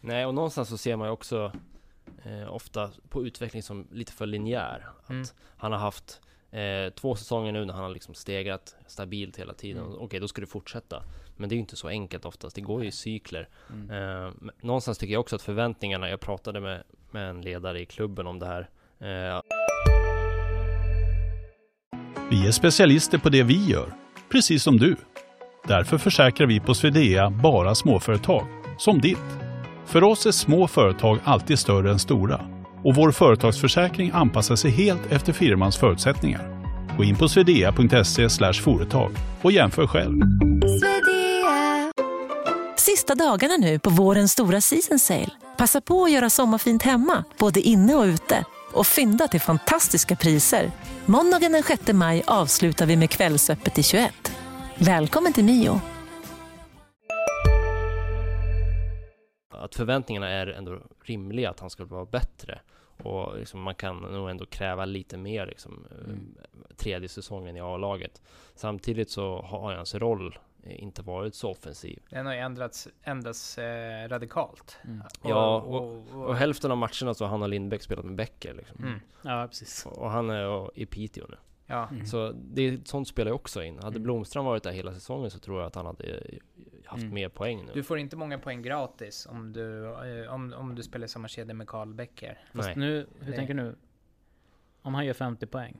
Nej, 0.00 0.26
och 0.26 0.34
någonstans 0.34 0.68
så 0.68 0.78
ser 0.78 0.96
man 0.96 1.08
ju 1.08 1.12
också 1.12 1.52
eh, 2.24 2.52
ofta 2.54 2.90
på 3.08 3.26
utveckling 3.26 3.62
som 3.62 3.88
lite 3.90 4.12
för 4.12 4.26
linjär. 4.26 4.86
Att 5.02 5.10
Mm. 5.10 5.24
han 5.56 5.72
har 5.72 5.78
haft 5.78 6.20
eh, 6.50 6.90
två 6.94 7.16
säsonger 7.16 7.52
nu 7.52 7.64
när 7.64 7.74
han 7.74 7.82
har 7.82 7.90
liksom 7.90 8.14
stegrat 8.14 8.76
stabilt 8.86 9.36
hela 9.38 9.54
tiden. 9.54 9.84
Mm. 9.84 9.98
Okej, 9.98 10.20
då 10.20 10.28
ska 10.28 10.40
du 10.40 10.46
fortsätta. 10.46 11.02
Men 11.36 11.48
det 11.48 11.52
är 11.52 11.56
ju 11.56 11.60
inte 11.60 11.76
så 11.76 11.88
enkelt 11.88 12.24
oftast. 12.24 12.56
Det 12.56 12.62
går 12.62 12.82
ju 12.82 12.88
i 12.88 12.92
cykler. 12.92 13.48
Mm. 13.72 13.90
Eh, 14.26 14.32
någonstans 14.60 14.98
tycker 14.98 15.12
jag 15.12 15.20
också 15.20 15.36
att 15.36 15.42
förväntningarna, 15.42 16.08
jag 16.08 16.20
pratade 16.20 16.60
med, 16.60 16.82
med 17.10 17.30
en 17.30 17.40
ledare 17.40 17.80
i 17.80 17.86
klubben 17.86 18.26
om 18.26 18.38
det 18.38 18.46
här. 18.46 18.68
Eh, 19.00 19.40
Vi 22.30 22.46
är 22.46 22.50
specialister 22.50 23.18
på 23.18 23.28
det 23.28 23.42
vi 23.42 23.64
gör, 23.64 23.92
precis 24.32 24.62
som 24.62 24.76
du. 24.76 24.96
Därför 25.68 25.98
försäkrar 25.98 26.46
vi 26.46 26.60
på 26.60 26.74
Swedea 26.74 27.30
bara 27.30 27.74
småföretag, 27.74 28.46
som 28.78 29.00
ditt. 29.00 29.18
För 29.86 30.04
oss 30.04 30.26
är 30.26 30.30
små 30.30 30.66
företag 30.66 31.18
alltid 31.24 31.58
större 31.58 31.90
än 31.90 31.98
stora 31.98 32.40
och 32.84 32.94
vår 32.94 33.12
företagsförsäkring 33.12 34.10
anpassar 34.14 34.56
sig 34.56 34.70
helt 34.70 35.12
efter 35.12 35.32
firmans 35.32 35.76
förutsättningar. 35.76 36.64
Gå 36.96 37.04
in 37.04 37.16
på 37.16 37.28
swedea.se 37.28 38.52
företag 38.52 39.10
och 39.42 39.52
jämför 39.52 39.86
själv. 39.86 40.20
Sista 42.94 43.14
dagarna 43.14 43.56
nu 43.56 43.78
på 43.78 43.90
vårens 43.90 44.32
stora 44.32 44.60
season 44.60 44.98
sale. 44.98 45.30
Passa 45.58 45.80
på 45.80 46.04
att 46.04 46.12
göra 46.12 46.30
sommarfint 46.30 46.82
hemma, 46.82 47.24
både 47.38 47.60
inne 47.60 47.94
och 47.94 48.04
ute. 48.04 48.44
Och 48.72 48.86
fynda 48.86 49.28
till 49.28 49.40
fantastiska 49.40 50.16
priser. 50.16 50.70
Måndagen 51.06 51.52
den 51.52 51.62
6 51.62 51.92
maj 51.92 52.22
avslutar 52.26 52.86
vi 52.86 52.96
med 52.96 53.10
Kvällsöppet 53.10 53.78
i 53.78 53.82
21. 53.82 54.12
Välkommen 54.78 55.32
till 55.32 55.44
Mio. 55.44 55.80
att 59.50 59.74
förväntningarna 59.74 60.28
är 60.28 60.46
ändå 60.46 60.78
rimliga 61.04 61.50
att 61.50 61.60
han 61.60 61.70
ska 61.70 61.84
vara 61.84 62.04
bättre. 62.04 62.60
Och 63.02 63.38
liksom 63.38 63.62
man 63.62 63.74
kan 63.74 63.96
nog 63.96 64.30
ändå 64.30 64.46
kräva 64.46 64.84
lite 64.84 65.16
mer 65.16 65.46
liksom, 65.46 65.86
eh, 65.90 66.04
Mm. 66.04 66.34
tredje 66.76 67.08
säsongen 67.08 67.56
i 67.56 67.60
A-laget. 67.60 68.22
Samtidigt 68.54 69.10
så 69.10 69.42
har 69.42 69.74
hans 69.74 69.94
roll 69.94 70.26
eh, 70.26 70.40
inte 70.66 71.02
varit 71.02 71.34
så 71.34 71.50
offensiv. 71.50 72.02
Den 72.10 72.26
har 72.26 72.32
ju 72.34 72.38
ändrats, 72.38 72.88
ändrats 73.02 73.58
eh, 73.58 74.08
radikalt. 74.08 74.78
Mm. 74.84 75.02
Ja, 75.22 75.60
Och 75.60 76.36
hälften 76.36 76.70
av 76.70 76.76
matcherna 76.76 77.14
så 77.14 77.24
har 77.24 77.28
han 77.28 77.42
och 77.42 77.48
Lindbäck 77.48 77.82
spelat 77.82 78.04
med 78.04 78.14
Becker. 78.14 78.54
Liksom. 78.54 78.84
mm, 78.84 79.00
Ja, 79.22 79.46
precis. 79.48 79.86
Och 79.86 80.10
han 80.10 80.30
är 80.30 80.78
i 80.78 80.86
Piteå 80.86 81.26
nu. 81.28 81.36
ja. 81.66 81.88
Mm. 81.88 82.06
Så 82.06 82.32
det, 82.32 82.88
sånt 82.88 83.08
spelar 83.08 83.30
ju 83.30 83.34
också 83.34 83.62
in. 83.62 83.74
Hade 83.74 83.86
Mm. 83.88 84.02
Blomström 84.02 84.44
varit 84.44 84.62
där 84.62 84.72
hela 84.72 84.92
säsongen 84.94 85.30
så 85.30 85.38
tror 85.38 85.58
jag 85.60 85.66
att 85.66 85.74
han 85.74 85.86
hade 85.86 86.04
eh, 86.04 86.38
haft 86.84 87.02
Mm. 87.02 87.14
mer 87.14 87.28
poäng 87.28 87.64
nu. 87.66 87.70
Du 87.74 87.82
får 87.82 87.98
inte 87.98 88.16
många 88.16 88.38
poäng 88.38 88.62
gratis 88.62 89.26
om 89.30 89.52
du, 89.52 89.84
eh, 90.24 90.32
om, 90.34 90.52
om 90.56 90.74
du 90.74 90.82
spelar 90.82 91.06
samma 91.06 91.28
kedja 91.28 91.54
med 91.54 91.66
Karl 91.68 91.94
Becker. 91.94 92.38
Fast 92.54 92.66
Nej. 92.66 92.76
nu, 92.76 93.06
hur 93.20 93.26
Nej. 93.26 93.36
tänker 93.36 93.54
du 93.54 93.62
nu? 93.62 93.76
Om 94.82 94.94
han 94.94 95.06
gör 95.06 95.14
50 95.14 95.46
poäng. 95.46 95.76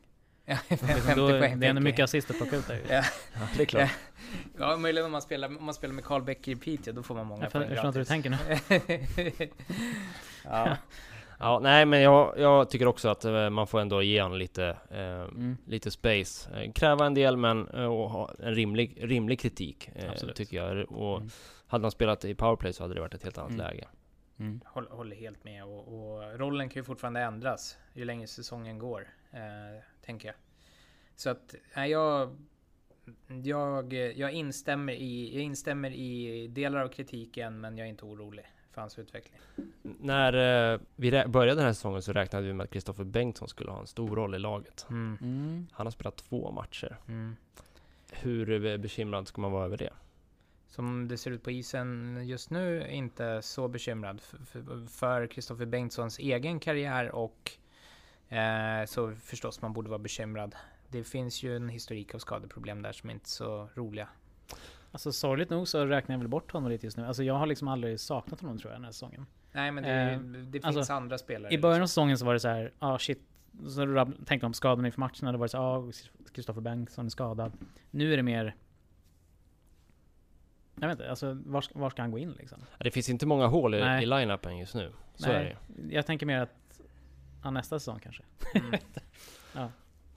Ja, 0.46 0.56
Liksom 0.68 0.88
50 0.88 1.14
då, 1.20 1.28
poäng 1.28 1.60
det 1.60 1.66
är 1.66 1.70
ändå 1.70 1.82
mycket 1.82 2.04
assist 2.04 2.30
att 2.30 2.36
plocka 2.36 2.56
ut 2.56 2.66
där 2.68 2.74
ju. 2.74 2.80
Ja. 2.88 3.02
Ja, 3.34 3.40
det 3.56 3.62
är 3.62 3.66
klart. 3.66 3.90
Ja, 4.58 4.76
möjligen 4.76 5.06
om 5.06 5.12
man 5.12 5.22
spelar, 5.22 5.48
om 5.58 5.64
man 5.64 5.74
spelar 5.74 5.94
med 5.94 6.04
Karl 6.04 6.22
Becker 6.22 6.52
i 6.52 6.56
Piteå, 6.56 6.92
då 6.94 7.02
får 7.02 7.14
man 7.14 7.26
många 7.26 7.42
Jag 7.42 7.52
förstår 7.52 7.60
poäng 7.76 7.86
inte 7.86 7.98
hur 7.98 8.04
du 8.04 8.04
tänker 8.04 8.30
nu. 8.30 9.48
ja. 10.44 10.76
Ja, 11.38 11.58
nej 11.62 11.86
men 11.86 12.00
jag, 12.00 12.34
jag 12.38 12.70
tycker 12.70 12.86
också 12.86 13.08
att 13.08 13.24
eh, 13.24 13.50
man 13.50 13.66
får 13.66 13.80
ändå 13.80 14.02
ge 14.02 14.22
honom 14.22 14.38
lite, 14.38 14.76
eh, 14.90 14.98
Mm. 15.22 15.56
lite 15.66 15.90
space. 15.90 16.50
Eh, 16.64 16.72
kräva 16.72 17.06
en 17.06 17.14
del 17.14 17.36
men 17.36 17.68
eh, 17.68 17.84
och 17.84 18.10
ha 18.10 18.30
en 18.38 18.54
rimlig, 18.54 18.98
rimlig 19.00 19.40
kritik, 19.40 19.90
eh, 19.94 20.10
Absolut. 20.10 20.36
tycker 20.36 20.56
jag. 20.56 20.92
Och 20.92 21.16
Mm. 21.16 21.30
hade 21.66 21.84
han 21.84 21.90
spelat 21.90 22.24
i 22.24 22.34
powerplay 22.34 22.72
så 22.72 22.82
hade 22.84 22.94
det 22.94 23.00
varit 23.00 23.14
ett 23.14 23.22
helt 23.24 23.38
annat 23.38 23.50
Mm. 23.50 23.66
läge. 23.66 23.84
Mm. 24.38 24.60
Håller, 24.64 24.90
håller 24.90 25.16
helt 25.16 25.44
med 25.44 25.64
och, 25.64 25.88
och 25.88 26.38
rollen 26.38 26.68
kan 26.68 26.80
ju 26.80 26.84
fortfarande 26.84 27.20
ändras 27.20 27.78
ju 27.94 28.04
längre 28.04 28.26
säsongen 28.26 28.78
går, 28.78 29.08
eh, 29.30 29.82
tänker 30.04 30.28
jag. 30.28 30.36
Så 31.16 31.30
att, 31.30 31.54
nej, 31.76 31.90
jag, 31.90 32.36
jag, 33.42 33.92
jag, 33.92 34.32
instämmer 34.32 34.92
i, 34.92 35.34
jag 35.34 35.42
instämmer 35.42 35.90
i 35.90 36.46
delar 36.48 36.80
av 36.80 36.88
kritiken, 36.88 37.60
men 37.60 37.78
jag 37.78 37.86
är 37.86 37.90
inte 37.90 38.04
orolig 38.04 38.46
för 38.70 38.80
hans 38.80 38.98
utveckling. 38.98 39.40
När 39.82 40.72
eh, 40.72 40.80
vi 40.96 41.10
började 41.26 41.60
den 41.60 41.66
här 41.66 41.72
säsongen 41.72 42.02
så 42.02 42.12
räknade 42.12 42.46
vi 42.46 42.52
med 42.52 42.64
att 42.64 42.70
Kristoffer 42.70 43.04
Bengtsson 43.04 43.48
skulle 43.48 43.70
ha 43.70 43.80
en 43.80 43.86
stor 43.86 44.16
roll 44.16 44.34
i 44.34 44.38
laget. 44.38 44.86
Mm. 44.90 45.18
Mm. 45.20 45.66
Han 45.72 45.86
har 45.86 45.90
spelat 45.90 46.16
två 46.16 46.50
matcher. 46.50 46.96
Mm. 47.08 47.36
Hur 48.12 48.66
eh, 48.66 48.76
bekymrad 48.76 49.28
ska 49.28 49.40
man 49.40 49.52
vara 49.52 49.64
över 49.64 49.76
det? 49.76 49.92
Som 50.74 51.08
det 51.08 51.18
ser 51.18 51.30
ut 51.30 51.42
på 51.42 51.50
isen 51.50 52.20
just 52.26 52.50
nu, 52.50 52.88
inte 52.90 53.42
så 53.42 53.68
bekymrad 53.68 54.20
för 54.88 55.26
Kristoffer 55.26 55.66
Bengtssons 55.66 56.18
egen 56.18 56.60
karriär 56.60 57.14
och 57.14 57.50
eh, 58.28 58.84
så 58.86 59.14
förstås 59.14 59.62
man 59.62 59.72
borde 59.72 59.88
vara 59.88 59.98
bekymrad. 59.98 60.54
Det 60.88 61.04
finns 61.04 61.42
ju 61.42 61.56
en 61.56 61.68
historik 61.68 62.14
av 62.14 62.18
skadeproblem 62.18 62.82
där 62.82 62.92
som 62.92 63.10
inte 63.10 63.24
är 63.24 63.28
så 63.28 63.68
roliga. 63.74 64.08
Alltså 64.92 65.12
sorgligt 65.12 65.50
nog 65.50 65.68
så 65.68 65.86
räknar 65.86 66.14
jag 66.14 66.18
väl 66.18 66.28
bort 66.28 66.52
honom 66.52 66.70
lite 66.70 66.86
just 66.86 66.96
nu. 66.96 67.06
Alltså 67.06 67.22
jag 67.22 67.34
har 67.34 67.46
liksom 67.46 67.68
aldrig 67.68 68.00
saknat 68.00 68.40
honom 68.40 68.58
tror 68.58 68.72
jag 68.72 68.80
den 68.80 68.84
här 68.84 68.92
säsongen. 68.92 69.26
Nej 69.52 69.72
men 69.72 69.84
det, 69.84 69.90
Eh, 69.90 70.20
det 70.20 70.52
finns 70.52 70.76
alltså, 70.76 70.92
andra 70.92 71.18
spelare. 71.18 71.52
I 71.52 71.58
början 71.58 71.82
av 71.82 71.86
säsongen 71.86 72.18
så 72.18 72.24
var 72.24 72.32
det 72.32 72.40
så 72.40 72.48
här, 72.48 72.72
ah 72.78 72.98
shit. 72.98 73.22
Så 73.68 74.06
tänkte 74.26 74.44
man 74.44 74.52
på 74.52 74.56
skadorna 74.56 74.88
inför 74.88 75.00
matcherna. 75.00 75.32
Då 75.32 75.38
var 75.38 75.44
det 75.46 75.48
så 75.48 75.58
ah 75.58 75.92
Kristoffer 76.32 76.60
Bengtsson 76.60 77.06
är 77.06 77.10
skadad. 77.10 77.52
Nu 77.90 78.12
är 78.12 78.16
det 78.16 78.22
mer... 78.22 78.54
Jag 80.80 80.88
vet 80.88 80.98
inte, 80.98 81.10
alltså 81.10 81.38
var, 81.46 81.60
ska- 81.60 81.78
var 81.78 81.90
ska 81.90 82.02
han 82.02 82.10
gå 82.10 82.18
in 82.18 82.32
liksom? 82.32 82.58
Det 82.78 82.90
finns 82.90 83.08
inte 83.08 83.26
många 83.26 83.46
hål 83.46 83.74
i, 83.74 83.80
Nej. 83.80 84.02
i 84.02 84.06
line-upen 84.06 84.58
just 84.58 84.74
nu. 84.74 84.92
Så 85.14 85.30
är 85.30 85.44
det 85.44 85.48
ju. 85.48 85.94
Jag 85.94 86.06
tänker 86.06 86.26
mer 86.26 86.38
att... 86.40 86.80
Ja, 87.42 87.50
nästa 87.50 87.78
säsong 87.78 88.00
kanske. 88.02 88.22
Mm. 88.54 88.80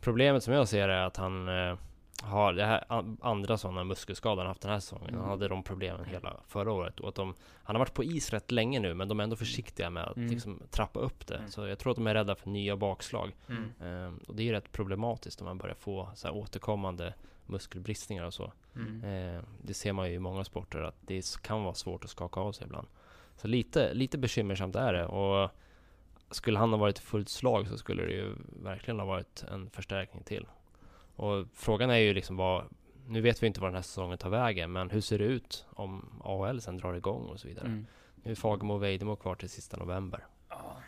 Problemet 0.02 0.44
som 0.44 0.54
jag 0.54 0.68
ser 0.68 0.90
är 0.90 1.06
att 1.06 1.18
han 1.18 1.48
eh, 1.48 1.78
har 2.24 2.54
det 2.54 2.66
här 2.66 2.84
an- 2.88 3.18
andra 3.22 3.58
sådana 3.58 3.84
muskelskador 3.84 4.38
han 4.38 4.48
haft 4.48 4.62
den 4.62 4.72
här 4.72 4.80
säsongen. 4.80 5.10
Mm. 5.10 5.22
Han 5.22 5.30
hade 5.30 5.48
de 5.48 5.64
problemen 5.64 6.06
hela 6.06 6.38
förra 6.48 6.72
året. 6.72 7.00
Och 7.00 7.10
att 7.10 7.16
de, 7.16 7.34
han 7.64 7.76
har 7.76 7.80
varit 7.80 7.94
på 7.94 8.04
is 8.04 8.30
rätt 8.34 8.52
länge 8.52 8.80
nu, 8.80 8.94
men 8.94 9.08
de 9.08 9.20
är 9.20 9.24
ändå 9.24 9.36
försiktiga 9.36 9.90
med 9.90 10.04
att 10.04 10.18
Mm. 10.18 10.30
liksom, 10.30 10.62
trappa 10.70 11.00
upp 11.00 11.28
det. 11.28 11.36
Mm. 11.36 11.50
Så 11.50 11.68
jag 11.68 11.80
tror 11.80 11.92
att 11.92 11.98
de 11.98 12.08
är 12.08 12.14
rädda 12.14 12.36
för 12.36 12.50
nya 12.50 12.76
bakslag. 12.78 13.36
Mm. 13.50 13.72
Ehm, 13.84 14.18
och 14.28 14.36
det 14.36 14.44
är 14.44 14.46
ju 14.46 14.52
rätt 14.52 14.72
problematiskt 14.72 15.42
om 15.42 15.46
man 15.46 15.58
börjar 15.58 15.76
få 15.76 16.10
så 16.16 16.28
här, 16.28 16.36
återkommande 16.36 17.14
muskelbristningar 17.46 18.24
och 18.26 18.34
så. 18.34 18.54
Mm. 18.80 19.04
Ehm, 19.04 19.46
det 19.62 19.74
ser 19.74 19.94
man 19.94 20.10
ju 20.10 20.14
i 20.14 20.20
många 20.20 20.44
sporter 20.44 20.82
att 20.82 20.96
det 21.02 21.42
kan 21.42 21.64
vara 21.64 21.74
svårt 21.74 22.04
att 22.04 22.10
skaka 22.10 22.40
av 22.40 22.52
sig 22.52 22.66
ibland. 22.66 22.88
Så 23.36 23.48
lite, 23.48 23.94
lite 23.94 24.18
bekymmersamt 24.18 24.76
är 24.76 24.94
det. 24.94 25.06
Och 25.06 25.52
skulle 26.32 26.60
han 26.60 26.70
ha 26.70 26.78
varit 26.78 27.00
i 27.00 27.02
fullt 27.02 27.30
slag 27.30 27.68
så 27.68 27.78
skulle 27.78 28.04
det 28.04 28.12
ju 28.12 28.36
verkligen 28.64 29.00
ha 29.00 29.06
varit 29.06 29.44
en 29.52 29.70
förstärkning 29.70 30.24
till. 30.24 30.46
Och 31.16 31.48
frågan 31.54 31.90
är 31.90 31.98
ju 31.98 32.14
liksom 32.14 32.38
vad, 32.38 32.64
nu 33.08 33.22
vet 33.22 33.44
vi 33.44 33.48
inte 33.48 33.62
vad 33.62 33.70
den 33.70 33.76
här 33.76 33.82
säsongen 33.82 34.18
tar 34.18 34.30
vägen, 34.30 34.72
men 34.72 34.90
hur 34.90 35.02
ser 35.02 35.20
det 35.20 35.26
ut 35.26 35.66
om 35.70 36.22
AHL 36.24 36.62
sen 36.62 36.78
drar 36.78 36.94
igång 36.94 37.26
och 37.26 37.40
så 37.40 37.48
vidare? 37.48 37.66
Mm. 37.66 37.86
Nu 38.24 38.32
är 38.32 38.36
Fagemo 38.36 38.74
och 38.74 38.84
Vejdemo 38.84 39.16
kvar 39.16 39.36
till 39.36 39.50
sista 39.50 39.78
november. 39.78 40.26
Ja, 40.50 40.56
eh, 40.56 40.84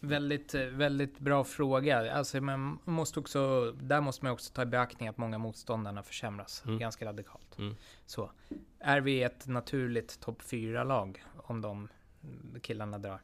väldigt, 0.00 0.54
väldigt 0.54 1.18
bra 1.18 1.44
fråga. 1.44 2.12
Alltså, 2.12 2.40
man 2.40 2.78
måste 2.84 3.20
också, 3.20 3.72
där 3.72 4.00
måste 4.00 4.24
man 4.24 4.32
också 4.32 4.52
ta 4.52 4.62
i 4.62 4.66
beaktning 4.66 5.08
att 5.08 5.18
många 5.18 5.38
motståndarna 5.38 6.02
försämras 6.02 6.62
Mm. 6.66 6.78
ganska 6.78 7.04
radikalt. 7.04 7.58
Mm. 7.58 7.76
Så, 8.06 8.30
är 8.78 9.00
vi 9.00 9.22
ett 9.22 9.46
naturligt 9.46 10.20
topp 10.20 10.42
4-lag 10.42 11.24
om 11.36 11.60
de 11.60 11.88
killarna 12.62 12.98
drar? 12.98 13.20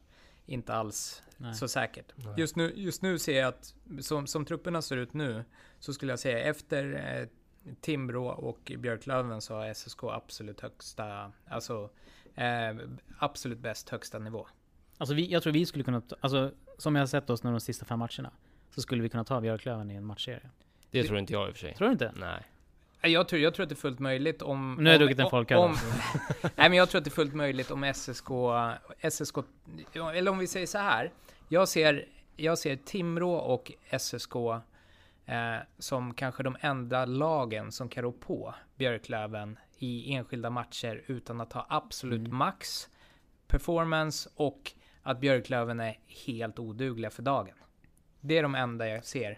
Inte 0.47 0.75
alls 0.75 1.23
Nej. 1.37 1.55
så 1.55 1.69
säkert. 1.69 2.13
Nej. 2.15 2.35
Just 2.37 2.57
nu, 2.57 2.73
just 2.77 3.03
nu 3.03 3.19
ser 3.19 3.41
jag 3.41 3.49
att 3.49 3.75
som, 4.01 4.27
som 4.27 4.45
trupperna 4.45 4.83
ser 4.83 4.97
ut 4.97 5.15
nu 5.15 5.45
så 5.79 5.93
skulle 5.93 6.13
jag 6.13 6.19
säga 6.19 6.39
efter 6.39 7.15
eh, 7.21 7.29
Timrå 7.81 8.27
och 8.29 8.73
Björklöven 8.79 9.41
så 9.41 9.55
har 9.55 9.75
SSK 9.75 10.03
absolut 10.03 10.61
högsta, 10.61 11.33
alltså 11.49 11.91
eh, 12.35 12.77
absolut 13.19 13.59
bäst 13.59 13.89
högsta 13.89 14.19
nivå. 14.19 14.47
Alltså 15.01 15.15
vi, 15.15 15.27
jag 15.33 15.43
tror 15.43 15.53
vi 15.53 15.67
skulle 15.67 15.85
kunna, 15.85 16.01
ta, 16.01 16.17
alltså 16.21 16.53
som 16.79 16.95
jag 16.95 17.03
har 17.03 17.07
sett 17.07 17.31
oss 17.31 17.43
nu 17.45 17.51
de 17.51 17.61
sista 17.61 17.85
fem 17.85 17.99
matcherna. 17.99 18.31
Så 18.75 18.81
skulle 18.83 19.03
vi 19.03 19.09
kunna 19.09 19.25
ta 19.25 19.41
Björklöven 19.41 19.91
i 19.91 19.95
en 19.95 20.05
matchserie. 20.05 20.41
Det 20.91 21.03
Det- 21.03 21.09
tror 21.09 21.19
inte 21.19 21.33
jag 21.33 21.49
i 21.49 21.51
och 21.51 21.55
för 21.55 21.61
sig. 21.61 21.75
Tror 21.75 21.87
du 21.89 21.93
inte? 21.93 22.13
Nej. 22.17 22.43
Jag 23.13 23.29
tror, 23.29 23.41
jag 23.43 23.55
tror 23.55 23.63
att 23.63 23.69
det 23.69 23.73
är 23.75 23.77
fullt 23.77 23.99
möjligt 23.99 24.43
om... 24.43 24.75
Nu 24.79 24.85
har 24.85 24.91
jag 24.91 25.01
druckit 25.01 25.19
en 25.19 25.31
folköl. 25.31 25.59
om- 25.59 25.77
Nej 26.43 26.51
men 26.69 26.73
jag 26.73 26.89
tror 26.89 26.99
att 26.99 27.05
det 27.05 27.09
är 27.09 27.13
fullt 27.13 27.35
möjligt 27.35 27.71
om 27.71 27.93
SSK, 27.95 28.29
SSK, 29.11 29.37
eller 30.15 30.31
om 30.31 30.39
vi 30.39 30.47
säger 30.47 30.67
så 30.67 30.79
här. 30.79 31.13
Jag 31.49 31.69
ser, 31.69 32.07
jag 32.37 32.59
ser 32.59 32.77
Timrå 32.77 33.33
och 33.35 33.73
SSK 33.99 34.35
eh, 35.27 35.57
som 35.79 36.15
kanske 36.15 36.43
de 36.43 36.57
enda 36.61 37.05
lagen 37.05 37.73
som 37.73 37.89
kan 37.89 38.03
rå 38.03 38.13
på 38.13 38.55
Björklöven 38.77 39.59
i 39.79 40.13
enskilda 40.15 40.51
matcher 40.51 41.03
utan 41.07 41.41
att 41.41 41.53
ha 41.53 41.67
absolut 41.69 42.19
Mm. 42.21 42.37
max 42.37 42.89
performance 43.47 44.31
och 44.35 44.73
att 45.03 45.21
Björklöven 45.21 45.81
är 45.81 45.99
helt 46.27 46.59
odugliga 46.59 47.11
för 47.11 47.23
dagen. 47.23 47.55
Det 48.21 48.39
är 48.39 48.43
de 48.43 48.55
enda 48.55 48.89
jag 48.89 49.05
ser 49.05 49.31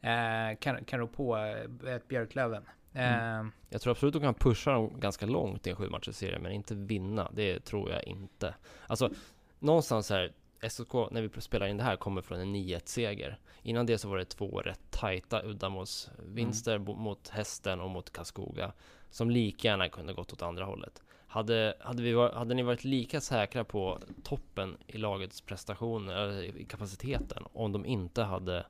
eh, 0.00 0.56
kan, 0.60 0.84
kan 0.84 0.98
rå 1.00 1.06
på 1.06 1.36
eh, 1.36 1.94
ett 1.94 2.08
Björklöven. 2.08 2.64
Mm. 2.92 3.46
Eh, 3.46 3.52
Jag 3.68 3.80
tror 3.80 3.90
absolut 3.90 4.14
att 4.16 4.22
de 4.22 4.26
kan 4.26 4.34
pusha 4.34 4.70
dem 4.72 5.00
ganska 5.00 5.26
långt 5.26 5.66
i 5.66 5.70
en 5.70 5.76
sju 5.76 5.88
serie 6.12 6.38
men 6.38 6.52
inte 6.52 6.74
vinna. 6.74 7.30
Det 7.34 7.60
tror 7.60 7.90
jag 7.90 8.04
inte. 8.04 8.54
Alltså, 8.86 9.10
någonstans 9.58 10.10
här, 10.10 10.32
SSK, 10.68 10.92
när 11.10 11.22
vi 11.22 11.40
spelar 11.40 11.66
in 11.66 11.76
det 11.76 11.82
här, 11.82 11.96
kommer 11.96 12.22
från 12.22 12.40
en 12.40 12.54
9-1 12.56 12.80
seger. 12.84 13.38
Innan 13.62 13.86
det 13.86 13.98
så 13.98 14.08
var 14.08 14.18
det 14.18 14.24
två 14.24 14.60
rätt 14.60 14.80
tajta 14.90 15.42
uddamålsvinster 15.42 16.78
bo- 16.78 16.94
mot 16.96 17.28
Hästen 17.28 17.80
och 17.80 17.90
mot 17.90 18.10
Karlskoga. 18.12 18.72
Som 19.10 19.30
lika 19.30 19.68
gärna 19.68 19.88
kunde 19.88 20.12
gått 20.12 20.32
åt 20.32 20.42
andra 20.42 20.64
hållet. 20.64 21.02
Hade, 21.34 21.74
hade, 21.80 22.02
vi, 22.02 22.12
var- 22.12 22.32
hade 22.32 22.54
ni 22.54 22.62
varit 22.62 22.84
lika 22.84 23.20
säkra 23.20 23.64
på 23.64 23.98
toppen 24.22 24.76
i 24.86 24.98
lagets 24.98 25.40
prestationer, 25.40 26.14
eller 26.14 26.42
i 26.42 26.64
kapaciteten, 26.64 27.44
om 27.52 27.72
de 27.72 27.86
inte 27.86 28.22
hade 28.22 28.66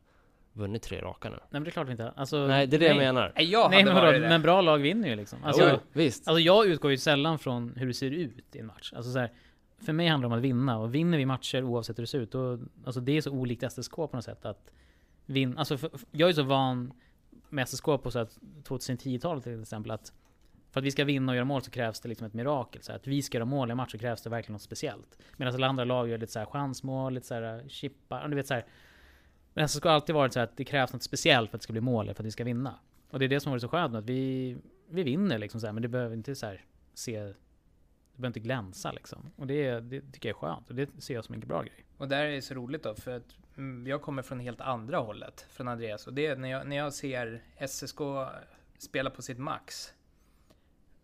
vunnit 0.52 0.82
tre 0.82 1.00
raka 1.00 1.28
nu? 1.28 1.36
Nej 1.36 1.46
men 1.50 1.64
det 1.64 1.70
är 1.70 1.72
klart 1.72 1.88
vi 1.88 1.92
inte 1.92 2.10
Alltså, 2.10 2.46
Nej, 2.46 2.66
det 2.66 2.76
är 2.76 2.80
det 2.80 2.86
jag 2.86 2.96
menar. 2.96 3.32
Nej, 3.36 3.50
jag 3.50 3.70
Nej 3.70 3.84
men 3.84 3.94
varit 3.94 4.22
det. 4.22 4.28
men 4.28 4.42
bra 4.42 4.60
lag 4.60 4.78
vinner 4.78 5.08
ju 5.08 5.16
liksom. 5.16 5.44
Alltså, 5.44 5.70
jo, 5.72 5.78
visst. 5.92 6.28
alltså 6.28 6.40
jag 6.40 6.66
utgår 6.66 6.90
ju 6.90 6.96
sällan 6.96 7.38
från 7.38 7.72
hur 7.76 7.86
det 7.86 7.94
ser 7.94 8.10
ut 8.10 8.56
i 8.56 8.58
en 8.58 8.66
match. 8.66 8.92
Alltså 8.96 9.12
så 9.12 9.18
här, 9.18 9.32
för 9.78 9.92
mig 9.92 10.08
handlar 10.08 10.28
det 10.28 10.34
om 10.34 10.38
att 10.38 10.44
vinna 10.44 10.78
och 10.78 10.94
vinner 10.94 11.18
vi 11.18 11.26
matcher 11.26 11.62
oavsett 11.64 11.98
hur 11.98 12.02
det 12.02 12.06
ser 12.06 12.20
ut, 12.20 12.32
då, 12.32 12.58
alltså 12.84 13.00
det 13.00 13.16
är 13.16 13.20
så 13.20 13.30
olikt 13.30 13.72
SSK 13.72 13.94
på 13.94 14.10
något 14.12 14.24
sätt 14.24 14.44
att 14.44 14.70
vinna. 15.26 15.58
Alltså 15.58 15.78
för, 15.78 15.88
för, 15.88 16.08
jag 16.10 16.28
är 16.28 16.32
så 16.32 16.42
van 16.42 16.92
med 17.48 17.68
SSK 17.68 17.84
på 17.84 18.10
så 18.10 18.18
att 18.18 18.38
2010-talet 18.64 19.44
till 19.44 19.60
exempel 19.62 19.90
att 19.90 20.12
för 20.74 20.80
att 20.80 20.84
vi 20.84 20.90
ska 20.90 21.04
vinna 21.04 21.32
och 21.32 21.36
göra 21.36 21.44
mål 21.44 21.62
så 21.62 21.70
krävs 21.70 22.00
det 22.00 22.08
liksom 22.08 22.26
ett 22.26 22.34
mirakel. 22.34 22.82
Så 22.82 22.92
att 22.92 23.06
vi 23.06 23.22
ska 23.22 23.38
göra 23.38 23.44
mål 23.44 23.68
i 23.68 23.70
en 23.70 23.76
match 23.76 23.92
så 23.92 23.98
krävs 23.98 24.22
det 24.22 24.30
verkligen 24.30 24.52
något 24.52 24.62
speciellt. 24.62 25.18
Medan 25.36 25.54
alla 25.54 25.66
andra 25.66 25.84
lag 25.84 26.08
gör 26.08 26.18
lite 26.18 26.32
så 26.32 26.38
här 26.38 26.46
chansmål, 26.46 27.14
lite 27.14 27.26
så 27.26 27.34
här 27.34 27.58
eh, 27.58 27.68
chippar, 27.68 28.28
du 28.28 28.36
vet 28.36 28.46
så 28.46 28.54
här. 28.54 28.66
Men 29.52 29.68
SSK 29.68 29.84
har 29.84 29.90
alltid 29.90 30.14
varit 30.14 30.32
så 30.32 30.38
här 30.38 30.44
att 30.44 30.56
det 30.56 30.64
krävs 30.64 30.92
något 30.92 31.02
speciellt 31.02 31.50
för 31.50 31.56
att 31.56 31.60
det 31.60 31.64
ska 31.64 31.72
bli 31.72 31.80
mål, 31.80 32.06
för 32.06 32.12
att 32.12 32.26
vi 32.26 32.30
ska 32.30 32.44
vinna. 32.44 32.78
Och 33.10 33.18
det 33.18 33.24
är 33.24 33.28
det 33.28 33.40
som 33.40 33.50
har 33.50 33.54
varit 33.54 33.62
så 33.62 33.68
skönt 33.68 33.94
att 33.94 34.04
vi, 34.04 34.56
vi 34.88 35.02
vinner 35.02 35.38
liksom 35.38 35.60
så 35.60 35.66
här, 35.66 35.72
men 35.72 35.82
det 35.82 35.88
behöver 35.88 36.16
inte 36.16 36.34
så 36.34 36.46
här 36.46 36.64
se... 36.94 37.20
Det 37.20 37.34
behöver 38.16 38.26
inte 38.26 38.40
glänsa 38.40 38.92
liksom. 38.92 39.30
Och 39.36 39.46
det, 39.46 39.80
det 39.80 40.00
tycker 40.00 40.28
jag 40.28 40.36
är 40.36 40.40
skönt. 40.40 40.68
Och 40.68 40.74
det 40.74 41.02
ser 41.02 41.14
jag 41.14 41.24
som 41.24 41.34
en 41.34 41.40
bra 41.40 41.62
grej. 41.62 41.84
Och 41.96 42.08
där 42.08 42.24
är 42.24 42.30
det 42.30 42.42
så 42.42 42.54
roligt 42.54 42.82
då, 42.82 42.94
för 42.94 43.16
att 43.16 43.36
mm, 43.56 43.86
jag 43.86 44.02
kommer 44.02 44.22
från 44.22 44.40
helt 44.40 44.60
andra 44.60 44.98
hållet, 44.98 45.46
från 45.50 45.68
Andreas. 45.68 46.06
Och 46.06 46.14
det 46.14 46.26
är 46.26 46.36
när 46.36 46.48
jag, 46.48 46.66
när 46.66 46.76
jag 46.76 46.92
ser 46.92 47.42
SSK 47.66 47.98
spela 48.78 49.10
på 49.10 49.22
sitt 49.22 49.38
max, 49.38 49.93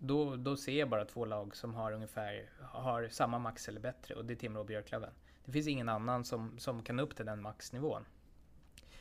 då, 0.03 0.37
då 0.37 0.57
ser 0.57 0.79
jag 0.79 0.89
bara 0.89 1.05
två 1.05 1.25
lag 1.25 1.57
som 1.57 1.75
har 1.75 1.93
ungefär, 1.93 2.51
har 2.61 3.09
samma 3.09 3.39
max 3.39 3.69
eller 3.69 3.81
bättre, 3.81 4.15
och 4.15 4.25
det 4.25 4.35
är 4.35 4.37
Timrå 4.37 4.61
och 4.61 4.67
Björklöven. 4.67 5.11
Det 5.45 5.53
finns 5.53 5.69
ingen 5.69 5.89
annan 5.89 6.25
som, 6.25 6.59
som 6.59 6.83
kan 6.83 7.01
upp 7.01 7.17
till 7.17 7.27
den 7.27 7.43
maxnivån. 7.43 8.05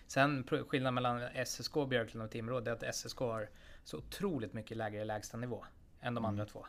Sen 0.07 0.43
skillnaden 0.67 0.93
mellan 0.93 1.45
SSK, 1.45 1.73
Björklöven 1.89 2.25
och 2.25 2.31
Timrå, 2.31 2.57
är 2.57 2.69
att 2.69 2.95
SSK 2.95 3.19
har 3.19 3.49
så 3.83 3.97
otroligt 3.97 4.53
mycket 4.53 4.77
lägre 4.77 5.05
lägstanivå 5.05 5.65
än 6.01 6.15
de 6.15 6.25
andra 6.25 6.45
två. 6.45 6.65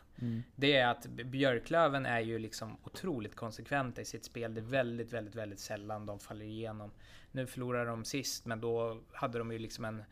Det 0.55 0.75
är 0.75 0.87
att 0.87 1.05
Björklöven 1.05 2.05
är 2.05 2.19
ju 2.19 2.39
liksom 2.39 2.77
otroligt 2.83 3.35
konsekventa 3.35 4.01
i 4.01 4.05
sitt 4.05 4.25
spel. 4.25 4.53
Det 4.53 4.61
är 4.61 4.65
väldigt, 4.65 5.13
väldigt, 5.13 5.35
väldigt 5.35 5.59
sällan 5.59 6.05
de 6.05 6.19
faller 6.19 6.45
igenom. 6.45 6.91
Nu 7.31 7.47
förlorar 7.47 7.85
de 7.85 8.05
sist, 8.05 8.45
men 8.45 8.61
då 8.61 9.01
hade 9.11 9.37
de 9.37 9.51
ju 9.51 9.59
liksom 9.59 9.85
en, 9.85 10.03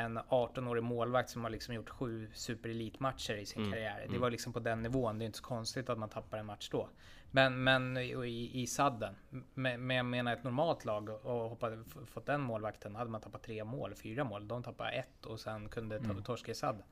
en 0.00 0.18
18-årig 0.18 0.82
målvakt 0.82 1.30
som 1.30 1.42
har 1.42 1.50
liksom 1.50 1.74
gjort 1.74 1.90
sju 1.90 2.30
superelitmatcher 2.34 3.34
i 3.34 3.46
sin 3.46 3.60
Mm, 3.62 3.72
karriär. 3.72 3.98
Det 3.98 4.08
mm. 4.08 4.20
var 4.20 4.30
liksom 4.30 4.52
på 4.52 4.60
den 4.60 4.82
nivån. 4.82 5.18
Det 5.18 5.24
är 5.24 5.26
inte 5.26 5.38
så 5.38 5.44
konstigt 5.44 5.90
att 5.90 5.98
man 5.98 6.08
tappar 6.08 6.38
en 6.38 6.46
match 6.46 6.68
då. 6.72 6.88
Men, 7.32 7.64
men 7.64 7.96
i, 7.96 8.50
i 8.54 8.66
sadden. 8.66 9.14
Men, 9.54 9.86
men 9.86 9.96
jag 9.96 10.06
menar 10.06 10.32
ett 10.32 10.44
normalt 10.44 10.84
lag 10.84 11.08
och 11.08 11.50
hoppat, 11.50 11.72
fått 12.06 12.26
den 12.26 12.40
målvakten 12.40 12.96
hade 12.96 13.10
man 13.10 13.20
tappat 13.20 13.42
tre 13.42 13.64
mål, 13.64 13.94
fyra 13.94 14.24
mål. 14.24 14.48
De 14.48 14.62
tappade 14.62 14.90
ett 14.90 15.26
och 15.26 15.40
sen 15.40 15.68
kunde 15.68 15.98
ta, 15.98 16.04
Mm. 16.10 16.22
torska 16.22 16.52
i 16.52 16.54
sadden. 16.54 16.82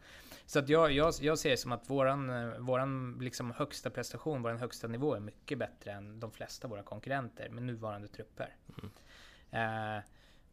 Så 0.47 0.59
att 0.59 0.68
jag, 0.68 0.92
jag, 0.92 1.14
jag 1.21 1.38
ser 1.38 1.51
det 1.51 1.57
som 1.57 1.73
att 1.73 1.90
våran, 1.90 2.53
våran 2.66 3.18
liksom 3.21 3.51
högsta 3.51 3.90
prestation, 3.90 4.42
våran 4.42 4.59
högsta 4.59 4.88
nivå 4.88 5.14
är 5.14 5.21
mycket 5.21 5.59
bättre 5.59 5.92
än 5.92 6.21
de 6.21 6.31
flesta 6.31 6.66
av 6.66 6.71
våra 6.71 6.83
konkurrenter 6.83 7.49
med 7.49 7.62
nuvarande 7.62 8.09
trupper. 8.09 8.57
Eh, 9.51 9.99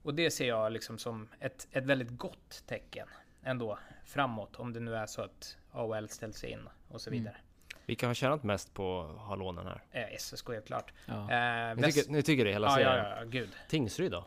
och 0.06 0.14
det 0.14 0.32
ser 0.32 0.48
jag 0.48 0.72
liksom 0.72 0.98
som 0.98 1.28
ett, 1.40 1.68
ett 1.72 1.86
väldigt 1.86 2.18
gott 2.18 2.64
tecken 2.68 3.08
ändå 3.44 3.80
framåt. 4.06 4.56
Om 4.56 4.74
det 4.74 4.80
nu 4.80 4.96
är 4.96 5.06
så 5.06 5.22
att 5.22 5.58
AHL 5.72 6.10
ställs 6.10 6.44
in 6.44 6.60
och 6.90 7.02
så 7.02 7.10
Mm. 7.10 7.20
vidare. 7.20 7.38
Vilka 7.86 8.08
har 8.08 8.14
tjänat 8.14 8.44
mest 8.44 8.74
på 8.74 9.02
att 9.02 9.28
ha 9.28 9.36
lånen 9.36 9.68
här? 9.68 9.82
Eh, 9.92 10.16
SSK 10.18 10.50
helt 10.50 10.66
klart. 10.68 10.94
Ja. 11.06 11.14
Eh, 11.32 11.76
Ni 11.76 11.84
tycker, 11.92 12.12
ni 12.12 12.24
tycker 12.24 12.46
det 12.46 12.52
hela 12.52 12.68
ja, 12.68 12.74
serien? 12.76 12.96
ja, 12.96 13.16
ja, 13.18 13.24
gud. 13.24 13.50
Tingsryd 13.70 14.12
då? 14.12 14.26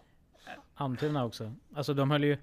Almtuna 0.75 1.25
också. 1.25 1.55
Alltså 1.75 1.95
de 1.95 2.11
höll 2.11 2.25
ju... 2.25 2.39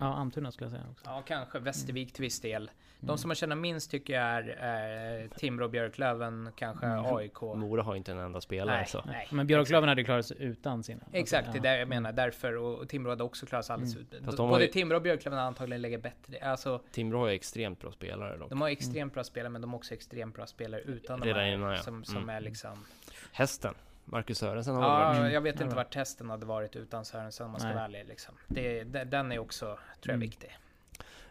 Ja, 0.00 0.14
Almtuna 0.14 0.52
skulle 0.52 0.70
jag 0.70 0.78
säga 0.80 0.90
också. 0.90 1.04
Ja, 1.06 1.22
kanske. 1.26 1.58
Västervik 1.58 2.12
till 2.12 2.22
viss 2.22 2.40
del. 2.40 2.70
De 3.00 3.06
Mm. 3.06 3.18
som 3.18 3.28
man 3.28 3.34
känner 3.34 3.56
minst 3.56 3.90
tycker 3.90 4.12
jag 4.14 4.48
är 4.48 5.22
eh, 5.22 5.28
Timrå, 5.28 5.68
Björklöven, 5.68 6.50
kanske 6.56 6.86
Mm. 6.86 7.04
AIK. 7.16 7.40
Mora 7.42 7.82
har 7.82 7.94
inte 7.96 8.12
en 8.12 8.18
enda 8.18 8.40
spelare 8.40 8.76
Nej, 8.76 8.86
så. 8.86 9.02
nej. 9.06 9.28
Men 9.30 9.46
Björklöven 9.46 9.88
hade 9.88 10.04
klarat 10.04 10.26
sig 10.26 10.36
utan 10.40 10.82
sina. 10.82 11.00
Exakt, 11.12 11.52
det 11.52 11.58
är 11.58 11.62
det 11.62 11.78
jag 11.78 11.88
menar. 11.88 12.12
Därför, 12.12 12.56
och 12.56 12.78
och 12.78 12.88
Timrå 12.88 13.10
hade 13.10 13.24
också 13.24 13.46
klarat 13.46 13.64
sig 13.64 13.74
alldeles 13.74 13.94
Mm. 13.94 14.06
ut. 14.10 14.36
De 14.36 14.40
har 14.40 14.48
Både 14.48 14.64
ju- 14.64 14.72
Timrå 14.72 14.96
och 14.96 15.02
Björklöven 15.02 15.38
antagligen 15.38 15.82
lägger 15.82 15.98
bättre. 15.98 16.38
Alltså, 16.50 16.80
Timrå 16.92 17.18
har 17.18 17.28
ju 17.28 17.34
extremt 17.34 17.80
bra 17.80 17.92
spelare 17.92 18.36
dock. 18.36 18.50
de 18.50 18.60
har 18.60 18.68
extremt 18.68 19.14
bra 19.14 19.24
spelare, 19.24 19.50
men 19.50 19.60
de 19.60 19.70
har 19.70 19.78
också 19.78 19.94
extremt 19.94 20.34
bra 20.36 20.46
spelare 20.46 20.80
utan 20.80 21.20
de 21.20 21.26
Redan 21.26 21.40
här 21.42 21.52
innan, 21.52 21.72
ja. 21.72 21.78
som, 21.78 22.04
som 22.04 22.16
Mm. 22.16 22.28
är 22.28 22.40
liksom... 22.40 22.84
Hästen, 23.32 23.74
Marcus 24.04 24.38
Sörensen 24.38 24.74
har 24.74 24.82
Ja, 24.82 24.88
varit. 24.88 25.18
Mm. 25.18 25.32
jag 25.32 25.40
vet 25.40 25.60
inte 25.60 25.76
vart 25.76 25.92
testen 25.92 26.30
hade 26.30 26.46
varit 26.46 26.76
utan 26.76 27.04
Sörensen 27.04 27.46
om 27.46 27.50
man 27.52 27.60
ska 27.60 27.66
Nej. 27.68 27.74
vara 27.76 27.84
ärlig. 27.84 28.04
Liksom. 28.08 28.34
Det, 28.46 28.84
det, 28.84 29.04
den 29.04 29.32
är 29.32 29.38
också, 29.38 29.66
tror 29.66 29.78
jag, 30.02 30.08
Mm. 30.10 30.20
viktig. 30.20 30.56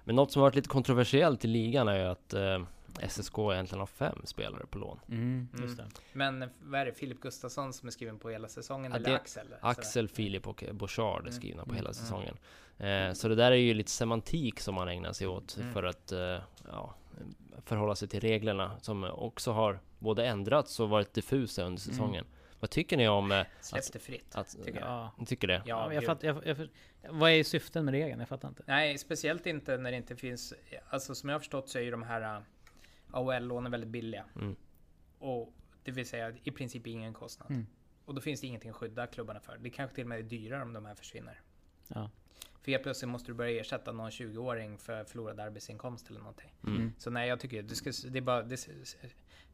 Men 0.06 0.16
något 0.16 0.32
som 0.32 0.40
har 0.42 0.48
varit 0.48 0.56
lite 0.56 0.70
kontroversiellt 0.70 1.46
i 1.46 1.48
ligan 1.48 1.88
är 1.88 1.96
ju 1.98 2.06
att 2.06 2.34
eh, 2.34 2.64
SSK 3.10 3.38
egentligen 3.54 3.80
har 3.80 3.86
fem 3.88 4.22
spelare 4.24 4.66
på 4.70 4.78
lån. 4.78 5.00
Mm, 5.10 5.48
just 5.62 5.80
Mm. 5.80 5.92
det. 5.94 6.02
Men 6.14 6.50
vad 6.64 6.82
är 6.82 6.86
det, 6.86 6.92
Filip 6.94 7.20
Gustafsson 7.22 7.74
som 7.74 7.88
är 7.88 7.92
skriven 7.92 8.20
på 8.20 8.30
hela 8.30 8.48
säsongen? 8.48 8.92
Ja, 8.92 8.98
eller 8.98 9.10
det- 9.10 9.16
Axel? 9.16 9.48
Axel, 9.62 10.08
Filip 10.08 10.48
och 10.48 10.64
Bouchard 10.72 11.18
är 11.18 11.30
Mm. 11.30 11.34
skrivna 11.34 11.64
på 11.64 11.70
Mm. 11.70 11.76
hela 11.76 11.90
Mm. 11.90 11.94
säsongen. 11.94 12.38
Eh, 12.78 13.14
så 13.14 13.28
det 13.28 13.36
där 13.36 13.52
är 13.52 13.56
ju 13.56 13.74
lite 13.74 13.92
semantik 13.92 14.60
som 14.60 14.76
man 14.76 14.88
ägnar 14.88 15.14
sig 15.14 15.28
åt 15.28 15.58
Mm. 15.58 15.74
för 15.74 15.84
att 15.84 16.12
eh, 16.12 16.20
ja, 16.72 16.94
förhålla 17.66 17.96
sig 17.96 18.08
till 18.08 18.20
reglerna 18.20 18.72
som 18.82 19.04
också 19.04 19.52
har 19.52 19.80
både 20.00 20.26
ändrats 20.28 20.80
och 20.80 20.90
varit 20.90 21.14
diffusa 21.14 21.62
under 21.62 21.68
Mm. 21.68 21.94
säsongen. 21.96 22.26
Vad 22.60 22.70
tycker 22.70 22.98
ni 22.98 23.08
om 23.08 23.32
eh, 23.32 23.46
Släpp 23.62 23.94
det 23.94 24.00
fritt, 24.00 24.36
att... 24.36 24.52
tycker 24.66 24.80
jag. 24.80 24.90
Ja. 24.90 25.12
Ni 25.18 25.26
tycker 25.26 25.48
det? 25.48 25.64
Ja, 25.66 25.94
jag 25.94 26.04
fattar, 26.04 26.28
jag, 26.28 26.48
jag, 26.48 26.68
vad 27.10 27.32
är 27.32 27.44
syften 27.44 27.86
med 27.86 27.92
regeln? 27.92 28.20
Jag 28.20 28.30
fattar 28.30 28.48
inte. 28.48 28.64
Nej, 28.66 28.98
speciellt 28.98 29.46
inte 29.46 29.78
när 29.78 29.92
det 29.92 29.98
inte 29.98 30.16
finns... 30.16 30.54
Alltså 30.90 31.16
som 31.16 31.30
jag 31.30 31.36
har 31.36 31.40
förstått 31.40 31.70
så 31.70 31.78
är 31.78 31.84
ju 31.84 31.92
de 31.92 32.04
här 32.04 32.22
äh, 32.36 32.42
AHL-lånen 33.12 33.72
väldigt 33.72 33.90
billiga. 33.90 34.26
Mm. 34.36 34.56
Och 35.20 35.54
det 35.84 35.92
vill 35.92 36.08
säga 36.08 36.34
i 36.44 36.52
princip 36.52 36.88
ingen 36.88 37.14
kostnad. 37.14 37.52
Mm. 37.52 37.68
Och 38.06 38.16
då 38.16 38.22
finns 38.22 38.42
det 38.42 38.48
ingenting 38.48 38.70
att 38.70 38.76
skydda 38.76 39.08
klubbarna 39.08 39.40
för. 39.40 39.58
Det 39.58 39.70
kanske 39.70 39.96
till 39.96 40.04
och 40.04 40.10
med 40.10 40.20
är 40.20 40.24
dyrare 40.24 40.62
om 40.62 40.74
de 40.74 40.86
här 40.86 40.96
försvinner. 40.96 41.42
Ja. 41.88 42.10
För 42.62 42.72
helt 42.72 42.84
plötsligt 42.84 43.10
måste 43.10 43.32
du 43.32 43.36
börja 43.36 43.62
ersätta 43.62 43.92
någon 43.92 44.10
20-åring 44.10 44.78
för 44.78 45.04
förlorad 45.04 45.40
arbetsinkomst 45.40 46.10
eller 46.10 46.20
någonting. 46.20 46.54
Mm. 46.64 46.94
Så 46.98 47.10
nej, 47.10 47.30
jag 47.30 47.40
tycker 47.40 47.64
det 47.64 47.76
ska, 47.76 47.92
det 48.10 48.18
är 48.20 48.22
bara, 48.22 48.44
det, 48.44 48.68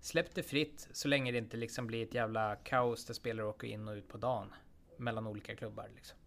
släpp 0.02 0.36
det 0.36 0.44
fritt 0.44 0.88
så 0.92 1.08
länge 1.08 1.32
det 1.32 1.38
inte 1.38 1.58
liksom 1.58 1.88
blir 1.88 2.04
ett 2.04 2.14
jävla 2.14 2.56
kaos 2.56 3.06
där 3.06 3.14
spelare 3.14 3.48
åker 3.48 3.68
in 3.68 3.88
och 3.88 3.94
ut 3.94 4.08
på 4.08 4.18
dagen 4.18 4.54
mellan 4.98 5.28
olika 5.28 5.56
klubbar. 5.56 5.90
Liksom. 5.96 6.18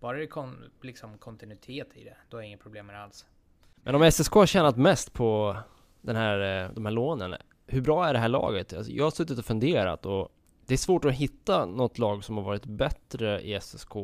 Bara 0.00 0.16
det 0.16 0.22
är 0.22 0.26
kon, 0.26 0.70
liksom 0.80 1.18
kontinuitet 1.18 1.96
i 1.96 2.04
det, 2.04 2.16
då 2.28 2.36
är 2.36 2.40
det 2.40 2.46
inget 2.46 2.60
problem 2.60 2.86
med 2.86 2.94
det 2.94 3.02
alls. 3.02 3.26
Men 3.74 3.94
om 3.94 4.10
SSK 4.10 4.32
har 4.32 4.46
tjänat 4.46 4.76
mest 4.76 5.12
på 5.12 5.56
den 6.00 6.16
här, 6.16 6.64
eh, 6.64 6.72
de 6.74 6.84
här 6.84 6.92
lånen, 6.92 7.34
hur 7.66 7.80
bra 7.80 8.06
är 8.06 8.12
det 8.12 8.18
här 8.18 8.28
laget? 8.28 8.72
Alltså, 8.72 8.92
jag 8.92 9.04
har 9.04 9.10
suttit 9.10 9.38
och 9.38 9.44
funderat 9.44 10.06
och 10.06 10.28
det 10.66 10.74
är 10.74 10.78
svårt 10.78 11.04
att 11.04 11.12
hitta 11.12 11.66
något 11.66 11.98
lag 11.98 12.24
som 12.24 12.36
har 12.36 12.44
varit 12.44 12.64
bättre 12.64 13.40
i 13.40 13.60
SSK, 13.60 13.96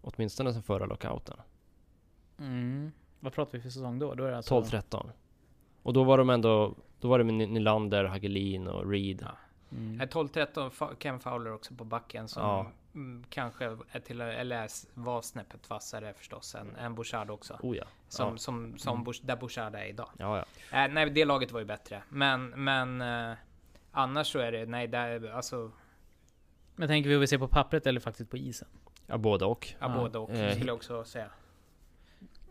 åtminstone 0.00 0.52
sen 0.52 0.62
förra 0.62 0.86
lockouten. 0.86 1.36
Mm. 2.38 2.92
Vad 3.20 3.32
pratar 3.32 3.52
vi 3.52 3.60
för 3.60 3.70
säsong 3.70 3.98
då? 3.98 4.14
Då 4.14 4.24
är 4.24 4.30
det 4.30 4.36
alltså... 4.36 4.60
12-13. 4.60 5.10
Och 5.82 5.92
då 5.92 6.04
var 6.04 6.18
de 6.18 6.30
ändå, 6.30 6.74
då 7.02 7.08
var 7.08 7.18
det 7.18 7.24
med 7.24 7.34
Nylander, 7.34 8.04
Hagelin 8.04 8.68
och 8.68 8.90
Reed. 8.90 9.22
Ja. 9.22 9.36
Mm. 9.76 9.96
Nej, 9.96 10.06
12-13, 10.06 10.70
Fa- 10.70 10.94
Ken 10.98 11.20
Fowler 11.20 11.52
också 11.54 11.74
på 11.74 11.84
backen 11.84 12.28
som 12.28 12.42
Ja. 12.42 12.66
mm, 12.94 13.24
kanske 13.30 13.64
är 13.90 14.00
till, 14.00 14.20
eller 14.20 14.68
var 14.94 15.22
snäppet 15.22 15.70
vassare 15.70 16.14
förstås 16.14 16.54
än, 16.54 16.76
än 16.76 16.94
Bouchard 16.94 17.30
också. 17.30 17.58
Oh 17.62 17.76
ja. 17.76 17.84
Som, 18.08 18.30
ja. 18.30 18.36
som, 18.36 18.78
som 18.78 19.00
Mm. 19.00 19.12
Där 19.22 19.36
Bouchard 19.36 19.74
är 19.74 19.84
idag. 19.84 20.08
Ja, 20.18 20.44
ja. 20.70 20.84
Äh, 20.84 20.92
nej, 20.92 21.10
det 21.10 21.24
laget 21.24 21.52
var 21.52 21.60
ju 21.60 21.66
bättre. 21.66 22.02
Men, 22.08 22.46
men 22.46 23.00
eh, 23.00 23.36
annars 23.92 24.26
så 24.32 24.38
är 24.38 24.52
det, 24.52 24.66
nej, 24.66 24.86
där, 24.88 25.30
alltså, 25.32 25.70
Men 26.76 26.88
tänker 26.88 27.08
vi 27.08 27.14
vad 27.14 27.20
vi 27.20 27.26
ser 27.26 27.38
på 27.38 27.48
pappret 27.48 27.86
eller 27.86 28.00
faktiskt 28.00 28.30
på 28.30 28.36
isen? 28.36 28.68
Ja, 29.06 29.16
både 29.18 29.44
och. 29.44 29.74
ja, 29.80 29.86
Ja. 29.94 30.00
både 30.00 30.18
och 30.18 30.30
Eh, 30.30 30.52
skulle 30.52 30.66
jag 30.66 30.76
också 30.76 31.04
säga. 31.04 31.30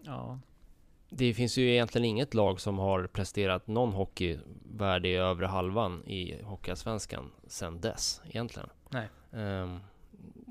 Ja. 0.02 0.40
Det 1.14 1.34
finns 1.34 1.58
ju 1.58 1.72
egentligen 1.72 2.06
inget 2.06 2.34
lag 2.34 2.62
som 2.62 2.80
har 2.80 3.08
presterat 3.08 3.68
någon 3.68 3.94
hockey 3.94 4.40
värd 4.64 5.06
i 5.06 5.14
övre 5.16 5.46
halvan 5.46 6.04
i 6.06 6.44
Hockeyallsvenskan 6.44 7.32
sen 7.48 7.82
dess 7.82 8.22
egentligen. 8.26 8.70
Nej. 8.90 9.10
Ehm, 9.32 9.80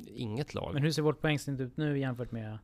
inget 0.07 0.55
lag. 0.55 0.75
Men 0.75 0.83
hur 0.83 0.91
ser 0.91 1.03
vårt 1.03 1.21
poängsnitt 1.21 1.61
ut 1.61 1.77
nu 1.77 1.99
jämfört 1.99 2.33
med 2.33 2.59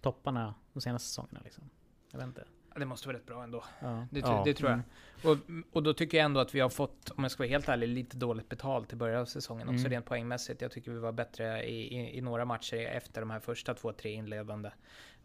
topparna 0.00 0.54
de 0.72 0.80
senaste 0.80 1.08
säsongerna 1.08 1.40
liksom? 1.44 1.70
Jag 2.10 2.18
vet 2.18 2.26
inte. 2.26 2.44
Det 2.76 2.84
måste 2.86 3.08
vara 3.08 3.16
rätt 3.16 3.26
bra 3.26 3.42
ändå. 3.42 3.64
Ja. 3.80 4.06
Det, 4.10 4.20
Ja. 4.20 4.42
det 4.44 4.54
tror 4.54 4.70
jag. 4.70 4.80
Mm. 5.24 5.64
Och, 5.70 5.76
och 5.76 5.82
då 5.82 5.94
tycker 5.94 6.18
jag 6.18 6.24
ändå 6.24 6.40
att 6.40 6.54
vi 6.54 6.60
har 6.60 6.68
fått, 6.68 7.10
om 7.10 7.24
jag 7.24 7.30
ska 7.30 7.42
vara 7.42 7.48
helt 7.50 7.68
ärlig, 7.68 7.88
lite 7.88 8.16
dåligt 8.16 8.48
betalt 8.48 8.92
i 8.92 8.96
början 8.96 9.20
av 9.20 9.24
säsongen 9.26 9.68
också 9.68 9.78
Mm. 9.80 9.90
rent 9.90 10.06
poängmässigt. 10.06 10.60
Jag 10.62 10.70
tycker 10.70 10.90
vi 10.90 10.98
var 10.98 11.12
bättre 11.12 11.64
i, 11.64 11.96
i, 11.96 12.18
i 12.18 12.20
några 12.20 12.44
matcher 12.44 12.76
efter 12.76 13.20
de 13.20 13.30
här 13.30 13.40
första 13.40 13.74
två, 13.74 13.92
tre 13.92 14.12
inledande. 14.12 14.70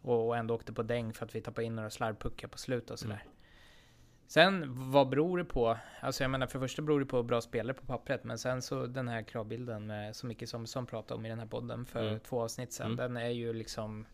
Och, 0.06 0.36
ändå 0.36 0.54
åkte 0.54 0.72
på 0.72 0.82
däng 0.82 1.12
för 1.12 1.24
att 1.26 1.34
vi 1.34 1.40
tappade 1.40 1.64
in 1.66 1.76
några 1.76 1.90
slarvpuckar 1.90 2.48
på 2.48 2.58
slutet 2.58 2.90
och 2.90 2.98
sådär. 2.98 3.24
Sen, 4.26 4.64
vad 4.92 5.08
beror 5.08 5.38
det 5.38 5.44
på? 5.44 5.76
Alltså 6.00 6.24
jag 6.24 6.30
menar, 6.30 6.46
för 6.46 6.58
det 6.58 6.64
första 6.64 6.82
beror 6.82 7.00
det 7.00 7.06
på 7.06 7.22
bra 7.22 7.40
spelare 7.40 7.74
på 7.74 7.86
pappret, 7.86 8.24
men 8.24 8.38
sen 8.38 8.62
så 8.62 8.86
den 8.86 9.08
här 9.08 9.22
kravbilden 9.22 9.86
med 9.86 10.16
så 10.16 10.26
mycket 10.26 10.48
som, 10.48 10.66
som 10.66 10.86
pratade 10.86 11.18
om 11.18 11.26
i 11.26 11.28
den 11.28 11.38
här 11.38 11.46
podden 11.46 11.86
för 11.86 12.08
Mm. 12.08 12.20
två 12.20 12.42
avsnitt 12.42 12.72
sedan, 12.72 12.86
Mm. 12.86 12.96
den 12.96 13.16
är 13.16 13.30
ju 13.30 13.52
liksom... 13.52 14.06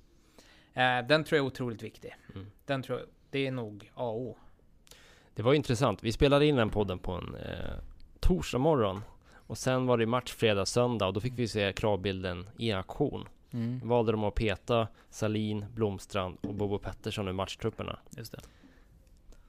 Eh, 0.75 1.07
den 1.09 1.25
tror 1.25 1.37
jag 1.37 1.45
är 1.45 1.47
otroligt 1.47 1.83
viktig. 1.83 2.15
Mm. 2.35 2.47
Den 2.67 2.83
tror 2.83 2.99
jag, 2.99 3.09
det 3.31 3.47
är 3.47 3.51
nog 3.53 3.91
A 3.95 4.05
och 4.09 4.21
O. 4.21 4.37
Det 5.35 5.43
var 5.43 5.55
intressant. 5.55 6.03
Vi 6.05 6.13
spelade 6.13 6.47
in 6.47 6.57
den 6.57 6.71
podden 6.71 6.99
på 6.99 7.13
en 7.13 7.35
eh, 7.35 7.75
torsdag 8.21 8.59
morgon. 8.59 9.01
Och 9.35 9.59
sen 9.59 9.87
var 9.87 9.99
det 9.99 10.07
match 10.07 10.33
fredag, 10.33 10.67
söndag 10.67 11.07
och 11.07 11.13
då 11.13 11.21
fick 11.21 11.39
vi 11.39 11.49
se 11.49 11.73
kravbilden 11.73 12.49
i 12.57 12.73
aktion. 12.73 13.29
Mm. 13.53 13.81
Valde 13.85 14.13
de 14.13 14.25
att 14.25 14.35
peta 14.35 14.89
Salin, 15.11 15.65
Blomstrand 15.75 16.39
och 16.41 16.55
Bobo 16.55 16.79
Pettersson 16.79 17.29
ur 17.29 17.33
matchtrupperna. 17.33 17.99
Just 18.11 18.33
det. 18.33 18.41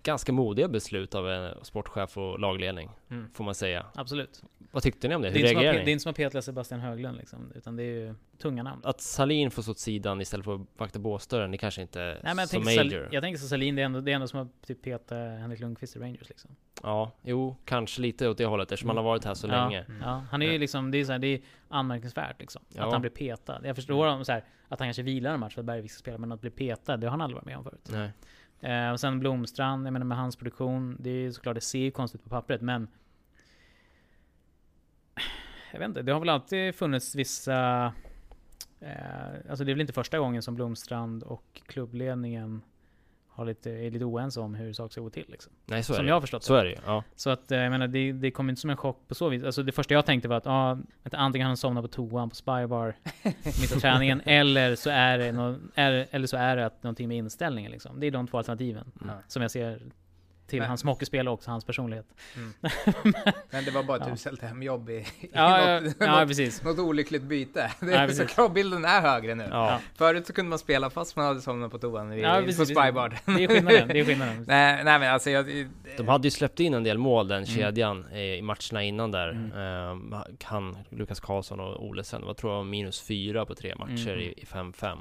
Ganska 0.04 0.32
modiga 0.32 0.68
beslut 0.68 1.16
av 1.16 1.30
en 1.30 1.66
sportchef 1.66 2.18
och 2.18 2.40
lagledning, 2.40 2.90
Mm. 3.10 3.30
får 3.34 3.44
man 3.44 3.56
säga. 3.56 3.86
Absolut. 3.96 4.44
Vad 4.72 4.84
tyckte 4.84 5.08
ni 5.08 5.16
om 5.16 5.22
det? 5.22 5.30
Det 5.30 5.40
Hur 5.40 5.46
är, 5.46 5.50
inte 5.50 5.50
som 5.54 5.58
att, 5.58 5.64
reagerade 5.64 5.80
pe- 5.80 5.82
det 5.82 5.84
är 5.84 5.86
ni? 5.86 5.92
inte 5.92 6.02
som 6.04 6.10
att 6.10 6.16
petla 6.16 6.42
Sebastian 6.42 6.80
Höglund 6.80 7.18
liksom, 7.18 7.52
utan 7.56 7.76
det 7.76 7.84
är 7.84 7.88
ju 8.08 8.16
tunga 8.38 8.64
namn. 8.64 8.82
Att 8.86 9.02
Salin 9.02 9.52
får 9.52 9.62
stå 9.62 9.72
åt 9.72 9.80
sidan 9.80 10.22
istället 10.22 10.46
för 10.46 10.56
att 10.56 10.62
vakta 10.78 11.00
båsdörren, 11.00 11.52
det 11.52 11.58
kanske 11.58 11.82
inte 11.82 12.02
är 12.02 12.14
Nej 12.14 12.20
men 12.24 12.38
jag 12.38 12.50
så 12.50 12.60
major. 12.60 12.84
Sal- 12.84 13.08
jag 13.12 13.24
tänker 13.24 13.40
så 13.40 13.48
Salin, 13.48 13.76
det 13.76 13.82
är 13.82 13.86
ändå, 13.86 14.02
det 14.02 14.12
är 14.12 14.16
ändå 14.16 14.28
som 14.28 14.40
att 14.40 14.68
typ 14.68 14.82
peta 14.82 15.16
Henrik 15.16 15.60
Lundqvist 15.60 15.96
i 15.96 16.00
Rangers 16.00 16.30
liksom. 16.30 16.52
Ja, 16.84 17.12
jo, 17.24 17.56
kanske 17.66 18.02
lite 18.02 18.30
åt 18.30 18.38
det 18.38 18.46
hållet 18.46 18.72
eftersom 18.72 18.90
han 18.90 18.98
har 18.98 19.04
varit 19.04 19.26
här 19.26 19.34
så 19.34 19.48
ja, 19.48 19.52
länge. 19.66 19.82
Mm. 19.84 20.02
Ja, 20.02 20.24
han 20.32 20.42
är 20.42 20.52
ju 20.52 20.58
liksom, 20.58 20.92
det 20.92 20.98
är, 20.98 21.06
så 21.06 21.12
här, 21.12 21.20
det 21.20 21.28
är 21.28 21.42
anmärkningsvärt 21.70 22.40
liksom. 22.40 22.62
Ja. 22.70 22.86
Att 22.86 22.92
han 22.92 23.02
blir 23.02 23.12
petad. 23.12 23.62
Jag 23.64 23.76
förstår 23.76 24.08
om 24.08 24.26
så 24.26 24.32
här, 24.32 24.44
att 24.68 24.80
han 24.80 24.88
kanske 24.88 25.04
vilar 25.04 25.34
en 25.34 25.40
match 25.40 25.54
för 25.54 25.62
att 25.62 25.66
Bergvik 25.66 25.92
ska 25.92 26.00
spela, 26.00 26.18
men 26.18 26.32
att 26.32 26.42
bli 26.42 26.50
petad, 26.50 26.98
det 26.98 27.08
har 27.08 27.12
han 27.12 27.22
aldrig 27.22 27.36
varit 27.36 27.46
med 27.46 27.58
om 27.58 27.64
förut. 27.64 27.90
Nej. 27.92 28.10
Eh, 28.64 28.92
och 28.92 29.00
sen 29.00 29.20
Blomstrand, 29.20 29.88
jag 29.88 29.94
menar 29.94 30.06
med 30.06 30.18
hans 30.18 30.36
produktion, 30.36 30.98
det 31.00 31.10
är 31.10 31.22
ju 31.22 31.34
såklart, 31.34 31.56
det 31.56 31.62
ser 31.62 31.80
ju 31.80 31.92
konstigt 31.92 32.22
ut 32.22 32.24
på 32.24 32.30
pappret, 32.30 32.62
men... 32.62 32.88
Jag 35.72 35.80
vet 35.80 35.88
inte, 35.88 36.02
det 36.02 36.12
har 36.12 36.20
väl 36.20 36.30
alltid 36.30 36.76
funnits 36.76 37.16
vissa... 37.16 37.86
Eh, 38.80 39.50
alltså 39.50 39.64
det 39.64 39.72
är 39.72 39.74
väl 39.74 39.82
inte 39.82 39.94
första 39.94 40.20
gången 40.20 40.42
som 40.42 40.56
Blomstrand 40.56 41.24
och 41.24 41.62
klubbledningen 41.66 42.62
har 43.36 43.46
lite, 43.46 43.72
är 43.72 43.92
lite 43.92 44.06
oense 44.06 44.40
om 44.40 44.56
hur 44.56 44.74
saker 44.74 44.92
ska 44.92 45.02
gå 45.02 45.10
till 45.10 45.26
liksom. 45.28 45.54
Nej, 45.66 45.84
så 45.84 45.94
är 45.94 45.96
Som 45.96 46.06
det. 46.06 46.10
jag 46.10 46.16
har 46.16 46.22
förstått 46.22 46.44
Så 46.44 46.56
är 46.56 46.66
det 46.66 46.80
ja. 46.86 47.04
Så 47.16 47.30
att 47.30 47.52
eh, 47.52 47.60
jag 47.60 47.72
menar, 47.72 47.88
det, 47.88 48.12
det 48.12 48.32
kommer 48.32 48.52
inte 48.52 48.62
som 48.62 48.70
en 48.70 48.78
chock 48.78 49.08
på 49.08 49.16
så 49.16 49.30
vis. 49.30 49.44
Alltså 49.44 49.64
det 49.64 49.72
första 49.72 49.94
jag 49.94 50.06
tänkte 50.06 50.28
var 50.28 50.38
att, 50.38 50.46
ja, 50.46 50.78
att 51.04 51.14
antingen 51.14 51.48
han 51.48 51.58
somnar 51.58 51.82
på 51.82 51.88
toan 51.88 52.30
på 52.30 52.36
Spybar 52.36 52.96
mitt 53.44 53.76
i 53.76 53.80
träningen, 53.80 54.22
eller 54.26 54.76
så 54.76 54.90
är 54.90 55.18
det 55.18 55.32
nå, 55.32 55.56
är, 55.76 56.08
eller 56.12 56.28
så 56.28 56.38
är 56.38 56.56
det 56.56 56.66
att 56.66 56.84
någonting 56.84 57.08
med 57.08 57.18
inställningen 57.18 57.72
liksom. 57.72 58.00
Det 58.00 58.08
är 58.08 58.12
de 58.12 58.28
två 58.28 58.38
alternativen 58.38 58.92
Mm. 59.02 59.16
som 59.28 59.42
jag 59.42 59.52
ser 59.52 59.82
till 60.48 60.60
Men- 60.60 60.68
hans 60.70 60.84
hockeyspel 60.84 61.28
och 61.28 61.34
också 61.34 61.52
hans 61.52 61.66
personlighet. 61.66 62.06
Mm. 62.36 62.54
Men 63.52 63.66
det 63.66 63.72
var 63.72 63.84
bara 63.84 63.98
ett 63.98 64.04
Ja. 64.08 64.14
uselt 64.14 64.42
hemjobb 64.42 64.90
i, 64.90 64.94
i 64.94 65.06
Ja, 65.34 65.80
något, 65.80 65.94
ja 66.00 66.20
något, 66.20 66.28
precis. 66.28 66.64
något 66.64 66.80
olyckligt 66.80 67.24
byte. 67.24 67.72
Det 67.80 67.92
Ja, 67.92 67.98
är, 67.98 68.08
så 68.10 68.26
kravbilden 68.26 68.86
är 68.86 69.02
högre 69.02 69.36
nu. 69.36 69.48
Ja. 69.52 69.80
Förut 69.96 70.28
så 70.28 70.34
kunde 70.34 70.50
man 70.50 70.60
spela 70.60 70.90
fast 70.90 71.16
man 71.16 71.26
hade 71.26 71.42
somnat 71.42 71.72
på 71.72 71.78
toan 71.78 72.14
i, 72.14 72.22
Ja, 72.22 72.42
på 72.58 72.66
Spybar. 72.66 73.18
Det 73.26 73.44
är 73.44 73.48
skillnaden. 73.48 73.88
Det 73.88 74.00
är 74.00 74.06
skillnaden. 74.06 74.46
nej, 74.48 74.84
nej 74.84 75.00
men 75.00 75.14
alltså 75.14 75.30
jag... 75.30 75.68
De 75.98 76.08
hade 76.08 76.28
ju 76.28 76.32
släppt 76.32 76.60
in 76.60 76.74
en 76.74 76.84
del 76.84 76.98
mål 76.98 77.28
den 77.28 77.44
Mm. 77.44 77.56
kedjan 77.56 78.06
eh, 78.12 78.20
i 78.20 78.42
matcherna 78.42 78.84
innan 78.84 79.12
där. 79.12 79.30
Mm. 79.30 79.52
Ehm, 79.58 80.16
han, 80.44 80.78
Lukas 80.90 81.20
Karlsson 81.20 81.60
och 81.60 81.86
Olesen, 81.86 82.22
vad 82.26 82.38
tror 82.38 82.54
jag, 82.54 82.66
minus 82.66 83.02
fyra 83.02 83.46
på 83.46 83.56
tre 83.56 83.76
matcher 83.76 84.08
Mm. 84.08 84.20
i, 84.20 84.24
i 84.38 84.46
5-5. 84.46 84.98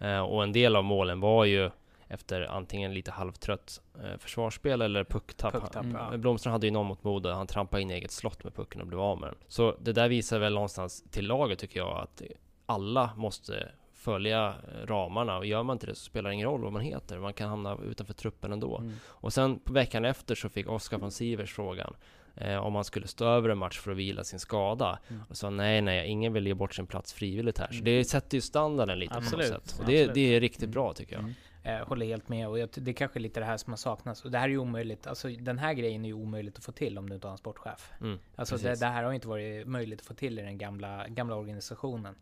Eh, 0.00 0.20
och 0.20 0.42
en 0.42 0.52
del 0.52 0.76
av 0.76 0.84
målen 0.84 1.20
var 1.20 1.44
ju 1.44 1.70
efter 2.10 2.42
antingen 2.42 2.94
lite 2.94 3.10
halvtrött 3.10 3.80
eh, 4.04 4.18
försvarsspel 4.18 4.82
eller 4.82 5.04
pucktapp. 5.04 5.52
Pucktapp. 5.52 5.86
Men 5.86 6.20
Blomstrand 6.20 6.52
hade 6.52 6.66
ju 6.66 6.70
någon 6.70 6.86
mot 6.86 7.04
Modo, 7.04 7.30
han 7.30 7.46
trampade 7.46 7.82
in 7.82 7.90
i 7.90 7.94
eget 7.94 8.10
slott 8.10 8.44
med 8.44 8.54
pucken 8.54 8.80
och 8.80 8.86
blev 8.86 9.00
av 9.00 9.20
med 9.20 9.28
den. 9.28 9.36
Så 9.48 9.76
det 9.80 9.92
där 9.92 10.08
visar 10.08 10.38
väl 10.38 10.54
någonstans 10.54 11.04
till 11.10 11.26
laget 11.26 11.58
tycker 11.58 11.80
jag 11.80 11.98
att 11.98 12.22
alla 12.66 13.10
måste 13.16 13.68
följa 13.94 14.48
eh, 14.48 14.86
ramarna 14.86 15.36
och 15.38 15.46
gör 15.46 15.62
man 15.62 15.74
inte 15.74 15.86
det 15.86 15.94
så 15.94 16.04
spelar 16.04 16.30
det 16.30 16.34
ingen 16.34 16.48
roll 16.48 16.62
vad 16.62 16.72
man 16.72 16.82
heter. 16.82 17.18
Man 17.18 17.32
kan 17.32 17.48
hamna 17.48 17.78
utanför 17.90 18.14
truppen 18.14 18.52
ändå. 18.52 18.78
Mm. 18.78 18.92
Och 19.06 19.32
sen 19.32 19.58
på 19.58 19.72
veckan 19.72 20.04
efter 20.04 20.34
så 20.34 20.48
fick 20.48 20.68
Oskar 20.68 20.98
von 20.98 21.10
Sivers 21.10 21.52
frågan 21.54 21.94
eh, 22.36 22.56
om 22.56 22.74
han 22.74 22.84
skulle 22.84 23.06
stå 23.06 23.24
över 23.24 23.48
en 23.48 23.58
match 23.58 23.78
för 23.78 23.90
att 23.90 23.96
vila 23.96 24.24
sin 24.24 24.38
skada. 24.38 24.98
Mm. 25.08 25.22
Och 25.28 25.36
sa 25.36 25.50
nej, 25.50 25.80
nej, 25.82 26.08
ingen 26.08 26.32
vill 26.32 26.46
ge 26.46 26.54
bort 26.54 26.74
sin 26.74 26.86
plats 26.86 27.12
frivilligt 27.12 27.58
här. 27.58 27.66
Så 27.66 27.72
Mm. 27.74 27.84
det 27.84 28.04
sätter 28.04 28.36
ju 28.36 28.40
standarden 28.40 28.98
lite 28.98 29.14
Absolut, 29.14 29.48
på 29.48 29.54
något 29.54 29.66
sätt. 29.68 29.80
Och 29.80 29.86
det, 29.86 30.14
det 30.14 30.36
är 30.36 30.40
riktigt 30.40 30.62
Mm. 30.62 30.72
bra 30.72 30.92
tycker 30.92 31.16
jag. 31.16 31.32
Eh, 31.62 31.88
håller 31.88 32.06
helt 32.06 32.28
med 32.28 32.48
och 32.48 32.58
jag, 32.58 32.68
det 32.74 32.90
är 32.90 32.92
kanske 32.92 33.18
lite 33.18 33.40
det 33.40 33.46
här 33.46 33.56
som 33.56 33.72
har 33.72 33.76
saknats. 33.76 34.24
Och 34.24 34.30
det 34.30 34.38
här 34.38 34.44
är 34.44 34.48
ju 34.50 34.58
omöjligt. 34.58 35.06
Alltså 35.06 35.28
den 35.28 35.58
här 35.58 35.72
grejen 35.72 36.04
är 36.04 36.08
ju 36.08 36.14
omöjligt 36.14 36.58
att 36.58 36.64
få 36.64 36.72
till 36.72 36.98
om 36.98 37.08
du 37.08 37.14
inte 37.14 37.26
har 37.26 37.32
en 37.32 37.38
sportchef. 37.38 37.92
Mm, 38.00 38.18
Alltså 38.36 38.56
det, 38.56 38.80
det 38.80 38.86
här 38.86 39.02
har 39.04 39.12
inte 39.12 39.28
varit 39.28 39.66
möjligt 39.66 40.00
att 40.00 40.06
få 40.06 40.14
till 40.14 40.38
i 40.38 40.42
den 40.42 40.58
gamla, 40.58 41.08
gamla 41.08 41.34
organisationen. 41.36 42.14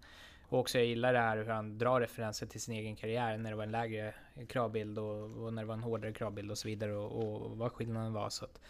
Och 0.49 0.59
också 0.59 0.79
jag 0.79 0.87
gillar 0.87 1.13
det 1.13 1.19
här 1.19 1.37
hur 1.37 1.47
han 1.47 1.79
drar 1.79 2.01
referenser 2.01 2.47
till 2.47 2.61
sin 2.61 2.75
egen 2.75 2.97
karriär 2.97 3.39
när 3.39 3.51
det 3.51 3.57
var 3.57 3.65
en 3.65 3.71
lägre 3.71 4.15
kravbild 4.49 4.99
och, 4.99 5.45
och 5.45 5.53
när 5.53 5.63
det 5.63 5.67
var 5.67 5.75
en 5.75 5.83
hårdare 5.83 6.13
kravbild 6.13 6.51
och 6.51 6.59
så 6.59 6.69
vidare 6.69 6.97
och, 6.97 7.45
och 7.51 7.59
vad 7.59 7.73
skillnaden 7.73 8.13
var. 8.13 8.31
Så 8.31 8.45
att. 8.45 8.61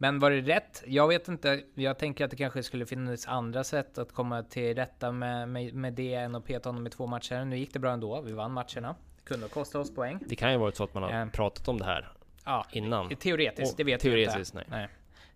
Men 0.00 0.18
var 0.18 0.30
det 0.30 0.40
rätt? 0.40 0.82
Jag 0.86 1.08
vet 1.08 1.28
inte. 1.28 1.62
Jag 1.74 1.98
tänker 1.98 2.24
att 2.24 2.30
det 2.30 2.36
kanske 2.36 2.62
skulle 2.62 2.86
finnas 2.86 3.26
andra 3.26 3.64
sätt 3.64 3.98
att 3.98 4.12
komma 4.12 4.42
till 4.42 4.74
rätta 4.74 5.12
med, 5.12 5.48
med, 5.48 5.74
med 5.74 5.92
det 5.92 6.14
än 6.14 6.34
att 6.34 6.44
peta 6.44 6.68
honom 6.68 6.86
i 6.86 6.90
två 6.90 7.06
matcher. 7.06 7.44
Nu 7.44 7.58
gick 7.58 7.72
det 7.72 7.78
bra 7.78 7.92
ändå. 7.92 8.20
Vi 8.20 8.32
vann 8.32 8.52
matcherna. 8.52 8.96
Kunde 9.28 9.44
ha 9.44 9.48
kostat 9.50 9.80
oss 9.80 9.94
poäng. 9.94 10.18
Det 10.26 10.36
kan 10.36 10.52
ju 10.52 10.58
varit 10.58 10.76
så 10.76 10.84
att 10.84 10.94
man 10.94 11.02
har 11.02 11.10
Eh. 11.22 11.26
pratat 11.28 11.68
om 11.68 11.78
det 11.78 11.84
här 11.84 12.12
Ja, 12.44 12.66
innan. 12.72 13.08
teoretiskt. 13.16 13.76
Det 13.76 13.84
vet 13.84 14.00
teoretiskt, 14.00 14.54
vi 14.54 14.58
inte. 14.58 14.70
nej. 14.70 14.88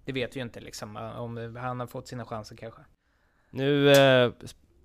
Det 0.05 0.13
vet 0.13 0.37
vi 0.37 0.41
ju 0.41 0.43
inte 0.45 0.61
liksom. 0.61 0.97
Om 0.97 1.57
han 1.57 1.81
har 1.81 1.87
fått 1.87 2.09
sina 2.09 2.25
chanser 2.25 2.57
kanske. 2.57 2.81
Nu 3.51 3.91
eh, 3.93 4.33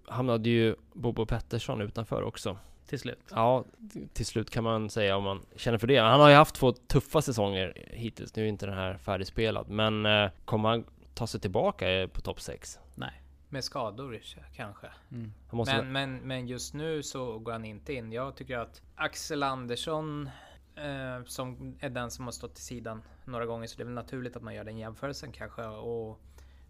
hamnade 0.07 0.49
ju 0.49 0.75
Bobo 0.93 1.25
Pettersson 1.25 1.81
utanför 1.81 2.21
också. 2.23 2.57
Till 2.87 2.99
slut. 2.99 3.19
Ja, 3.31 3.65
till 4.13 4.25
slut 4.25 4.49
kan 4.49 4.63
man 4.63 4.89
säga 4.89 5.17
om 5.17 5.23
man 5.23 5.45
känner 5.55 5.77
för 5.77 5.87
det. 5.87 5.97
Han 5.97 6.19
har 6.19 6.29
ju 6.29 6.35
haft 6.35 6.55
två 6.55 6.71
tuffa 6.71 7.21
säsonger 7.21 7.73
hittills. 7.91 8.35
Nu 8.35 8.43
är 8.43 8.47
inte 8.47 8.65
den 8.65 8.75
här 8.75 8.97
färdigspelad, 8.97 9.69
men 9.69 10.05
eh, 10.05 10.29
kommer 10.45 10.69
han 10.69 10.85
ta 11.13 11.27
sig 11.27 11.39
tillbaka 11.39 11.91
eh, 11.91 12.07
på 12.07 12.21
topp 12.21 12.41
6? 12.41 12.79
Nej. 12.95 13.21
Med 13.49 13.63
skador 13.63 14.19
kanske. 14.55 14.87
Mm. 15.11 15.33
Han 15.47 15.57
måste 15.57 15.81
Men, 15.83 15.91
men, 15.91 16.27
men 16.27 16.47
just 16.47 16.73
nu 16.73 17.03
så 17.03 17.39
går 17.39 17.51
han 17.51 17.65
inte 17.65 17.93
in. 17.93 18.11
Jag 18.11 18.35
tycker 18.35 18.57
att 18.57 18.81
Axel 18.95 19.43
Andersson 19.43 20.29
eh, 20.75 21.23
som 21.25 21.77
är 21.79 21.89
den 21.89 22.11
som 22.11 22.25
har 22.25 22.31
stått 22.31 22.55
till 22.55 22.63
sidan 22.63 23.01
några 23.25 23.45
gånger 23.45 23.67
så 23.67 23.77
det 23.77 23.83
är 23.83 23.85
väl 23.85 23.93
naturligt 23.93 24.35
att 24.35 24.43
man 24.43 24.55
gör 24.55 24.63
den 24.63 24.77
jämförelsen 24.77 25.31
kanske. 25.31 25.65
Och 25.65 26.19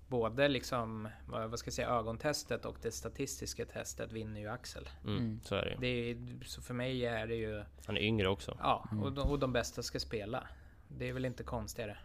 både 0.07 0.47
liksom, 0.47 1.07
vad 1.27 1.49
vad 1.49 1.59
ska 1.59 1.67
jag 1.67 1.73
säga, 1.73 1.89
ögontestet 1.89 2.65
och 2.65 2.77
det 2.81 2.91
statistiska 2.91 3.65
testet 3.65 4.11
vinner 4.11 4.41
ju 4.41 4.47
Axel. 4.47 4.89
mm, 5.03 5.17
Mm. 5.17 5.39
så 5.43 5.55
är 5.55 5.61
det 5.65 5.69
ju. 5.69 5.77
Det 5.79 5.87
är, 6.11 6.45
så 6.45 6.61
för 6.61 6.73
mig 6.73 7.05
är 7.05 7.27
det 7.27 7.35
ju, 7.35 7.63
Han 7.85 7.97
är 7.97 8.01
yngre 8.01 8.27
också. 8.29 8.57
ja, 8.61 8.87
Mm. 8.91 9.03
och, 9.03 9.13
de, 9.13 9.29
och 9.29 9.39
de 9.39 9.53
bästa 9.53 9.83
ska 9.83 9.99
spela. 9.99 10.47
Det 10.87 11.09
är 11.09 11.13
väl 11.13 11.25
inte 11.25 11.43
konstigare. 11.43 11.97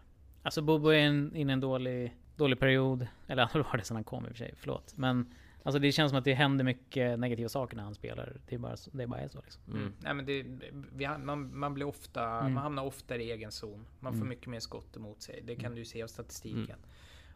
Alltså 0.43 0.61
Bobo 0.61 0.89
är 0.89 0.99
in, 0.99 1.35
inne 1.35 1.51
i 1.51 1.53
en 1.53 1.59
dålig, 1.59 2.17
dålig 2.35 2.59
period. 2.59 3.07
Eller 3.27 3.45
han 3.51 3.61
var 3.63 3.77
det 3.77 3.83
sedan 3.83 3.95
han 3.97 4.03
kom 4.03 4.23
i 4.25 4.27
och 4.27 4.31
för 4.31 4.37
sig, 4.37 4.53
förlåt. 4.57 4.93
Men 4.97 5.33
alltså 5.63 5.79
det 5.79 5.91
känns 5.91 6.09
som 6.09 6.17
att 6.19 6.25
det 6.25 6.33
händer 6.33 6.65
mycket 6.65 7.19
negativa 7.19 7.49
saker 7.49 7.75
när 7.77 7.83
han 7.83 7.95
spelar. 7.95 8.37
Det 8.47 8.55
är 8.55 8.59
bara, 8.59 8.77
så- 8.77 8.91
det 8.93 9.03
är 9.03 9.07
bara 9.07 9.19
är 9.19 9.27
så 9.27 9.41
liksom. 9.41 9.63
Mm. 9.73 9.93
Nej 9.99 10.13
men 10.13 10.25
det, 10.25 10.45
vi, 10.93 11.07
man, 11.17 11.57
man 11.57 11.73
blir 11.73 11.85
ofta, 11.87 12.23
Mm. 12.39 12.53
man 12.53 12.63
hamnar 12.63 12.83
oftare 12.83 13.23
i 13.23 13.31
egen 13.31 13.51
zon. 13.51 13.85
Man 13.99 14.13
får 14.13 14.17
Mm. 14.17 14.29
mycket 14.29 14.47
mer 14.47 14.59
skott 14.59 14.95
emot 14.97 15.21
sig. 15.21 15.41
Det 15.45 15.55
kan 15.55 15.65
Mm. 15.65 15.75
du 15.75 15.81
ju 15.81 15.85
se 15.85 16.03
av 16.03 16.07
statistiken. 16.07 16.77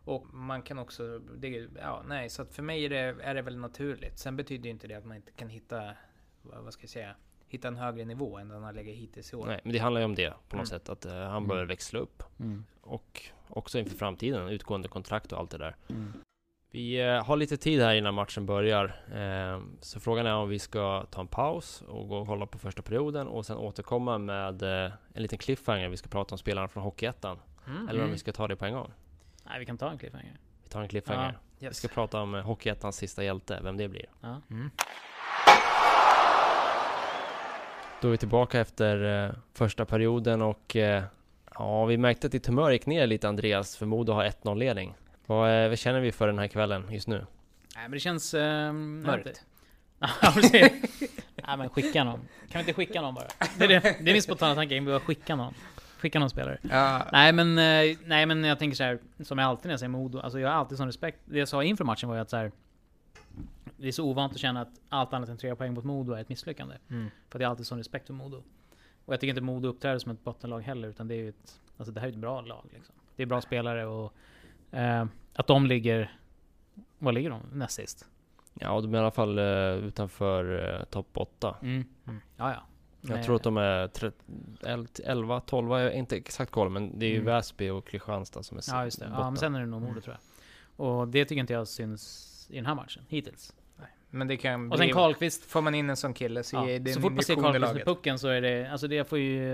Och 0.06 0.26
man 0.34 0.62
kan 0.62 0.80
också, 0.80 1.20
det, 1.20 1.68
ja 1.82 2.04
nej, 2.08 2.30
så 2.30 2.42
att 2.42 2.54
för 2.54 2.64
mig 2.64 2.86
är 2.86 2.90
det, 2.90 3.16
är 3.24 3.36
det 3.36 3.42
väl 3.42 3.58
naturligt. 3.58 4.18
Sen 4.20 4.36
betyder 4.38 4.64
ju 4.66 4.70
inte 4.72 4.88
det 4.88 4.94
att 4.96 5.06
man 5.06 5.18
inte 5.18 5.32
kan 5.32 5.50
hitta, 5.50 5.92
vad, 6.42 6.64
vad 6.64 6.74
ska 6.74 6.84
jag 6.84 6.90
säga, 6.90 7.16
hitta 7.48 7.68
en 7.68 7.76
högre 7.78 8.06
nivå 8.06 8.38
än 8.38 8.50
den 8.50 8.64
han 8.64 8.76
lägger 8.76 8.94
hittills 8.94 9.34
i 9.34 9.36
år. 9.36 9.46
Nej, 9.46 9.60
men 9.64 9.74
det 9.74 9.80
handlar 9.80 10.02
ju 10.02 10.06
om 10.06 10.16
det 10.16 10.30
på 10.30 10.58
något 10.58 10.70
Mm. 10.72 10.80
sätt. 10.80 10.90
Att 10.90 11.06
eh, 11.06 11.14
han 11.14 11.28
Mm. 11.30 11.48
bör 11.48 11.66
växla 11.66 12.00
upp. 12.00 12.24
Mm. 12.40 12.66
Och 12.82 13.24
också 13.50 13.80
inför 13.80 13.98
framtiden, 13.98 14.48
utgående 14.50 14.88
kontrakt 14.88 15.32
och 15.32 15.40
allt 15.40 15.52
det 15.52 15.58
där. 15.58 15.76
Mm. 15.90 16.14
Vi 16.72 17.00
eh, 17.02 17.24
har 17.26 17.38
lite 17.38 17.58
tid 17.58 17.82
här 17.82 17.96
innan 17.96 18.14
matchen 18.14 18.46
börjar. 18.46 18.86
Eh, 19.16 19.62
så 19.82 20.00
frågan 20.00 20.26
är 20.26 20.34
om 20.36 20.50
vi 20.50 20.60
ska 20.60 21.06
ta 21.12 21.22
en 21.22 21.28
paus 21.28 21.82
och 21.88 22.08
gå 22.08 22.18
och 22.18 22.28
kolla 22.28 22.46
på 22.46 22.58
första 22.58 22.82
perioden 22.82 23.28
och 23.28 23.46
sen 23.46 23.58
återkomma 23.58 24.18
med 24.18 24.64
en 24.64 24.92
liten 25.22 25.38
cliffhanger. 25.38 25.90
Vi 25.90 25.98
ska 25.98 26.10
prata 26.10 26.36
om 26.36 26.40
spelarna 26.40 26.68
från 26.68 26.84
Hockeyettan. 26.84 27.40
Mm. 27.68 27.78
Eller 27.90 28.00
om 28.00 28.00
Mm. 28.00 28.12
vi 28.12 28.18
ska 28.18 28.32
ta 28.32 28.48
det 28.48 28.56
på 28.56 28.66
en 28.66 28.74
gång. 28.74 28.92
Nej, 29.46 29.60
vi 29.60 29.66
kan 29.66 29.78
ta 29.78 29.92
en 29.92 29.98
cliffhanger. 29.98 30.40
Vi 30.64 30.70
tar 30.70 30.82
en 30.82 30.88
cliffhanger. 30.88 31.32
Ja. 31.34 31.40
Vi 31.60 31.66
Yes. 31.66 31.78
ska 31.78 31.88
prata 31.88 32.22
om 32.22 32.34
Hockeyettans 32.34 32.96
sista 32.98 33.24
hjälte, 33.24 33.60
vem 33.64 33.78
det 33.78 33.88
blir. 33.88 34.06
Ja. 34.22 34.42
Då 38.02 38.08
är 38.08 38.12
vi 38.12 38.18
tillbaka 38.18 38.60
efter 38.60 39.26
eh, 39.26 39.32
första 39.54 39.86
perioden 39.86 40.42
och 40.42 40.76
eh, 40.76 41.04
ja, 41.54 41.86
vi 41.86 41.98
märkte 41.98 42.28
att 42.28 42.32
ditt 42.32 42.48
humör 42.48 42.72
gick 42.72 42.86
ner 42.86 43.08
lite 43.08 43.30
Andreas, 43.30 43.78
för 43.78 43.86
Modo 43.86 44.14
har 44.14 44.26
1-0 44.26 44.58
ledning. 44.58 44.94
Vad, 45.26 45.64
eh, 45.64 45.70
vad 45.70 45.78
känner 45.78 46.00
vi 46.00 46.12
för 46.12 46.28
den 46.28 46.40
här 46.40 46.48
kvällen 46.48 46.86
just 46.92 47.08
nu? 47.08 47.26
Nej 47.76 47.84
men 47.84 47.92
det 47.92 48.00
känns... 48.00 48.34
Um, 48.34 49.02
Mörkt. 49.02 49.46
Ja 50.22 50.32
precis. 50.34 50.72
Nej 51.48 51.58
men 51.58 51.70
skicka 51.70 52.04
någon. 52.04 52.20
Kan 52.20 52.54
vi 52.54 52.60
inte 52.60 52.74
skicka 52.74 53.02
någon 53.02 53.16
bara? 53.16 53.28
Det 53.58 53.64
är, 53.64 53.68
det, 53.68 53.80
det 53.80 54.10
är 54.10 54.14
min 54.14 54.22
spontana 54.22 54.56
tanke, 54.56 54.74
vi 54.74 54.82
behöver 54.82 55.06
skicka 55.06 55.36
någon. 55.36 55.54
Skicka 56.00 56.20
någon 56.20 56.30
spelare. 56.30 56.58
Ja, 56.62 57.08
Nej 57.12 57.32
men, 57.34 57.58
eh, 57.58 57.98
nej 58.06 58.26
men 58.26 58.44
jag 58.44 58.60
tänker 58.60 58.76
så 58.76 58.84
här, 58.84 59.00
som 59.24 59.38
jag 59.38 59.48
alltid 59.48 59.66
när 59.66 59.74
jag 59.74 59.80
säger 59.80 59.90
Modo, 59.90 60.20
alltså 60.20 60.40
jag 60.40 60.50
har 60.50 60.56
alltid 60.56 60.78
sån 60.78 60.88
respekt. 60.88 61.20
Det 61.26 61.40
jag 61.40 61.48
sa 61.48 61.64
inför 61.64 61.84
matchen 61.86 62.10
var 62.10 62.16
ju 62.16 62.22
att 62.22 62.30
så 62.30 62.38
här, 62.38 62.52
det 63.78 63.88
är 63.88 63.92
så 63.92 64.04
ovant 64.06 64.34
att 64.34 64.40
känna 64.40 64.62
att 64.62 64.80
allt 64.90 65.14
annat 65.14 65.30
än 65.30 65.38
tre 65.38 65.56
poäng 65.56 65.74
mot 65.74 65.84
Modo 65.84 66.14
är 66.14 66.22
ett 66.22 66.30
misslyckande. 66.30 66.76
mm. 66.90 67.10
För 67.30 67.40
att 67.40 67.42
jag 67.42 67.48
har 67.48 67.52
alltid 67.52 67.68
sån 67.68 67.78
respekt 67.78 68.08
för 68.08 68.14
Modo. 68.14 68.44
Och 69.06 69.14
jag 69.14 69.20
tycker 69.20 69.30
inte 69.30 69.42
Modo 69.42 69.68
uppträder 69.70 70.00
som 70.00 70.12
ett 70.12 70.24
bottenlag 70.24 70.60
heller, 70.62 70.88
utan 70.88 71.08
det 71.08 71.14
är 71.16 71.18
ju 71.18 71.30
ett, 71.30 71.60
alltså 71.78 71.92
det 71.94 72.00
här 72.00 72.08
är 72.08 72.12
ett 72.12 72.18
bra 72.18 72.42
lag 72.42 72.66
liksom. 72.74 72.96
Det 73.16 73.24
är 73.24 73.28
bra 73.28 73.42
spelare 73.42 73.86
och 73.86 74.14
eh, 74.72 75.06
att 75.34 75.48
de 75.48 75.66
ligger, 75.66 76.18
vad 77.00 77.14
ligger 77.14 77.30
de? 77.30 77.42
Näst 77.54 77.76
sist? 77.76 78.06
Ja, 78.54 78.82
de 78.82 78.94
är 78.94 78.98
i 78.98 79.02
alla 79.02 79.12
fall 79.12 79.38
eh, 79.40 79.46
utanför 79.88 80.74
eh, 80.80 80.84
topp 80.84 81.08
8. 81.14 81.56
Mm. 81.62 81.86
Mm. 82.08 82.22
Ja, 82.38 82.52
ja. 82.52 82.64
Jag 83.02 83.10
Men- 83.16 83.24
tror 83.24 83.36
att 83.36 83.44
de 83.44 83.58
är 83.58 83.90
11, 85.04 85.40
12, 85.40 85.70
jag 85.72 85.78
har 85.84 85.90
inte 85.90 86.16
exakt 86.18 86.52
koll, 86.52 86.70
men 86.70 87.00
det 87.00 87.06
är 87.06 87.10
ju 87.10 87.16
Mm. 87.16 87.26
Väsby 87.26 87.70
och 87.70 87.88
Kristianstad 87.88 88.44
som 88.44 88.58
är 88.58 88.64
Ja 88.68 88.84
just 88.86 89.00
det. 89.00 89.06
Ja, 89.06 89.12
botten. 89.12 89.26
men 89.28 89.38
sen 89.38 89.56
är 89.56 89.60
det 89.60 89.66
nog 89.66 89.82
Modo 89.82 90.02
tror 90.02 90.18
jag. 90.78 90.86
Och 90.88 91.08
det 91.08 91.26
tycker 91.26 91.40
inte 91.40 91.54
jag 91.54 91.68
syns 91.68 92.34
i 92.52 92.56
den 92.56 92.66
här 92.66 92.76
matchen, 92.76 93.04
hittills. 93.08 93.54
Men 94.18 94.28
det 94.28 94.38
kan 94.38 94.72
Och 94.72 94.78
sen 94.78 94.86
bli, 94.88 94.94
Karlqvist. 94.94 95.46
får 95.52 95.62
man 95.62 95.76
in 95.76 95.90
en 95.90 95.98
sån 95.98 96.14
kille 96.14 96.44
så 96.44 96.56
Ja, 96.56 96.70
är 96.70 96.80
det 96.80 96.94
så 96.94 97.02
fort 97.02 97.14
man 97.14 97.24
ser 97.24 97.36
Karlqvist 97.36 97.74
med 97.74 97.86
pucken 97.86 98.20
så 98.20 98.28
är 98.28 98.42
det, 98.42 98.72
alltså 98.72 98.88
det 98.88 99.10
får 99.10 99.20
ju, 99.20 99.50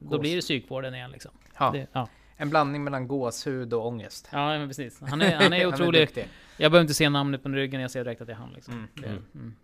då 0.00 0.08
Gås. 0.08 0.20
blir 0.20 0.34
det 0.36 0.40
psykvården 0.40 0.94
igen 0.94 1.10
liksom. 1.10 1.30
Ja, 1.58 1.70
Det, 1.70 1.86
ja. 1.92 2.08
en 2.36 2.50
blandning 2.50 2.84
mellan 2.84 3.08
gåshud 3.08 3.72
och 3.74 3.86
ångest. 3.86 4.28
ja 4.32 4.58
men 4.58 4.68
precis. 4.68 5.00
Han 5.00 5.20
är, 5.22 5.34
han 5.34 5.52
är 5.52 5.66
otrolig. 5.74 6.00
duktig. 6.02 6.28
jag 6.56 6.72
behöver 6.72 6.82
inte 6.82 6.94
se 6.94 7.08
namnet 7.08 7.42
på 7.42 7.48
ryggen, 7.48 7.80
jag 7.80 7.90
ser 7.90 8.04
direkt 8.04 8.20
att 8.20 8.26
det 8.26 8.32
är 8.32 8.36
han 8.36 8.52
liksom. 8.52 8.74
Mm. 8.74 8.88
Det, 8.94 9.06
Mm. 9.06 9.22
mm. 9.34 9.54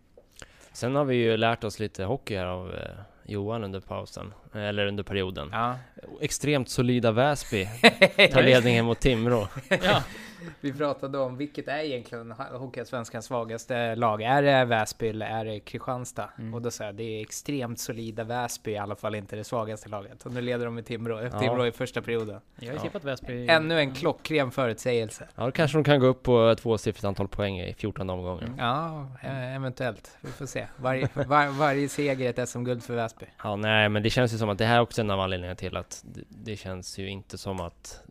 Sen 0.72 0.94
har 0.94 1.04
vi 1.04 1.16
ju 1.16 1.36
lärt 1.36 1.64
oss 1.64 1.78
lite 1.78 2.04
hockey 2.04 2.36
här 2.36 2.46
av 2.46 2.74
eh, 2.74 2.80
Johan 3.24 3.64
under 3.64 3.80
pausen, 3.80 4.32
eller 4.54 4.86
under 4.86 5.02
perioden. 5.02 5.48
Ja. 5.52 5.78
Extremt 6.20 6.68
solida 6.68 7.12
Väsby 7.12 7.64
tar 8.32 8.42
ledningen 8.42 8.84
mot 8.84 9.00
Timrå. 9.00 9.48
Ja, 9.82 10.02
Vi 10.60 10.72
pratade 10.72 11.18
om 11.18 11.36
vilket 11.36 11.68
är 11.68 11.78
egentligen 11.78 12.30
Hockeyallsvenskans 12.32 13.24
svagaste 13.26 13.94
lag. 13.94 14.22
Är 14.22 14.42
det 14.42 14.64
Väsby 14.64 15.08
eller 15.08 15.26
är 15.26 15.44
det 15.44 15.60
Kristianstad? 15.60 16.30
Mm. 16.38 16.54
Och 16.54 16.62
då 16.62 16.70
säger 16.70 16.88
jag 16.88 16.96
det 16.96 17.02
är 17.02 17.20
extremt 17.22 17.80
solida 17.80 18.24
Väsby, 18.24 18.70
i 18.70 18.76
alla 18.78 18.96
fall 18.96 19.14
inte 19.14 19.36
det 19.36 19.44
svagaste 19.44 19.88
laget. 19.88 20.26
Och 20.26 20.32
nu 20.32 20.40
leder 20.40 20.64
de 20.64 20.74
med 20.74 20.86
Timrå, 20.86 21.22
Ja. 21.22 21.40
Timrå 21.40 21.66
i 21.66 21.72
första 21.72 22.02
perioden. 22.02 22.40
jag 22.56 22.68
har 22.68 22.74
Ja. 22.74 22.80
tippat 22.82 23.04
Väsby. 23.04 23.48
Ännu 23.48 23.78
en 23.80 23.94
klockren 23.94 24.50
förutsägelse. 24.50 25.28
Ja, 25.34 25.44
då 25.44 25.50
kanske 25.52 25.78
de 25.78 25.84
kan 25.84 26.00
gå 26.00 26.06
upp 26.06 26.22
på 26.22 26.54
tvåsiffrigt 26.58 27.04
antal 27.04 27.28
poäng 27.28 27.60
i 27.60 27.74
14 27.74 28.10
omgångar. 28.10 28.42
Mm. 28.42 28.58
Ja, 28.58 29.06
eh, 29.22 29.54
eventuellt. 29.56 30.18
Vi 30.20 30.30
får 30.30 30.46
se. 30.46 30.66
Varje, 30.76 31.08
var, 31.14 31.58
varje 31.58 31.88
seger 31.88 32.26
är 32.38 32.42
ett 32.42 32.48
SM-guld 32.48 32.82
för 32.82 32.94
Väsby. 32.94 33.26
Ja, 33.42 33.56
nej, 33.56 33.88
men 33.88 34.02
det 34.02 34.10
känns 34.10 34.34
ju 34.34 34.38
som 34.38 34.48
att 34.48 34.58
det 34.58 34.64
här 34.64 34.76
är 34.76 34.80
också 34.80 35.00
en 35.00 35.10
av 35.10 35.20
anledningarna 35.20 35.56
till 35.56 35.76
att 35.76 36.02
det, 36.04 36.22
det 36.28 36.56
känns 36.56 36.98
ju 36.98 37.08
inte 37.10 37.38
som 37.38 37.60
att 37.60 38.02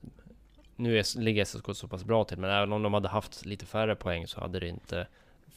nu 0.78 1.00
är, 1.00 1.20
ligger 1.20 1.46
SSK 1.46 1.66
så 1.74 1.88
pass 1.88 2.04
bra 2.04 2.24
till, 2.24 2.38
men 2.38 2.50
även 2.50 2.74
om 2.74 2.84
de 2.84 2.94
hade 2.94 3.10
haft 3.10 3.46
lite 3.46 3.66
färre 3.66 3.96
poäng 3.96 4.28
så 4.28 4.40
hade 4.42 4.60
det 4.60 4.68
inte 4.68 5.08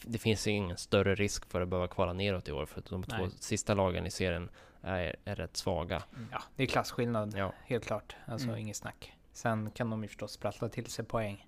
det 0.03 0.17
finns 0.17 0.47
ingen 0.47 0.77
större 0.77 1.15
risk 1.15 1.45
för 1.51 1.61
att 1.61 1.67
behöva 1.67 1.87
kvala 1.87 2.13
neråt 2.13 2.47
i 2.47 2.51
år 2.51 2.65
för 2.65 2.79
att 2.79 2.85
de 2.85 3.03
två 3.03 3.15
Nej. 3.17 3.29
sista 3.39 3.73
lagen 3.73 4.05
i 4.05 4.11
serien 4.11 4.49
är, 4.81 5.15
är 5.25 5.35
rätt 5.35 5.57
svaga. 5.57 6.03
Ja, 6.31 6.41
det 6.55 6.63
är 6.63 6.67
klasskillnad, 6.67 7.33
Ja. 7.37 7.53
helt 7.65 7.85
klart. 7.85 8.15
Alltså 8.25 8.47
Mm. 8.47 8.59
inget 8.59 8.75
snack. 8.75 9.13
Sen 9.33 9.71
kan 9.71 9.89
de 9.89 10.01
ju 10.03 10.07
förstås 10.07 10.31
sprattla 10.31 10.69
till 10.69 10.85
sig 10.85 11.05
poäng. 11.05 11.47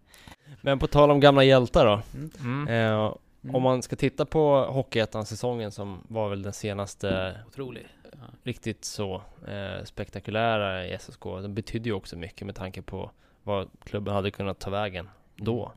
Men 0.62 0.80
på 0.80 0.88
tal 0.88 1.12
om 1.12 1.20
gamla 1.20 1.44
hjältar 1.44 1.86
då. 1.86 2.02
Mm. 2.18 2.32
Mm. 2.40 2.68
Eh, 2.68 3.14
Mm. 3.46 3.56
Om 3.56 3.64
man 3.64 3.82
ska 3.82 3.96
titta 3.96 4.26
på 4.26 4.66
Hockeyettan-säsongen 4.66 5.72
som 5.72 6.04
var 6.08 6.30
väl 6.30 6.42
den 6.42 6.54
senaste 6.54 7.40
Otrolig. 7.48 7.88
Ja. 8.12 8.18
riktigt 8.44 8.86
så 8.86 9.22
eh, 9.48 9.84
spektakulära 9.84 10.86
i 10.88 10.98
SSK. 11.00 11.24
Den 11.42 11.54
betydde 11.54 11.90
ju 11.90 11.94
också 11.96 12.18
mycket 12.18 12.46
med 12.48 12.56
tanke 12.56 12.82
på 12.82 13.12
vad 13.44 13.70
klubben 13.84 14.14
hade 14.14 14.32
kunnat 14.32 14.60
ta 14.60 14.70
vägen 14.70 15.10
då. 15.36 15.72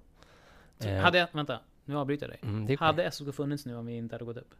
Så 0.78 0.88
Eh, 0.88 0.96
Hade, 1.02 1.28
vänta, 1.32 1.60
nu 1.84 1.96
avbryter 1.98 2.26
jag 2.26 2.32
dig. 2.32 2.40
mm. 2.42 2.76
Hade 2.78 3.10
SSK 3.10 3.34
funnits 3.34 3.66
nu 3.66 3.76
om 3.76 3.86
vi 3.86 3.96
inte 3.96 4.14
hade 4.14 4.24
gått 4.24 4.36
upp? 4.36 4.54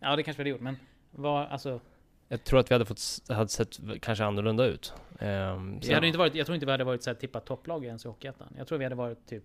Ja, 0.00 0.16
det 0.16 0.22
kanske 0.22 0.42
vi 0.42 0.50
hade 0.50 0.50
gjort, 0.50 0.60
men 0.64 0.76
vad, 1.10 1.46
alltså... 1.48 1.80
Jag 2.28 2.44
tror 2.44 2.60
att 2.60 2.70
vi 2.70 2.74
hade 2.74 2.84
fått, 2.84 3.00
hade 3.28 3.48
sett 3.48 3.78
kanske 4.00 4.24
annorlunda 4.24 4.64
ut. 4.66 4.92
Um, 5.20 5.78
Vi 5.80 5.94
hade 5.94 6.06
inte 6.06 6.18
varit, 6.18 6.34
jag 6.34 6.46
tror 6.46 6.54
inte 6.54 6.66
vi 6.66 6.72
hade 6.72 6.84
varit 6.84 7.02
så 7.02 7.10
här 7.10 7.14
tippat 7.14 7.44
topplag 7.46 7.84
ens 7.84 8.04
i 8.04 8.08
Hockeyettan. 8.08 8.48
Jag 8.58 8.66
tror 8.66 8.78
vi 8.78 8.84
hade 8.84 8.94
varit 8.96 9.26
typ... 9.26 9.44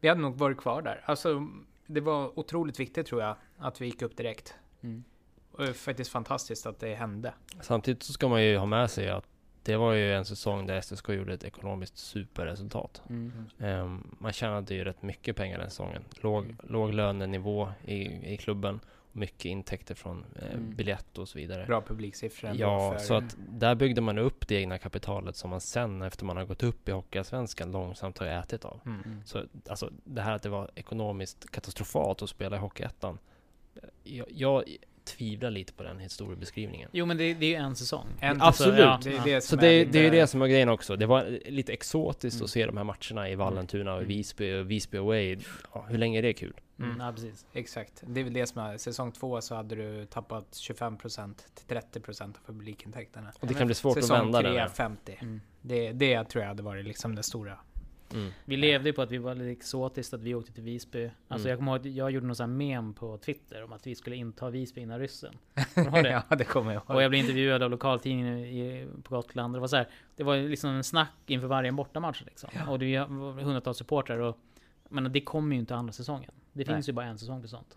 Vi 0.00 0.08
hade 0.08 0.20
nog 0.20 0.34
varit 0.38 0.58
kvar 0.58 0.82
där. 0.82 1.00
Alltså, 1.04 1.46
det 1.86 2.00
var 2.00 2.38
otroligt 2.38 2.80
viktigt 2.80 3.06
tror 3.06 3.22
jag, 3.22 3.36
att 3.58 3.80
vi 3.80 3.86
gick 3.86 4.02
upp 4.02 4.16
direkt. 4.16 4.54
Mm. 4.82 5.04
Och 5.52 5.62
det 5.62 5.68
är 5.68 5.72
faktiskt 5.72 6.10
fantastiskt 6.10 6.66
att 6.66 6.78
det 6.80 6.94
hände. 6.94 7.34
Samtidigt 7.60 8.02
så 8.02 8.12
ska 8.12 8.28
man 8.28 8.44
ju 8.44 8.56
ha 8.56 8.66
med 8.66 8.90
sig 8.90 9.08
att 9.10 9.24
det 9.66 9.76
var 9.76 9.92
ju 9.92 10.12
en 10.14 10.24
säsong 10.24 10.66
där 10.66 10.80
SSK 10.80 11.08
gjorde 11.08 11.34
ett 11.34 11.44
ekonomiskt 11.44 11.98
superresultat. 11.98 13.02
Mm. 13.08 13.32
Ehm, 13.58 14.16
man 14.18 14.32
tjänade 14.32 14.74
ju 14.74 14.84
rätt 14.84 15.02
mycket 15.02 15.36
pengar 15.36 15.58
den 15.58 15.70
säsongen. 15.70 16.02
Låg, 16.20 16.44
Mm. 16.44 16.56
låg 16.68 16.94
lönenivå 16.94 17.68
i, 17.84 18.32
i 18.32 18.36
klubben. 18.36 18.80
Mycket 19.12 19.44
intäkter 19.44 19.94
från 19.94 20.24
eh, 20.36 20.50
Mm. 20.54 20.74
biljett 20.74 21.18
och 21.18 21.28
så 21.28 21.38
vidare. 21.38 21.66
Bra 21.66 21.80
publiksiffror 21.82 22.50
Ja, 22.54 22.92
för... 22.92 22.98
så 22.98 23.14
att 23.14 23.36
där 23.48 23.74
byggde 23.74 24.00
man 24.00 24.18
upp 24.18 24.48
det 24.48 24.54
egna 24.54 24.78
kapitalet 24.78 25.36
som 25.36 25.50
man 25.50 25.60
sen 25.60 26.02
efter 26.02 26.24
man 26.24 26.36
har 26.36 26.44
gått 26.44 26.62
upp 26.62 26.88
i 26.88 26.92
Hockeyallsvenskan 26.92 27.72
långsamt 27.72 28.18
har 28.18 28.26
ätit 28.26 28.64
av. 28.64 28.80
Mm. 28.86 29.02
Mm. 29.04 29.22
Så 29.24 29.44
alltså 29.68 29.90
det 30.04 30.20
här 30.22 30.32
att 30.34 30.42
det 30.42 30.48
var 30.48 30.70
ekonomiskt 30.74 31.50
katastrofalt 31.50 32.22
att 32.22 32.30
spela 32.30 32.56
i 32.56 32.58
Hockeyettan. 32.58 33.18
Jag, 34.04 34.26
jag 34.30 34.64
tvivlar 35.06 35.50
lite 35.50 35.72
på 35.72 35.82
den 35.82 35.98
historiebeskrivningen. 35.98 36.88
Jo 36.92 37.06
men 37.06 37.16
det, 37.16 37.34
det 37.34 37.46
är 37.46 37.50
ju 37.50 37.54
en 37.66 37.76
säsong. 37.76 38.06
En- 38.20 38.42
Absolut. 38.42 38.78
ja, 38.78 39.00
Det 39.04 39.16
är 39.16 39.24
det 39.24 39.40
Så 39.40 39.56
det, 39.56 39.78
lite- 39.78 39.92
det 39.92 39.98
är 39.98 40.02
ju 40.04 40.10
det 40.10 40.26
som 40.26 40.42
är 40.42 40.46
grejen 40.46 40.68
också. 40.68 40.96
Det 40.96 41.06
var 41.06 41.38
lite 41.50 41.72
exotiskt 41.72 42.36
Mm. 42.36 42.44
att 42.44 42.50
se 42.50 42.66
de 42.66 42.76
här 42.76 42.84
matcherna 42.84 43.30
i 43.30 43.34
Vallentuna 43.34 43.92
och 43.94 44.00
i 44.00 44.04
Mm. 44.04 44.08
Visby 44.16 44.52
och 44.60 44.70
Visby 44.70 44.98
away. 44.98 45.38
Ja, 45.74 45.86
hur 45.88 45.98
länge 45.98 46.18
är 46.18 46.22
det 46.22 46.32
kul? 46.32 46.52
Mm. 46.78 46.90
Mm. 46.90 47.06
Ja, 47.06 47.12
precis. 47.12 47.46
Exakt. 47.52 48.02
Det 48.06 48.20
är 48.20 48.24
väl 48.24 48.32
det 48.32 48.46
som 48.46 48.60
är 48.62 48.76
säsong 48.78 49.12
två 49.12 49.40
så 49.40 49.54
hade 49.54 49.74
du 49.74 50.04
tappat 50.06 50.54
25% 50.56 51.34
till 51.54 51.66
30% 51.66 52.36
av 52.36 52.52
publikintäkterna. 52.52 53.32
Och 53.40 53.46
det 53.46 53.54
kan 53.54 53.66
bli 53.66 53.74
svårt 53.74 53.96
att 53.96 54.04
säsong 54.04 54.18
vända 54.18 54.40
tre, 54.40 54.48
det. 54.50 54.54
där. 54.56 54.68
50. 54.68 55.18
Mm. 55.20 55.40
Det, 55.62 55.92
det 55.92 56.24
tror 56.24 56.42
jag 56.42 56.48
hade 56.48 56.62
varit 56.62 56.84
liksom 56.84 57.14
det 57.14 57.22
stora. 57.22 57.58
Mm. 58.14 58.30
Vi 58.44 58.56
levde 58.56 58.88
ju 58.88 58.92
på 58.92 59.02
att 59.02 59.10
vi 59.10 59.18
var 59.18 59.34
lite 59.34 59.50
exotiskt, 59.50 60.14
att 60.14 60.20
vi 60.22 60.34
åkte 60.34 60.52
till 60.52 60.62
Visby. 60.62 61.10
Alltså 61.28 61.48
Mm. 61.48 61.50
jag 61.50 61.58
kommer 61.58 61.72
ihåg 61.72 61.80
att 61.80 61.86
jag 61.94 62.10
gjorde 62.10 62.26
någon 62.26 62.36
sån 62.36 62.50
här 62.50 62.56
mem 62.56 62.94
på 62.94 63.18
Twitter 63.18 63.62
om 63.64 63.72
att 63.72 63.86
vi 63.86 63.94
skulle 63.94 64.16
inta 64.16 64.50
Visby 64.50 64.80
innan 64.80 64.98
ryssen. 64.98 65.34
Det? 65.74 66.22
ja, 66.30 66.36
det 66.36 66.44
kommer 66.44 66.72
jag 66.72 66.80
ihåg. 66.82 66.96
Och 66.96 67.02
jag 67.02 67.10
blev 67.10 67.20
intervjuad 67.20 67.62
av 67.62 67.70
lokaltidningen 67.70 68.38
i, 68.38 68.86
på 69.02 69.14
Gotland. 69.16 69.54
Det 69.54 69.60
var 69.60 69.68
så 69.68 69.76
här, 69.76 69.88
det 70.16 70.22
var 70.24 70.36
liksom 70.36 70.70
en 70.70 70.84
snack 70.84 71.10
inför 71.26 71.46
varje 71.46 71.72
bortamatch 71.72 72.22
liksom. 72.26 72.50
Och 72.68 72.78
det 72.78 72.98
var 72.98 73.42
hundratals 73.42 73.78
supportrar 73.78 74.18
och 74.18 74.38
men 74.88 75.12
det 75.12 75.20
kommer 75.20 75.54
ju 75.54 75.60
inte 75.60 75.74
andra 75.74 75.92
säsongen. 75.92 76.30
Det 76.52 76.66
Nej. 76.66 76.74
finns 76.76 76.88
ju 76.88 76.92
bara 76.92 77.06
en 77.06 77.18
säsong 77.18 77.40
för 77.42 77.48
sånt. 77.48 77.76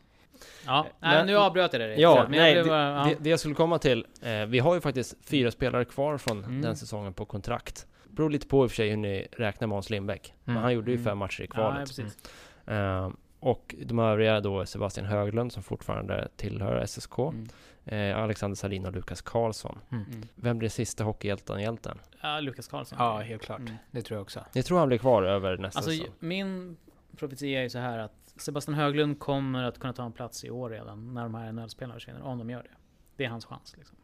Ja, 0.65 0.87
Men- 0.99 1.09
nej, 1.15 1.25
nu 1.25 1.35
avbröt 1.37 1.73
jag 1.73 1.81
dig. 1.81 2.01
Ja, 2.01 2.21
men 2.29 2.31
nej, 2.39 2.63
bara- 2.63 2.91
ja. 2.91 3.03
det, 3.05 3.23
det 3.23 3.29
jag 3.29 3.39
skulle 3.39 3.55
komma 3.55 3.79
till. 3.79 4.05
Eh, 4.21 4.45
vi 4.45 4.59
har 4.59 4.75
ju 4.75 4.81
faktiskt 4.81 5.15
fyra 5.25 5.51
spelare 5.51 5.85
kvar 5.85 6.17
från 6.17 6.43
Mm. 6.43 6.61
den 6.61 6.75
säsongen 6.75 7.13
på 7.13 7.25
kontrakt. 7.25 7.87
Beror 8.19 8.29
lite 8.29 8.47
på 8.47 8.63
i 8.63 8.67
och 8.67 8.71
för 8.71 8.75
sig 8.75 8.89
hur 8.89 8.97
ni 8.97 9.27
räknar 9.31 9.67
med 9.67 9.75
Hans 9.75 9.89
Lindbäck. 9.89 10.33
Men 10.43 10.53
Mm. 10.53 10.63
han 10.63 10.73
gjorde 10.73 10.91
ju 10.91 10.95
Mm. 10.97 11.05
fem 11.05 11.17
matcher 11.17 11.41
i 11.41 11.45
ja, 11.45 11.53
kvalet. 11.53 11.87
precis. 11.87 12.17
Eh, 12.65 13.09
och 13.39 13.75
de 13.85 13.99
övriga 13.99 14.41
då 14.41 14.61
är 14.61 14.65
Sebastian 14.65 15.05
Höglund 15.07 15.51
som 15.53 15.63
fortfarande 15.63 16.27
tillhör 16.35 16.75
SSK. 16.81 17.19
Mm. 17.19 17.47
Eh, 17.85 18.17
Alexander 18.23 18.55
Salin 18.55 18.85
och 18.85 18.91
Lukas 18.93 19.21
Karlsson. 19.21 19.79
Mm. 19.91 20.05
Mm. 20.11 20.27
Vem 20.35 20.57
blir 20.59 20.69
sista 20.69 21.03
hockeyhjälten 21.03 21.61
hjälten? 21.61 21.99
Ja, 22.21 22.39
Lukas 22.39 22.67
Karlsson. 22.67 22.97
Ja, 23.01 23.19
helt 23.19 23.41
klart. 23.41 23.59
Mm. 23.59 23.73
Det 23.91 24.01
tror 24.01 24.15
jag 24.17 24.21
också. 24.21 24.45
Jag 24.53 24.65
tror 24.65 24.79
han 24.79 24.87
blir 24.87 24.97
kvar 24.97 25.23
över 25.23 25.57
nästa 25.57 25.79
Alltså 25.79 25.91
säsong. 25.91 26.07
min 26.19 26.77
profetia 27.17 27.59
är 27.59 27.63
ju 27.63 27.69
så 27.69 27.79
här 27.79 27.99
att 27.99 28.33
Sebastian 28.35 28.75
Höglund 28.75 29.19
kommer 29.19 29.63
att 29.63 29.79
kunna 29.79 29.93
ta 29.93 30.05
en 30.05 30.11
plats 30.11 30.43
i 30.43 30.49
år 30.49 30.69
redan 30.69 31.13
när 31.13 31.23
de 31.23 31.35
här 31.35 31.51
NHL-spelarna 31.51 31.93
försvinner, 31.93 32.21
om 32.21 32.37
de 32.37 32.49
gör 32.49 32.63
det. 32.63 32.69
Det 33.15 33.25
är 33.25 33.29
hans 33.29 33.45
chans 33.45 33.75
liksom. 33.77 33.97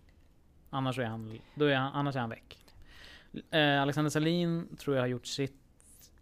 Annars 0.70 0.99
är 0.99 1.05
han, 1.05 1.39
då 1.55 1.66
är 1.66 1.76
han, 1.76 1.93
annars 1.93 2.16
är 2.16 2.20
han 2.20 2.30
väck. 2.30 2.57
Eh, 3.51 3.81
Alexander 3.81 4.09
Salin 4.09 4.77
tror 4.77 4.95
jag 4.95 5.03
har 5.03 5.07
gjort 5.07 5.25
sitt 5.25 5.61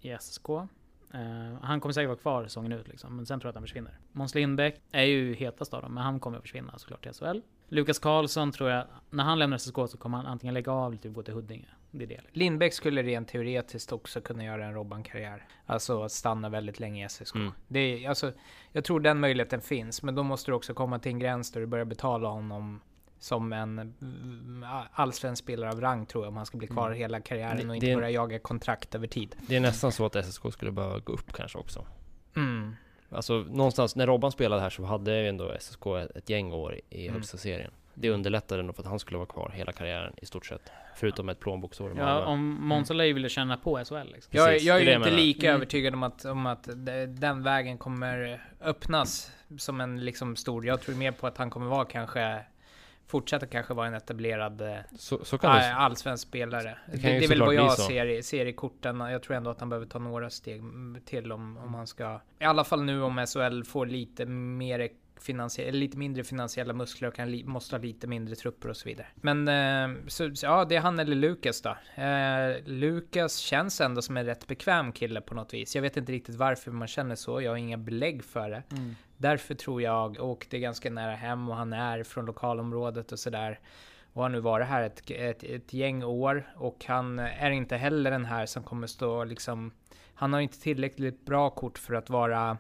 i 0.01 0.09
SSK. 0.20 0.49
Eh, 0.49 1.20
han 1.61 1.80
kommer 1.80 1.93
säkert 1.93 2.07
vara 2.07 2.18
kvar 2.18 2.43
säsongen 2.43 2.72
ut 2.72 2.88
liksom, 2.88 3.16
men 3.16 3.26
sen 3.26 3.39
tror 3.39 3.47
jag 3.47 3.49
att 3.49 3.55
han 3.55 3.64
försvinner. 3.64 3.99
Måns 4.11 4.36
Lindbäck 4.36 4.82
är 4.91 5.03
ju 5.03 5.34
hetast 5.34 5.74
av 5.74 5.82
dem, 5.82 5.93
men 5.93 6.03
han 6.03 6.20
kommer 6.20 6.38
att 6.38 6.43
försvinna 6.43 6.78
såklart 6.78 7.03
till 7.03 7.14
SHL. 7.14 7.41
Lukas 7.68 7.99
Karlsson 7.99 8.51
tror 8.51 8.70
jag, 8.70 8.86
när 9.09 9.24
han 9.24 9.39
lämnar 9.39 9.57
SSK 9.57 9.76
så 9.76 9.97
kommer 9.97 10.18
han 10.18 10.26
antingen 10.26 10.53
lägga 10.53 10.72
av 10.72 10.91
eller 10.91 11.01
typ 11.01 11.14
gå 11.14 11.24
till 11.24 11.34
Huddinge. 11.34 11.68
Det 11.91 12.03
är 12.03 12.07
det. 12.07 12.14
Liksom. 12.16 12.32
Lindbäck 12.34 12.74
skulle 12.74 13.03
rent 13.03 13.28
teoretiskt 13.28 13.91
också 13.91 14.22
kunna 14.22 14.43
göra 14.43 14.66
en 14.66 14.74
Robban-karriär. 14.74 15.47
Alltså 15.66 16.03
att 16.03 16.11
stanna 16.11 16.49
väldigt 16.49 16.80
länge 16.80 17.05
i 17.05 17.09
SSK. 17.09 17.36
Mm. 17.36 17.51
Det 17.68 17.80
är, 17.80 18.09
alltså, 18.09 18.32
jag 18.72 18.84
tror 18.84 18.99
den 18.99 19.20
möjligheten 19.20 19.61
finns, 19.61 20.03
men 20.03 20.16
då 20.16 20.24
måste 20.24 20.51
du 20.51 20.55
också 20.55 20.74
komma 20.74 20.99
till 20.99 21.11
en 21.11 21.20
gräns 21.20 21.51
där 21.51 21.61
du 21.61 21.68
börjar 21.68 21.86
betala 21.86 22.30
honom 22.30 22.82
som 23.24 23.54
en 23.54 23.80
mm, 23.80 24.66
allsvensk 24.94 25.44
spelare 25.44 25.70
av 25.72 25.82
rang 25.82 26.06
tror 26.06 26.24
jag, 26.24 26.30
om 26.30 26.38
han 26.38 26.46
ska 26.46 26.58
bli 26.58 26.68
kvar 26.68 26.86
Mm. 26.88 26.98
hela 27.00 27.20
karriären 27.22 27.58
Det- 27.58 27.68
och 27.70 27.76
inte 27.76 27.96
börja 27.96 28.10
jaga 28.10 28.40
kontrakt 28.40 28.96
över 28.96 29.08
tid. 29.08 29.36
Det 29.48 29.56
är 29.56 29.60
nästan 29.60 29.92
så 29.92 30.06
att 30.06 30.16
SSK 30.16 30.52
skulle 30.52 30.72
behöva 30.72 31.00
gå 31.00 31.14
upp 31.14 31.34
kanske 31.34 31.58
också. 31.58 31.86
Mm. 32.36 32.76
Alltså 33.10 33.34
någonstans, 33.34 33.96
när 33.96 34.08
Robban 34.08 34.32
spelade 34.32 34.62
här 34.62 34.70
så 34.70 34.84
hade 34.84 35.22
ju 35.22 35.28
ändå 35.28 35.52
SSK 35.60 35.86
ett, 35.98 36.12
ett 36.18 36.30
gäng 36.30 36.54
år 36.54 36.80
i, 36.90 37.04
Mm. 37.04 37.14
högsta 37.16 37.38
serien. 37.38 37.72
Det 37.94 38.10
underlättade 38.10 38.64
nog 38.64 38.76
för 38.76 38.84
att 38.84 38.90
han 38.90 39.00
skulle 39.00 39.18
vara 39.18 39.28
kvar 39.28 39.52
hela 39.56 39.72
karriären 39.72 40.14
i 40.18 40.26
stort 40.26 40.46
sett. 40.46 40.72
Förutom 40.96 41.30
ett 41.30 41.40
plånboksår 41.40 41.94
Ja, 41.98 42.26
om 42.26 42.40
Måns 42.68 42.90
Lej 42.90 43.14
ville 43.14 43.30
känna 43.30 43.58
på 43.58 43.78
SHL 43.86 44.12
liksom. 44.14 44.30
Jag, 44.32 44.60
jag 44.60 44.78
är 44.78 44.82
ju 44.82 44.94
inte 44.96 45.12
lika 45.12 45.48
Mm. 45.48 45.56
övertygad 45.56 45.94
om 45.94 46.04
att, 46.04 46.26
om 46.26 46.46
att 46.46 46.64
de- 46.76 47.06
den 47.06 47.44
vägen 47.44 47.78
kommer 47.78 48.42
öppnas 48.62 49.32
som 49.58 49.82
en 49.82 50.06
liksom 50.06 50.36
stor. 50.36 50.66
Jag 50.66 50.82
tror 50.82 50.96
mer 50.96 51.12
på 51.12 51.28
att 51.28 51.38
han 51.38 51.50
kommer 51.50 51.68
vara 51.68 51.86
kanske 51.86 52.40
fortsätta 53.08 53.45
kanske 53.45 53.74
vara 53.74 53.88
en 53.88 53.93
etablerad 53.93 54.62
eh, 54.62 54.76
Så, 54.97 55.26
så 55.26 55.38
kan 55.38 55.56
det 55.56 55.74
all- 55.74 55.86
allsvensk 55.91 56.28
spelare. 56.28 56.78
Det, 56.91 56.97
kan 56.99 57.14
ju 57.14 57.20
det 57.20 57.26
är 57.26 57.30
väl 57.30 57.39
vad 57.41 57.54
jag 57.56 57.72
ser 57.88 58.06
i, 58.06 58.24
ser 58.24 58.45
i 58.45 58.54
korten. 58.54 58.99
Jag 58.99 59.24
tror 59.24 59.36
ändå 59.38 59.49
att 59.49 59.60
han 59.60 59.70
behöver 59.70 59.88
ta 59.88 59.99
några 59.99 60.30
steg 60.30 60.62
till 61.06 61.32
om, 61.32 61.58
om 61.58 61.74
han 61.74 61.88
ska... 61.88 62.20
I 62.39 62.43
alla 62.43 62.64
fall 62.64 62.84
nu 62.84 63.01
om 63.01 63.26
SHL 63.28 63.64
får 63.64 63.86
lite 63.86 64.26
mer 64.26 64.89
finansie- 65.22 65.72
lite 65.72 65.97
mindre 65.97 66.24
finansiella 66.24 66.74
muskler 66.74 67.08
och 67.08 67.16
kan 67.16 67.32
li- 67.32 67.43
måste 67.43 67.76
ha 67.76 67.82
lite 67.84 68.08
mindre 68.08 68.36
trupper 68.36 68.70
och 68.70 68.78
så 68.78 68.89
vidare. 68.89 69.08
Men 69.16 69.47
eh, 69.47 69.97
så, 70.08 70.36
så, 70.36 70.45
ja, 70.45 70.66
det 70.66 70.76
är 70.76 70.80
han 70.82 70.99
eller 70.99 71.16
Lukas 71.16 71.62
då. 71.62 71.70
Eh, 72.04 72.56
Lukas 72.66 73.38
känns 73.38 73.82
ändå 73.82 74.01
som 74.01 74.18
en 74.18 74.26
rätt 74.26 74.47
bekväm 74.47 74.91
kille 74.91 75.22
på 75.22 75.36
något 75.36 75.54
vis. 75.54 75.76
Jag 75.76 75.82
vet 75.82 75.97
inte 75.97 76.12
riktigt 76.12 76.36
varför 76.36 76.72
man 76.72 76.88
känner 76.88 77.16
så. 77.16 77.41
Jag 77.41 77.51
har 77.51 77.58
inga 77.58 77.78
belägg 77.78 78.24
för 78.24 78.49
det. 78.49 78.64
Mm. 78.72 78.95
Därför 79.18 79.55
tror 79.55 79.82
jag, 79.82 80.20
och 80.20 80.47
det 80.49 80.57
är 80.57 80.61
ganska 80.61 80.89
nära 80.89 81.16
hem 81.16 81.49
och 81.49 81.55
han 81.55 81.74
är 81.74 82.03
från 82.03 82.26
lokalområdet 82.26 83.11
och 83.11 83.20
sådär. 83.20 83.59
Och 84.14 84.22
har 84.22 84.30
nu 84.30 84.39
varit 84.39 84.68
här 84.68 84.84
ett, 84.84 85.11
ett, 85.11 85.43
ett 85.43 85.74
gäng 85.74 86.03
år 86.03 86.53
och 86.55 86.86
han 86.88 87.20
är 87.20 87.51
inte 87.51 87.78
heller 87.78 88.11
den 88.11 88.26
här 88.26 88.45
som 88.45 88.64
kommer 88.64 88.88
stå 88.88 89.24
liksom... 89.24 89.72
Han 90.16 90.34
har 90.34 90.39
inte 90.39 90.61
tillräckligt 90.61 91.26
bra 91.26 91.49
kort 91.49 91.78
för 91.78 91.93
att 91.93 92.09
vara, 92.09 92.57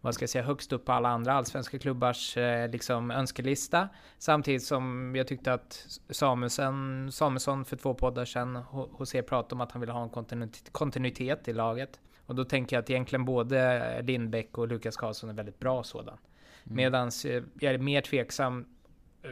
vad 0.00 0.14
ska 0.14 0.22
jag 0.22 0.30
säga, 0.30 0.44
högst 0.44 0.72
upp 0.72 0.84
på 0.84 0.92
alla 0.92 1.08
andra 1.08 1.32
allsvenska 1.32 1.78
klubbars 1.78 2.36
eh, 2.36 2.70
liksom 2.70 3.10
önskelista. 3.10 3.88
Samtidigt 4.18 4.62
som 4.64 5.14
jag 5.16 5.26
tyckte 5.26 5.52
att 5.52 5.86
Samuelsson, 6.10 7.08
Samuelsson 7.12 7.64
för 7.64 7.76
två 7.76 7.94
poddar 7.94 8.24
sedan 8.24 8.56
hos 8.56 9.14
er 9.14 9.22
pratade 9.22 9.54
om 9.54 9.60
att 9.60 9.72
han 9.72 9.80
ville 9.80 9.92
ha 9.92 10.02
en 10.02 10.10
kontinuitet, 10.10 10.72
kontinuitet 10.72 11.48
i 11.48 11.52
laget. 11.52 12.00
Och 12.28 12.34
då 12.34 12.44
tänker 12.44 12.76
jag 12.76 12.82
att 12.82 12.90
egentligen 12.90 13.24
både 13.24 14.02
Lindbäck 14.02 14.58
och 14.58 14.68
Lukas 14.68 14.96
Karlsson 14.96 15.30
är 15.30 15.34
väldigt 15.34 15.58
bra 15.58 15.82
sådan. 15.82 16.18
Mm. 16.64 16.76
Medans 16.76 17.24
eh, 17.24 17.42
jag 17.60 17.74
är 17.74 17.78
mer 17.78 18.00
tveksam 18.00 18.66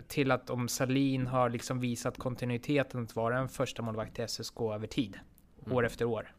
till 0.08 0.30
att 0.30 0.50
om 0.50 0.68
Salin 0.68 1.26
har 1.26 1.50
liksom 1.50 1.80
visat 1.80 2.18
kontinuiteten 2.18 3.02
att 3.02 3.16
vara 3.16 3.38
en 3.38 3.48
första 3.48 3.82
målvakt 3.82 4.18
i 4.18 4.28
SSK 4.28 4.60
över 4.60 4.86
tid. 4.86 5.18
Mm. 5.64 5.76
År 5.76 5.86
efter 5.86 6.04
år. 6.04 6.32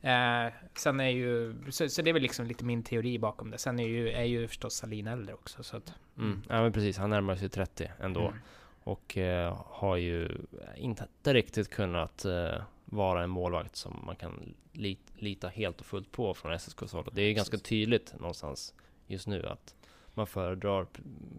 Eh, 0.00 0.52
sen 0.74 1.00
är 1.00 1.08
ju, 1.08 1.54
så, 1.70 1.88
så 1.88 2.02
det 2.02 2.10
är 2.10 2.12
väl 2.12 2.22
liksom 2.22 2.46
lite 2.46 2.64
min 2.64 2.82
teori 2.82 3.18
bakom 3.18 3.50
det. 3.50 3.58
Sen 3.58 3.80
är 3.80 3.86
ju, 3.86 4.10
är 4.10 4.24
ju 4.24 4.48
förstås 4.48 4.74
Salin 4.74 5.06
äldre 5.06 5.34
också. 5.34 5.62
Så 5.62 5.76
att, 5.76 5.94
Mm. 6.18 6.42
Ja 6.48 6.62
men 6.62 6.72
precis, 6.72 6.98
han 6.98 7.10
närmar 7.10 7.36
sig 7.36 7.48
30 7.48 7.90
ändå. 8.00 8.20
Mm. 8.20 8.38
Och 8.84 9.16
eh, 9.16 9.62
har 9.66 9.96
ju 9.96 10.38
inte 10.76 11.06
riktigt 11.24 11.70
kunnat 11.70 12.24
eh, 12.24 12.62
vara 12.84 13.22
en 13.22 13.30
målvakt 13.30 13.76
som 13.76 14.02
man 14.06 14.16
kan 14.16 14.54
lit, 14.72 15.07
lita 15.22 15.48
helt 15.48 15.80
och 15.80 15.86
fullt 15.86 16.12
på 16.12 16.34
från 16.34 16.52
SSKs 16.52 16.92
håll. 16.92 17.08
Det 17.12 17.22
är 17.22 17.32
ganska 17.32 17.50
Precis. 17.56 17.68
tydligt 17.68 18.14
någonstans 18.20 18.74
just 19.06 19.26
nu 19.26 19.46
att 19.46 19.74
man 20.14 20.26
föredrar 20.26 20.86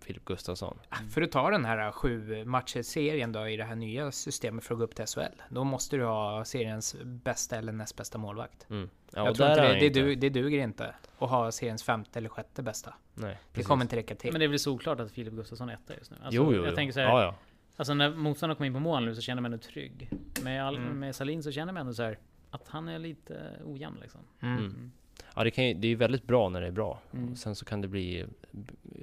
Filip 0.01 0.25
Gustafsson. 0.25 0.79
För 1.09 1.21
att 1.21 1.31
ta 1.31 1.49
den 1.49 1.65
här 1.65 1.91
sju 1.91 2.45
matcher-serien 2.45 3.31
då 3.31 3.47
i 3.47 3.57
det 3.57 3.63
här 3.63 3.75
nya 3.75 4.11
systemet 4.11 4.63
för 4.63 4.73
att 4.75 4.77
gå 4.79 4.83
upp 4.83 4.95
till 4.95 5.05
SHL. 5.05 5.41
Då 5.49 5.63
måste 5.63 5.97
du 5.97 6.03
ha 6.05 6.45
seriens 6.45 6.95
bästa 7.03 7.55
eller 7.57 7.71
näst 7.71 7.95
bästa 7.95 8.17
målvakt. 8.17 8.67
Mm. 8.69 8.89
Ja, 9.13 9.25
jag 9.25 9.35
tror 9.35 9.49
inte 9.49 9.61
det, 9.61 9.79
det, 9.79 9.85
inte. 9.85 9.99
du, 9.99 10.15
det 10.15 10.29
duger 10.29 10.59
inte 10.63 10.95
att 11.19 11.29
ha 11.29 11.51
seriens 11.51 11.83
femte 11.83 12.19
eller 12.19 12.29
sjätte 12.29 12.63
bästa. 12.63 12.93
Nej, 13.13 13.29
Det 13.31 13.37
precis. 13.53 13.67
kommer 13.67 13.85
inte 13.85 13.95
räcka 13.95 14.15
till. 14.15 14.31
Men 14.31 14.39
det 14.39 14.45
är 14.45 14.49
väl 14.49 14.59
såklart 14.59 14.99
att 14.99 15.11
Filip 15.11 15.33
Gustafsson 15.33 15.69
är 15.69 15.73
etta 15.73 15.93
just 15.95 16.11
nu? 16.11 16.17
Alltså, 16.23 16.35
jo, 16.35 16.53
jo, 16.53 16.61
Jag 16.61 16.69
jo. 16.69 16.75
tänker 16.75 16.93
så 16.93 16.99
här, 16.99 17.07
ja, 17.07 17.21
ja. 17.23 17.35
Alltså 17.75 17.93
när 17.93 18.09
motståndaren 18.15 18.55
kommer 18.55 18.67
in 18.67 18.73
på 18.73 18.79
mål 18.79 19.05
nu 19.05 19.15
så 19.15 19.21
känner 19.21 19.41
man 19.41 19.51
sig 19.51 19.59
trygg. 19.59 20.09
Med, 20.43 20.65
all, 20.65 20.77
Mm. 20.77 20.99
med 20.99 21.15
Salin 21.15 21.43
så 21.43 21.51
känner 21.51 21.73
man 21.73 21.79
ändå 21.81 21.93
så 21.93 22.03
här 22.03 22.19
att 22.51 22.67
han 22.67 22.87
är 22.87 22.99
lite 22.99 23.51
ojämn 23.65 23.97
liksom. 24.01 24.21
Mm. 24.41 24.57
Mm. 24.57 24.91
Ja, 25.35 25.43
det, 25.43 25.51
kan 25.51 25.67
ju, 25.67 25.73
det 25.73 25.87
är 25.87 25.89
ju 25.89 25.95
väldigt 25.95 26.23
bra 26.23 26.49
när 26.49 26.61
det 26.61 26.67
är 26.67 26.71
bra. 26.71 26.99
Mm. 27.13 27.35
Sen 27.35 27.55
så 27.55 27.65
kan 27.65 27.81
det 27.81 27.87
bli 27.87 28.25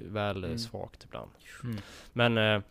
väl 0.09 0.43
Mm. 0.43 0.57
svagt 0.57 1.03
ibland. 1.03 1.31
Mm. 1.63 1.77
Men 2.13 2.37
eh, 2.37 2.61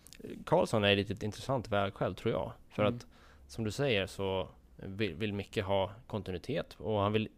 Karlsson 0.45 0.85
är 0.85 0.97
lite 0.97 1.13
ett 1.13 1.23
intressant 1.23 1.69
vägskäl 1.69 2.15
tror 2.15 2.33
jag. 2.35 2.53
För 2.69 2.83
Mm. 2.83 2.97
att 2.97 3.07
som 3.49 3.65
du 3.65 3.71
säger 3.71 4.07
så 4.07 4.49
vill, 4.77 5.15
vill 5.15 5.33
Micke 5.33 5.59
ha 5.63 5.91
kontinuitet 6.07 6.75
och 6.79 6.99
han 7.01 7.13
vill 7.13 7.29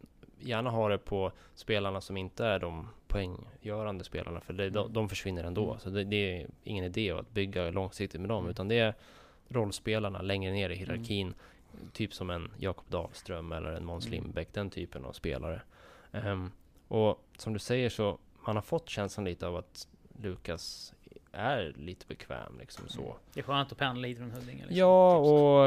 gärna 0.41 0.70
ha 0.70 0.89
det 0.89 0.99
på 0.99 1.32
spelarna 1.55 2.01
som 2.01 2.16
inte 2.16 2.45
är 2.47 2.59
de 2.59 2.89
poänggörande 3.09 4.05
spelarna 4.05 4.41
för 4.41 4.53
det, 4.53 4.70
de, 4.70 4.93
de 4.93 5.09
försvinner 5.09 5.45
ändå. 5.45 5.66
Mm. 5.68 5.78
Så 5.80 5.91
det, 5.91 6.05
det 6.05 6.16
är 6.41 6.47
ingen 6.64 6.84
idé 6.84 7.11
att 7.11 7.30
bygga 7.30 7.70
långsiktigt 7.70 8.20
med 8.20 8.28
dem 8.30 8.39
Mm. 8.39 8.51
utan 8.51 8.68
det 8.68 8.78
är 8.78 8.95
rollspelarna 9.49 10.22
längre 10.22 10.53
ner 10.53 10.70
i 10.70 10.74
hierarkin. 10.76 11.34
Typ 11.93 12.14
som 12.14 12.31
en 12.31 12.51
Jakob 12.59 12.85
Dahlström 12.91 13.53
eller 13.53 13.72
en 13.72 13.85
Måns 13.85 14.07
Mm. 14.07 14.22
Lindbäck, 14.22 14.53
den 14.53 14.70
typen 14.70 15.05
av 15.05 15.12
spelare. 15.12 15.62
Ehm, 16.12 16.53
och 16.89 17.24
som 17.39 17.53
du 17.53 17.59
säger 17.59 17.89
så, 17.91 18.18
man 18.47 18.57
har 18.57 18.62
fått 18.62 18.89
känslan 18.89 19.24
lite 19.24 19.47
av 19.47 19.57
att 19.57 19.89
Lukas 20.22 20.95
är 21.33 21.72
lite 21.76 22.07
bekväm 22.07 22.59
liksom 22.59 22.89
så. 22.89 23.16
Det 23.35 23.41
är 23.41 23.45
skönt 23.45 23.72
att 23.72 23.79
pendla 23.79 24.14
från 24.16 24.31
Huddinge. 24.31 24.59
liksom. 24.59 24.76
Ja, 24.76 25.18
Typ 25.18 25.26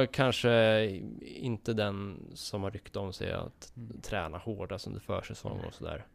och 0.09 0.13
kanske 0.15 0.85
inte 1.21 1.73
den 1.73 2.19
som 2.33 2.63
har 2.63 2.71
rykte 2.71 2.99
om 2.99 3.13
sig 3.13 3.31
att 3.31 3.73
Mm. 3.77 4.01
träna 4.01 4.37
hårdast 4.37 4.87
under 4.87 4.99
försäsong 4.99 5.57
Nej. 5.57 5.67
och 5.67 5.73
sådär. 5.73 6.05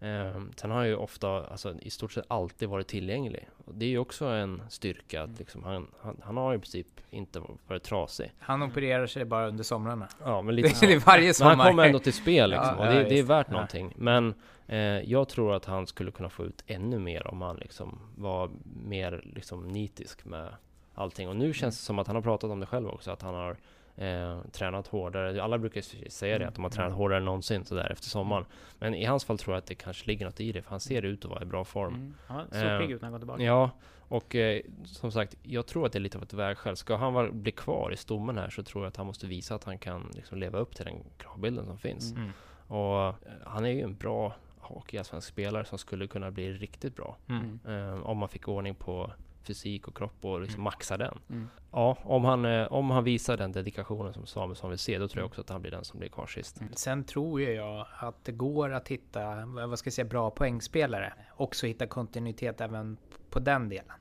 Ehm, 0.00 0.52
sen 0.56 0.70
har 0.70 0.78
han 0.78 0.86
ju 0.88 0.96
ofta, 0.96 1.28
alltså 1.46 1.74
i 1.82 1.90
stort 1.90 2.12
sett 2.12 2.24
alltid 2.28 2.68
varit 2.68 2.86
tillgänglig. 2.88 3.48
Och 3.64 3.74
det 3.74 3.84
är 3.86 3.88
ju 3.90 3.98
också 3.98 4.24
en 4.26 4.62
styrka 4.68 5.20
att 5.22 5.26
Mm. 5.28 5.38
liksom 5.38 5.64
han, 5.64 5.86
han, 6.00 6.16
han 6.22 6.36
har 6.36 6.54
i 6.54 6.58
princip 6.58 6.86
inte 7.10 7.42
varit 7.66 7.82
trasig. 7.82 8.32
Han 8.38 8.62
opererar 8.62 9.06
sig 9.06 9.24
bara 9.24 9.48
under 9.48 9.64
somrarna. 9.64 10.08
Ja, 10.24 10.42
men 10.42 10.54
lite 10.56 10.68
så. 10.74 10.86
är 10.86 10.98
varje 10.98 11.24
Men 11.26 11.34
sommar. 11.34 11.56
han 11.56 11.66
kommer 11.66 11.86
ändå 11.86 11.98
till 11.98 12.12
spel 12.12 12.50
liksom, 12.50 12.74
Ja, 12.78 12.86
och 12.88 12.94
det, 12.94 13.02
ja, 13.02 13.08
det 13.08 13.18
är 13.18 13.22
värt 13.22 13.46
Ja. 13.48 13.52
någonting. 13.52 13.92
Men 13.96 14.34
eh, 14.66 14.78
jag 14.78 15.28
tror 15.28 15.54
att 15.54 15.64
han 15.64 15.86
skulle 15.86 16.10
kunna 16.10 16.28
få 16.30 16.44
ut 16.44 16.64
ännu 16.66 16.98
mer 16.98 17.26
om 17.26 17.42
han 17.42 17.56
liksom 17.56 17.98
var 18.16 18.50
mer 18.84 19.22
liksom 19.34 19.68
nitisk 19.68 20.24
med 20.24 20.48
allting. 20.94 21.28
Och 21.28 21.36
nu 21.36 21.52
känns 21.52 21.78
det 21.78 21.82
som 21.84 21.98
att 21.98 22.06
han 22.06 22.16
har 22.16 22.22
pratat 22.22 22.50
om 22.50 22.60
det 22.60 22.66
själv 22.66 22.88
också, 22.88 23.10
att 23.10 23.22
han 23.22 23.34
har 23.34 23.56
eh, 23.96 24.40
tränat 24.52 24.86
hårdare. 24.86 25.42
Alla 25.42 25.58
brukar 25.58 26.08
säga 26.10 26.38
det, 26.38 26.48
att 26.48 26.54
de 26.54 26.64
har 26.64 26.70
tränat 26.70 26.92
hårdare 26.92 27.18
än 27.18 27.24
någonsin 27.24 27.64
sådär 27.64 27.92
efter 27.92 28.08
sommaren. 28.08 28.44
Men 28.78 28.94
i 28.94 29.04
hans 29.04 29.24
fall 29.24 29.38
tror 29.38 29.54
jag 29.54 29.58
att 29.58 29.66
det 29.66 29.74
kanske 29.74 30.06
ligger 30.06 30.26
något 30.26 30.40
i 30.40 30.52
det, 30.52 30.62
för 30.62 30.70
han 30.70 30.80
ser 30.80 31.02
ut 31.02 31.24
att 31.24 31.30
vara 31.30 31.42
i 31.42 31.46
bra 31.46 31.64
form. 31.64 31.94
Mm. 31.94 32.14
Han 32.26 32.50
såg 32.50 32.62
Eh, 32.62 32.78
pigg 32.78 32.90
ut 32.90 33.02
när 33.02 33.08
han 33.08 33.12
kom 33.12 33.20
tillbaka. 33.20 33.42
Ja, 33.42 33.70
och 34.08 34.34
eh, 34.34 34.60
som 34.84 35.12
sagt, 35.12 35.36
jag 35.42 35.66
tror 35.66 35.86
att 35.86 35.92
det 35.92 35.98
är 35.98 36.00
lite 36.00 36.18
av 36.18 36.24
ett 36.24 36.32
vägskäl. 36.32 36.76
Ska 36.76 36.96
han 36.96 37.14
vara, 37.14 37.30
bli 37.30 37.52
kvar 37.52 37.90
i 37.92 37.96
stommen 37.96 38.38
här 38.38 38.50
så 38.50 38.62
tror 38.62 38.84
jag 38.84 38.88
att 38.88 38.96
han 38.96 39.06
måste 39.06 39.26
visa 39.26 39.54
att 39.54 39.64
han 39.64 39.78
kan 39.78 40.10
liksom 40.14 40.38
leva 40.38 40.58
upp 40.58 40.76
till 40.76 40.84
den 40.84 41.04
kravbilden 41.18 41.66
som 41.66 41.78
finns. 41.78 42.12
Mm. 42.12 42.22
Mm. 42.22 42.32
Och 42.66 43.06
eh, 43.08 43.14
han 43.44 43.64
är 43.64 43.70
ju 43.70 43.80
en 43.80 43.96
bra 43.96 44.34
hockeyallsvensk 44.58 45.28
spelare 45.28 45.64
som 45.64 45.78
skulle 45.78 46.06
kunna 46.06 46.30
bli 46.30 46.52
riktigt 46.52 46.96
bra. 46.96 47.16
Mm. 47.28 47.60
Eh, 47.66 48.06
om 48.06 48.18
man 48.18 48.28
fick 48.28 48.48
ordning 48.48 48.74
på 48.74 49.12
fysik 49.46 49.88
och 49.88 49.96
kropp 49.96 50.24
och 50.24 50.40
liksom 50.40 50.54
Mm. 50.60 50.64
maxa 50.64 50.96
den. 50.96 51.18
Mm. 51.30 51.48
Ja, 51.72 51.96
om 52.02 52.24
han, 52.24 52.44
eh, 52.44 52.72
om 52.72 52.90
han 52.90 53.04
visar 53.04 53.36
den 53.36 53.52
dedikationen 53.52 54.12
som 54.12 54.26
Samuelsson 54.26 54.70
vill 54.70 54.78
se, 54.78 54.98
då 54.98 55.08
tror 55.08 55.20
jag 55.20 55.26
också 55.26 55.40
att 55.40 55.48
han 55.50 55.60
blir 55.62 55.70
den 55.70 55.84
som 55.84 55.98
blir 55.98 56.08
kvar 56.08 56.26
sist. 56.26 56.60
Sen 56.72 57.04
tror 57.04 57.40
jag 57.42 57.86
att 57.98 58.24
det 58.24 58.32
går 58.32 58.72
att 58.72 58.88
hitta, 58.88 59.46
vad 59.46 59.78
ska 59.78 59.86
jag 59.88 59.94
säga, 59.94 60.04
bra 60.04 60.30
poängspelare. 60.30 61.12
Också 61.36 61.66
hitta 61.66 61.86
kontinuitet 61.86 62.60
även 62.60 62.96
på 63.30 63.38
den 63.38 63.68
delen. 63.68 63.92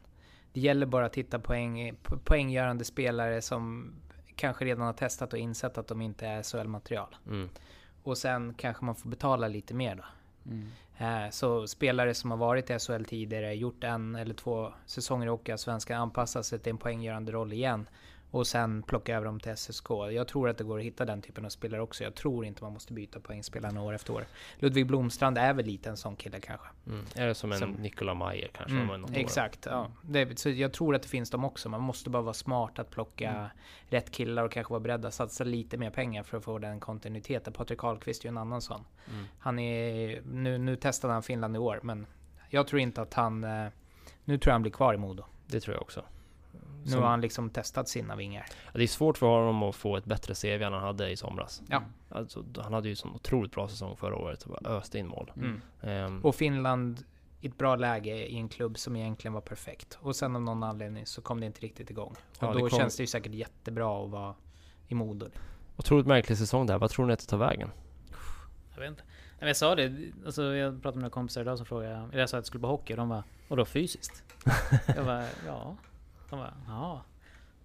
Det 0.54 0.60
gäller 0.62 0.86
bara 0.86 1.06
att 1.06 1.16
hitta 1.16 1.40
poäng, 1.40 1.92
po- 2.04 2.20
poänggörande 2.24 2.84
spelare 2.86 3.42
som 3.42 3.94
kanske 4.36 4.66
redan 4.66 4.86
har 4.86 4.94
testat 4.94 5.34
och 5.34 5.40
insett 5.40 5.78
att 5.78 5.88
de 5.88 6.02
inte 6.02 6.28
är 6.28 6.44
SHL-material. 6.44 7.16
Mm. 7.28 7.50
Och 8.04 8.18
sen 8.18 8.54
kanske 8.54 8.86
man 8.86 8.96
får 8.96 9.10
betala 9.10 9.48
lite 9.48 9.74
mer 9.74 9.96
då. 9.96 10.04
Mm. 10.46 10.68
Eh, 10.98 11.30
Så 11.32 11.68
spelare 11.68 12.14
som 12.14 12.32
har 12.32 12.38
varit 12.38 12.70
i 12.70 12.80
SHL 12.80 13.04
tidigare, 13.04 13.54
gjort 13.54 13.84
en 13.84 14.16
eller 14.16 14.34
två 14.34 14.74
säsonger 14.86 15.26
i 15.28 15.30
Hockeyallsvenskan, 15.30 16.02
anpassar 16.02 16.42
sig 16.42 16.60
till 16.60 16.70
en 16.70 16.78
poänggörande 16.78 17.32
roll 17.32 17.54
igen. 17.54 17.88
Och 18.36 18.48
sen 18.48 18.84
plocka 18.84 19.16
över 19.16 19.26
dem 19.26 19.40
till 19.40 19.58
SSK. 19.58 19.90
Jag 20.12 20.28
tror 20.28 20.50
att 20.50 20.58
det 20.58 20.64
går 20.64 20.80
att 20.80 20.86
hitta 20.86 21.06
den 21.06 21.22
typen 21.22 21.46
av 21.46 21.50
spelare 21.50 21.82
också. 21.82 22.04
Jag 22.04 22.16
tror 22.16 22.46
inte 22.46 22.64
man 22.64 22.74
måste 22.74 22.94
byta 22.94 23.20
poängspelarna 23.20 23.82
år 23.82 23.94
efter 23.94 24.14
år. 24.14 24.26
Ludvig 24.60 24.88
Blomstrand 24.88 25.38
är 25.38 25.54
väl 25.54 25.66
lite 25.66 25.90
en 25.90 25.98
sån 25.98 26.16
kille 26.16 26.40
kanske. 26.40 26.68
Mm. 26.88 27.06
Det 27.14 27.36
som 27.36 27.52
en 27.52 27.60
Som- 27.60 27.72
Nikola 27.72 28.14
Mayer 28.14 28.48
kanske? 28.54 28.78
Mm, 28.78 29.02
något 29.02 29.10
år? 29.12 29.16
exakt, 29.18 29.66
ja. 29.66 29.88
Det, 30.02 30.40
så 30.40 30.50
jag 30.50 30.74
tror 30.74 30.96
att 30.96 31.02
det 31.04 31.08
finns 31.10 31.30
dem 31.30 31.46
också. 31.46 31.70
Man 31.70 31.82
måste 31.82 32.10
bara 32.10 32.22
vara 32.24 32.34
smart 32.34 32.80
att 32.80 32.90
plocka 32.90 33.30
Mm. 33.32 33.48
rätt 33.90 34.12
killar 34.12 34.44
och 34.44 34.52
kanske 34.52 34.72
vara 34.74 34.80
beredd 34.80 35.06
att 35.06 35.14
satsa 35.14 35.44
lite 35.44 35.78
mer 35.78 35.90
pengar 35.90 36.24
för 36.24 36.38
att 36.38 36.44
få 36.44 36.60
den 36.60 36.80
kontinuiteten. 36.80 37.54
Patrik 37.54 37.84
Ahlqvist 37.84 38.22
är 38.22 38.26
ju 38.26 38.30
en 38.30 38.38
annan 38.38 38.62
sån. 38.62 38.84
Mm. 39.12 39.26
Han 39.40 39.60
är, 39.60 40.22
nu, 40.22 40.58
nu 40.58 40.76
testade 40.76 41.14
han 41.14 41.24
Finland 41.24 41.56
i 41.56 41.60
år, 41.60 41.80
men 41.84 42.06
jag 42.50 42.68
tror 42.68 42.80
inte 42.82 43.02
att 43.02 43.14
han... 43.14 43.44
eh, 43.44 43.68
Nu 44.26 44.38
tror 44.38 44.50
jag 44.50 44.54
han 44.54 44.62
blir 44.62 44.72
kvar 44.72 44.94
i 44.94 44.98
Modo. 44.98 45.24
Det 45.48 45.60
tror 45.60 45.76
jag 45.76 45.82
också. 45.82 46.04
Nu 46.86 46.92
Som- 46.92 47.02
har 47.02 47.10
han 47.10 47.22
liksom 47.22 47.50
testat 47.50 47.90
sina 47.90 48.16
vingar. 48.16 48.46
Ja, 48.66 48.72
Det 48.74 48.84
är 48.84 48.88
svårt 48.88 49.18
för 49.18 49.28
honom 49.28 49.64
att 49.64 49.76
få 49.76 49.98
ett 49.98 50.06
bättre 50.06 50.34
CV 50.36 50.64
än 50.64 50.74
han 50.74 50.84
hade 50.84 51.10
i 51.10 51.18
somras. 51.18 51.62
Ja. 51.70 51.84
Alltså, 52.10 52.46
han 52.64 52.74
hade 52.74 52.90
ju 52.90 52.96
sån 52.96 53.12
otroligt 53.16 53.52
bra 53.52 53.68
säsong 53.70 53.96
förra 53.98 54.16
året 54.16 54.44
och 54.44 54.50
bara 54.62 54.70
öste 54.78 55.00
in 55.00 55.08
mål. 55.08 55.32
Mm. 55.36 55.62
Ehm, 55.82 56.22
Och 56.26 56.36
Finland 56.36 57.04
i 57.42 57.48
ett 57.48 57.58
bra 57.58 57.76
läge 57.76 58.16
i 58.28 58.38
en 58.38 58.50
klubb 58.50 58.78
som 58.78 58.96
egentligen 58.96 59.34
var 59.34 59.42
perfekt. 59.42 59.98
Och 60.02 60.16
sen 60.16 60.36
av 60.36 60.42
någon 60.42 60.64
anledning 60.64 61.06
så 61.06 61.22
kom 61.22 61.40
det 61.40 61.46
inte 61.46 61.62
riktigt 61.62 61.90
igång. 61.90 62.12
Och 62.12 62.44
Ja, 62.44 62.48
det 62.48 62.54
då 62.54 62.70
kom- 62.70 62.80
känns 62.80 62.98
det 62.98 63.04
ju 63.04 63.08
säkert 63.08 63.34
jättebra 63.34 64.04
att 64.06 64.10
vara 64.12 64.36
i 64.88 64.96
Modo. 64.96 65.28
otroligt 65.78 66.08
märklig 66.08 66.38
säsong 66.38 66.66
där. 66.66 66.78
Vad 66.78 66.90
tror 66.90 67.06
ni 67.06 67.14
att 67.14 67.20
det 67.20 67.26
tar 67.26 67.38
vägen? 67.38 67.70
Jag 68.74 68.80
vet 68.82 68.90
inte. 68.90 69.04
Jag 69.40 69.58
sa 69.58 69.76
det, 69.76 70.12
alltså 70.26 70.44
jag 70.44 70.74
pratade 70.82 70.96
med 70.98 71.02
några 71.02 71.10
kompisar 71.14 71.42
idag 71.42 71.58
som 71.58 71.66
frågade, 71.66 71.94
eller 71.96 72.20
jag 72.20 72.30
sa 72.30 72.38
att 72.38 72.42
jag 72.42 72.46
skulle 72.48 72.62
på 72.62 72.68
hockey 72.68 72.94
och 72.94 72.98
de 72.98 73.10
var 73.10 73.24
och 73.48 73.58
då 73.58 73.66
fysiskt? 73.66 74.24
jag 74.96 75.06
bara, 75.06 75.26
ja. 75.46 75.76
De 76.36 76.40
bara, 76.40 76.58
ja. 76.68 77.06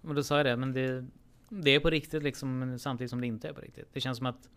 Men 0.01 0.15
då 0.15 0.23
sa 0.23 0.37
jag 0.37 0.45
det, 0.45 0.57
men 0.57 0.73
det, 0.73 1.05
det 1.49 1.71
är 1.71 1.79
på 1.79 1.89
riktigt 1.89 2.23
liksom, 2.23 2.59
men 2.59 2.79
samtidigt 2.79 3.09
som 3.09 3.21
det 3.21 3.27
inte 3.27 3.47
är 3.47 3.53
på 3.53 3.61
riktigt. 3.61 3.93
Det 3.93 4.01
känns 4.01 4.17
som 4.17 4.27
att 4.27 4.49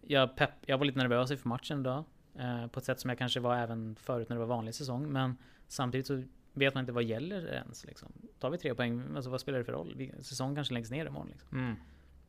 jag, 0.00 0.36
pepp, 0.36 0.50
jag 0.66 0.78
var 0.78 0.84
lite 0.84 0.98
nervös 0.98 1.30
inför 1.30 1.48
matchen 1.48 1.80
idag. 1.80 2.04
Eh, 2.38 2.66
på 2.66 2.78
ett 2.78 2.84
sätt 2.84 3.00
som 3.00 3.08
jag 3.08 3.18
kanske 3.18 3.40
var 3.40 3.56
även 3.56 3.96
förut 3.96 4.28
när 4.28 4.36
det 4.36 4.40
var 4.40 4.46
vanlig 4.46 4.74
säsong. 4.74 5.12
Men 5.12 5.36
samtidigt 5.68 6.06
så 6.06 6.22
vet 6.52 6.74
man 6.74 6.82
inte 6.82 6.92
vad 6.92 7.04
gäller 7.04 7.46
ens. 7.46 7.84
Liksom. 7.86 8.12
Tar 8.38 8.50
vi 8.50 8.58
tre 8.58 8.74
poäng, 8.74 9.16
alltså 9.16 9.30
vad 9.30 9.40
spelar 9.40 9.58
det 9.58 9.64
för 9.64 9.72
roll? 9.72 10.12
Säsongen 10.20 10.54
kanske 10.54 10.74
läggs 10.74 10.90
ner 10.90 11.06
imorgon. 11.06 11.28
Liksom. 11.28 11.58
Mm. 11.58 11.76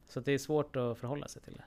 Så 0.05 0.19
det 0.19 0.31
är 0.31 0.37
svårt 0.37 0.75
att 0.75 0.97
förhålla 0.97 1.27
sig 1.27 1.41
till 1.41 1.53
det. 1.53 1.63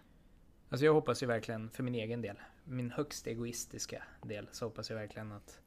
Alltså 0.71 0.85
jag 0.85 0.95
hoppas 0.95 1.23
ju 1.23 1.27
verkligen 1.27 1.71
för 1.71 1.83
min 1.83 1.95
egen 1.95 2.23
del, 2.23 2.37
min 2.65 2.91
högst 2.91 3.27
egoistiska 3.27 4.03
del, 4.23 4.49
så 4.53 4.67
hoppas 4.67 4.91
jag 4.91 4.97
verkligen 4.97 5.33
att 5.33 5.61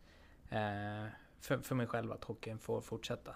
eh, 0.49 1.11
för, 1.39 1.57
för 1.57 1.75
mig 1.75 1.87
själv 1.87 2.11
att 2.11 2.23
hockeyn 2.23 2.59
får 2.59 2.81
fortsätta. 2.81 3.35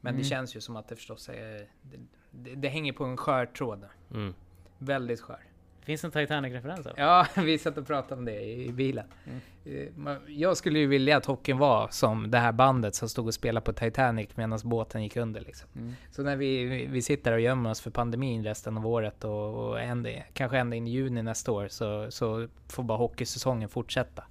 Men 0.00 0.10
Mm. 0.14 0.22
det 0.22 0.28
känns 0.28 0.56
ju 0.56 0.60
som 0.60 0.76
att 0.76 0.88
det 0.88 0.96
förstås 0.96 1.28
är, 1.28 1.66
det, 1.82 1.96
det, 2.30 2.54
det 2.54 2.68
hänger 2.68 2.92
på 2.92 3.04
en 3.04 3.16
skör 3.16 3.46
tråd. 3.46 3.84
Mm. 4.14 4.34
Väldigt 4.78 5.20
skör. 5.20 5.40
Finns 5.82 6.04
en 6.04 6.10
Titanic-referens? 6.10 6.86
Ja, 6.96 7.26
vi 7.36 7.58
satt 7.58 7.78
och 7.78 7.86
pratade 7.86 8.14
om 8.14 8.24
det 8.24 8.40
i, 8.40 8.66
i 8.68 8.72
bilen. 8.72 9.06
Mm. 9.26 10.06
Eh, 10.06 10.16
Jag 10.28 10.56
skulle 10.56 10.78
ju 10.78 10.86
vilja 10.86 11.16
att 11.16 11.26
hockeyn 11.26 11.58
var 11.58 11.88
som 11.90 12.30
det 12.30 12.38
här 12.38 12.52
bandet 12.52 12.94
som 12.94 13.08
stod 13.08 13.26
och 13.26 13.34
spelade 13.34 13.64
på 13.64 13.72
Titanic 13.72 14.28
medan 14.34 14.58
båten 14.64 15.02
gick 15.02 15.16
under 15.16 15.40
liksom. 15.40 15.68
Mm. 15.76 15.92
Så 16.10 16.22
när 16.22 16.36
vi, 16.36 16.64
vi- 16.64 16.86
vi 16.86 17.02
sitter 17.02 17.32
och 17.32 17.40
gömmer 17.40 17.70
oss 17.70 17.80
för 17.80 17.90
pandemin 17.90 18.44
resten 18.44 18.76
av 18.78 18.86
året 18.86 19.24
och, 19.24 19.54
och 19.68 19.80
ända, 19.80 20.10
kanske 20.32 20.58
ända 20.58 20.76
in 20.76 20.86
i 20.86 20.90
juni 20.90 21.22
nästa 21.22 21.52
år 21.52 21.68
så, 21.68 22.10
så 22.10 22.48
får 22.68 22.82
bara 22.82 22.98
hockeysäsongen 22.98 23.68
fortsätta. 23.68 24.24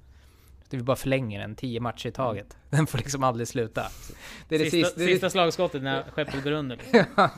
Det 0.70 0.78
vi 0.78 0.84
bara 0.84 0.96
förlänger 0.96 1.40
den, 1.40 1.56
tio 1.56 1.80
matcher 1.80 2.08
i 2.08 2.12
taget. 2.12 2.58
Den 2.70 2.88
får 2.88 2.98
liksom 2.98 3.24
aldrig 3.24 3.48
sluta. 3.48 3.86
Det 4.48 4.56
är 4.56 4.60
det 4.60 4.66
sista, 4.72 4.88
sista, 4.88 5.00
det 5.00 5.06
är- 5.06 5.08
sista 5.14 5.30
slagskottet 5.30 5.84
när 5.84 6.04
skeppet 6.04 6.44
går 6.44 6.52
under. 6.52 6.78
Liksom. 6.78 7.04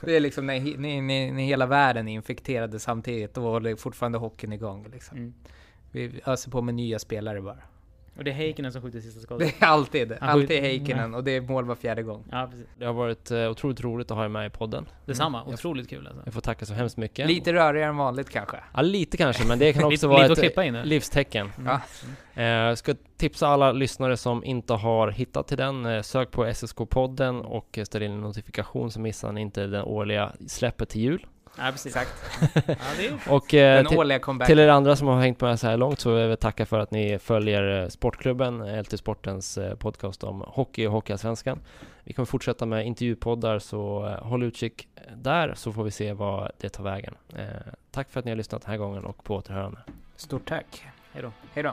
det 0.00 0.16
är 0.16 0.20
liksom 0.20 0.46
när, 0.46 0.60
när, 0.60 1.02
när, 1.02 1.32
när 1.32 1.42
hela 1.42 1.66
världen 1.66 2.08
är 2.08 2.12
infekterade 2.14 2.78
samtidigt, 2.78 3.34
då 3.34 3.40
håller 3.40 3.76
fortfarande 3.76 4.18
hockeyn 4.18 4.52
igång. 4.52 4.86
Liksom. 4.92 5.16
Mm. 5.18 5.34
Vi 5.92 6.20
öser 6.26 6.50
på 6.50 6.62
med 6.62 6.74
nya 6.74 6.98
spelare 6.98 7.40
bara. 7.42 7.58
Och 8.16 8.24
det 8.24 8.30
är 8.30 8.34
Heikkinen 8.34 8.72
som 8.72 8.82
skjuter 8.82 9.00
sista 9.00 9.20
skottet. 9.20 9.54
Det 9.60 9.64
är 9.66 9.68
alltid, 9.68 10.12
Han 10.20 10.28
alltid 10.28 10.48
skjuter- 10.48 10.60
Heikkinen 10.62 11.14
och 11.14 11.24
det 11.24 11.36
är 11.36 11.40
mål 11.40 11.64
var 11.64 11.74
fjärde 11.74 12.02
gång. 12.02 12.24
Ja, 12.30 12.48
precis. 12.50 12.66
Det 12.78 12.84
har 12.84 12.92
varit 12.92 13.30
eh, 13.30 13.50
otroligt 13.50 13.80
roligt 13.80 14.10
att 14.10 14.16
ha 14.16 14.24
er 14.24 14.28
med 14.28 14.46
i 14.46 14.50
podden. 14.50 14.86
Detsamma. 15.06 15.40
Mm. 15.42 15.54
Otroligt 15.54 15.88
kul 15.90 16.06
alltså. 16.06 16.22
Jag 16.24 16.34
får 16.34 16.40
tacka 16.40 16.66
så 16.66 16.74
hemskt 16.74 16.96
mycket. 16.96 17.26
Lite 17.28 17.52
rörigare 17.52 17.88
än 17.88 17.96
vanligt 17.96 18.30
kanske. 18.30 18.56
Ja, 18.74 18.82
lite 18.82 19.16
kanske, 19.16 19.46
men 19.46 19.58
det 19.58 19.72
kan 19.72 19.82
också 19.84 19.90
Lite, 19.90 20.06
vara 20.06 20.18
lite 20.22 20.32
att 20.32 20.38
ett 20.38 20.42
klippa 20.44 20.64
in 20.64 20.74
det. 20.74 20.84
livstecken. 20.84 21.50
Ja. 21.64 21.80
Eh, 22.34 22.44
Jag 22.44 22.78
ska 22.78 22.94
tipsa 23.16 23.48
alla 23.48 23.72
lyssnare 23.72 24.16
som 24.16 24.44
inte 24.44 24.72
har 24.74 25.08
hittat 25.10 25.48
till 25.48 25.56
den. 25.58 25.86
eh, 25.86 26.02
Sök 26.02 26.30
på 26.30 26.44
SSK-podden 26.46 27.40
och 27.40 27.78
eh, 27.78 27.84
ställ 27.84 28.02
in 28.02 28.12
en 28.12 28.20
notifikation 28.20 28.90
så 28.90 29.00
missar 29.00 29.32
ni 29.32 29.40
inte 29.40 29.66
det 29.66 29.82
årliga 29.82 30.32
släppet 30.46 30.88
till 30.88 31.00
jul. 31.00 31.26
Ja, 31.58 31.70
precis. 31.72 31.96
Exakt. 31.96 32.10
Ja, 32.66 32.74
det 32.96 33.06
är... 33.06 33.18
Och 33.28 33.54
eh, 33.54 34.46
till, 34.46 34.58
er 34.58 34.68
andra 34.68 34.96
som 34.96 35.08
har 35.08 35.20
hängt 35.20 35.40
med 35.40 35.60
så 35.60 35.66
här 35.66 35.76
långt 35.76 36.00
så 36.00 36.14
vill 36.14 36.28
jag 36.28 36.40
tacka 36.40 36.66
för 36.66 36.78
att 36.78 36.90
ni 36.90 37.18
följer 37.18 37.82
eh, 37.82 37.88
Sportklubben, 37.88 38.80
LT 38.82 38.98
Sportens 38.98 39.58
eh, 39.58 39.74
podcast 39.74 40.24
om 40.24 40.40
hockey 40.46 40.86
och 40.86 40.92
Hockeyallsvenskan. 40.92 41.60
Vi 42.04 42.12
kommer 42.12 42.26
fortsätta 42.26 42.66
med 42.66 42.86
intervjupoddar 42.86 43.58
så 43.58 44.06
eh, 44.06 44.26
håll 44.26 44.42
utkik 44.42 44.88
där 45.16 45.54
så 45.54 45.72
får 45.72 45.84
vi 45.84 45.90
se 45.90 46.12
vad 46.12 46.50
det 46.60 46.68
tar 46.68 46.84
vägen. 46.84 47.14
Eh, 47.36 47.44
Tack 47.90 48.10
för 48.10 48.18
att 48.20 48.24
ni 48.24 48.30
har 48.30 48.36
lyssnat 48.36 48.62
den 48.62 48.70
här 48.70 48.78
gången 48.78 49.04
och 49.04 49.24
på 49.24 49.34
återhörande. 49.34 49.78
Stort 50.16 50.48
tack. 50.48 50.84
Hej 51.12 51.22
då. 51.22 51.32
Hej 51.54 51.62
då. 51.62 51.72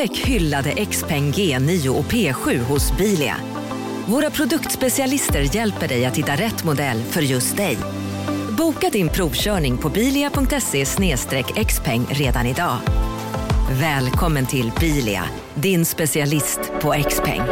Upptäck 0.00 0.26
hyllade 0.26 0.84
XPeng 0.84 1.32
G9 1.32 1.88
och 1.88 2.04
P7 2.04 2.58
hos 2.58 2.96
Bilia. 2.96 3.36
Våra 4.06 4.30
produktspecialister 4.30 5.56
hjälper 5.56 5.88
dig 5.88 6.04
att 6.04 6.16
hitta 6.16 6.32
rätt 6.32 6.64
modell 6.64 7.02
för 7.02 7.20
just 7.20 7.56
dig. 7.56 7.78
Boka 8.58 8.90
din 8.90 9.08
provkörning 9.08 9.78
på 9.78 9.88
bilia.se 9.88 10.84
xpeng 11.64 12.06
redan 12.10 12.46
idag. 12.46 12.76
Välkommen 13.70 14.46
till 14.46 14.72
Bilia, 14.80 15.24
din 15.54 15.84
specialist 15.84 16.60
på 16.80 16.94
XPeng. 17.08 17.42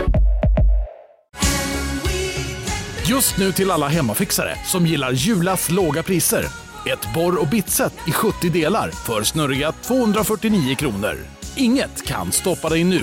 Just 3.08 3.38
nu 3.38 3.52
till 3.52 3.70
alla 3.70 3.88
hemmafixare 3.88 4.56
som 4.64 4.86
gillar 4.86 5.12
Julas 5.12 5.70
låga 5.70 6.02
priser. 6.02 6.44
Ett 6.86 7.14
borr 7.14 7.40
och 7.40 7.48
bitset 7.48 7.94
i 8.06 8.12
70 8.12 8.48
delar 8.48 8.90
för 8.90 9.22
snurriga 9.22 9.72
249 9.72 10.74
kronor. 10.74 11.37
Inget 11.58 12.06
kan 12.06 12.32
stoppa 12.32 12.68
dig 12.68 12.84
nu. 12.84 13.02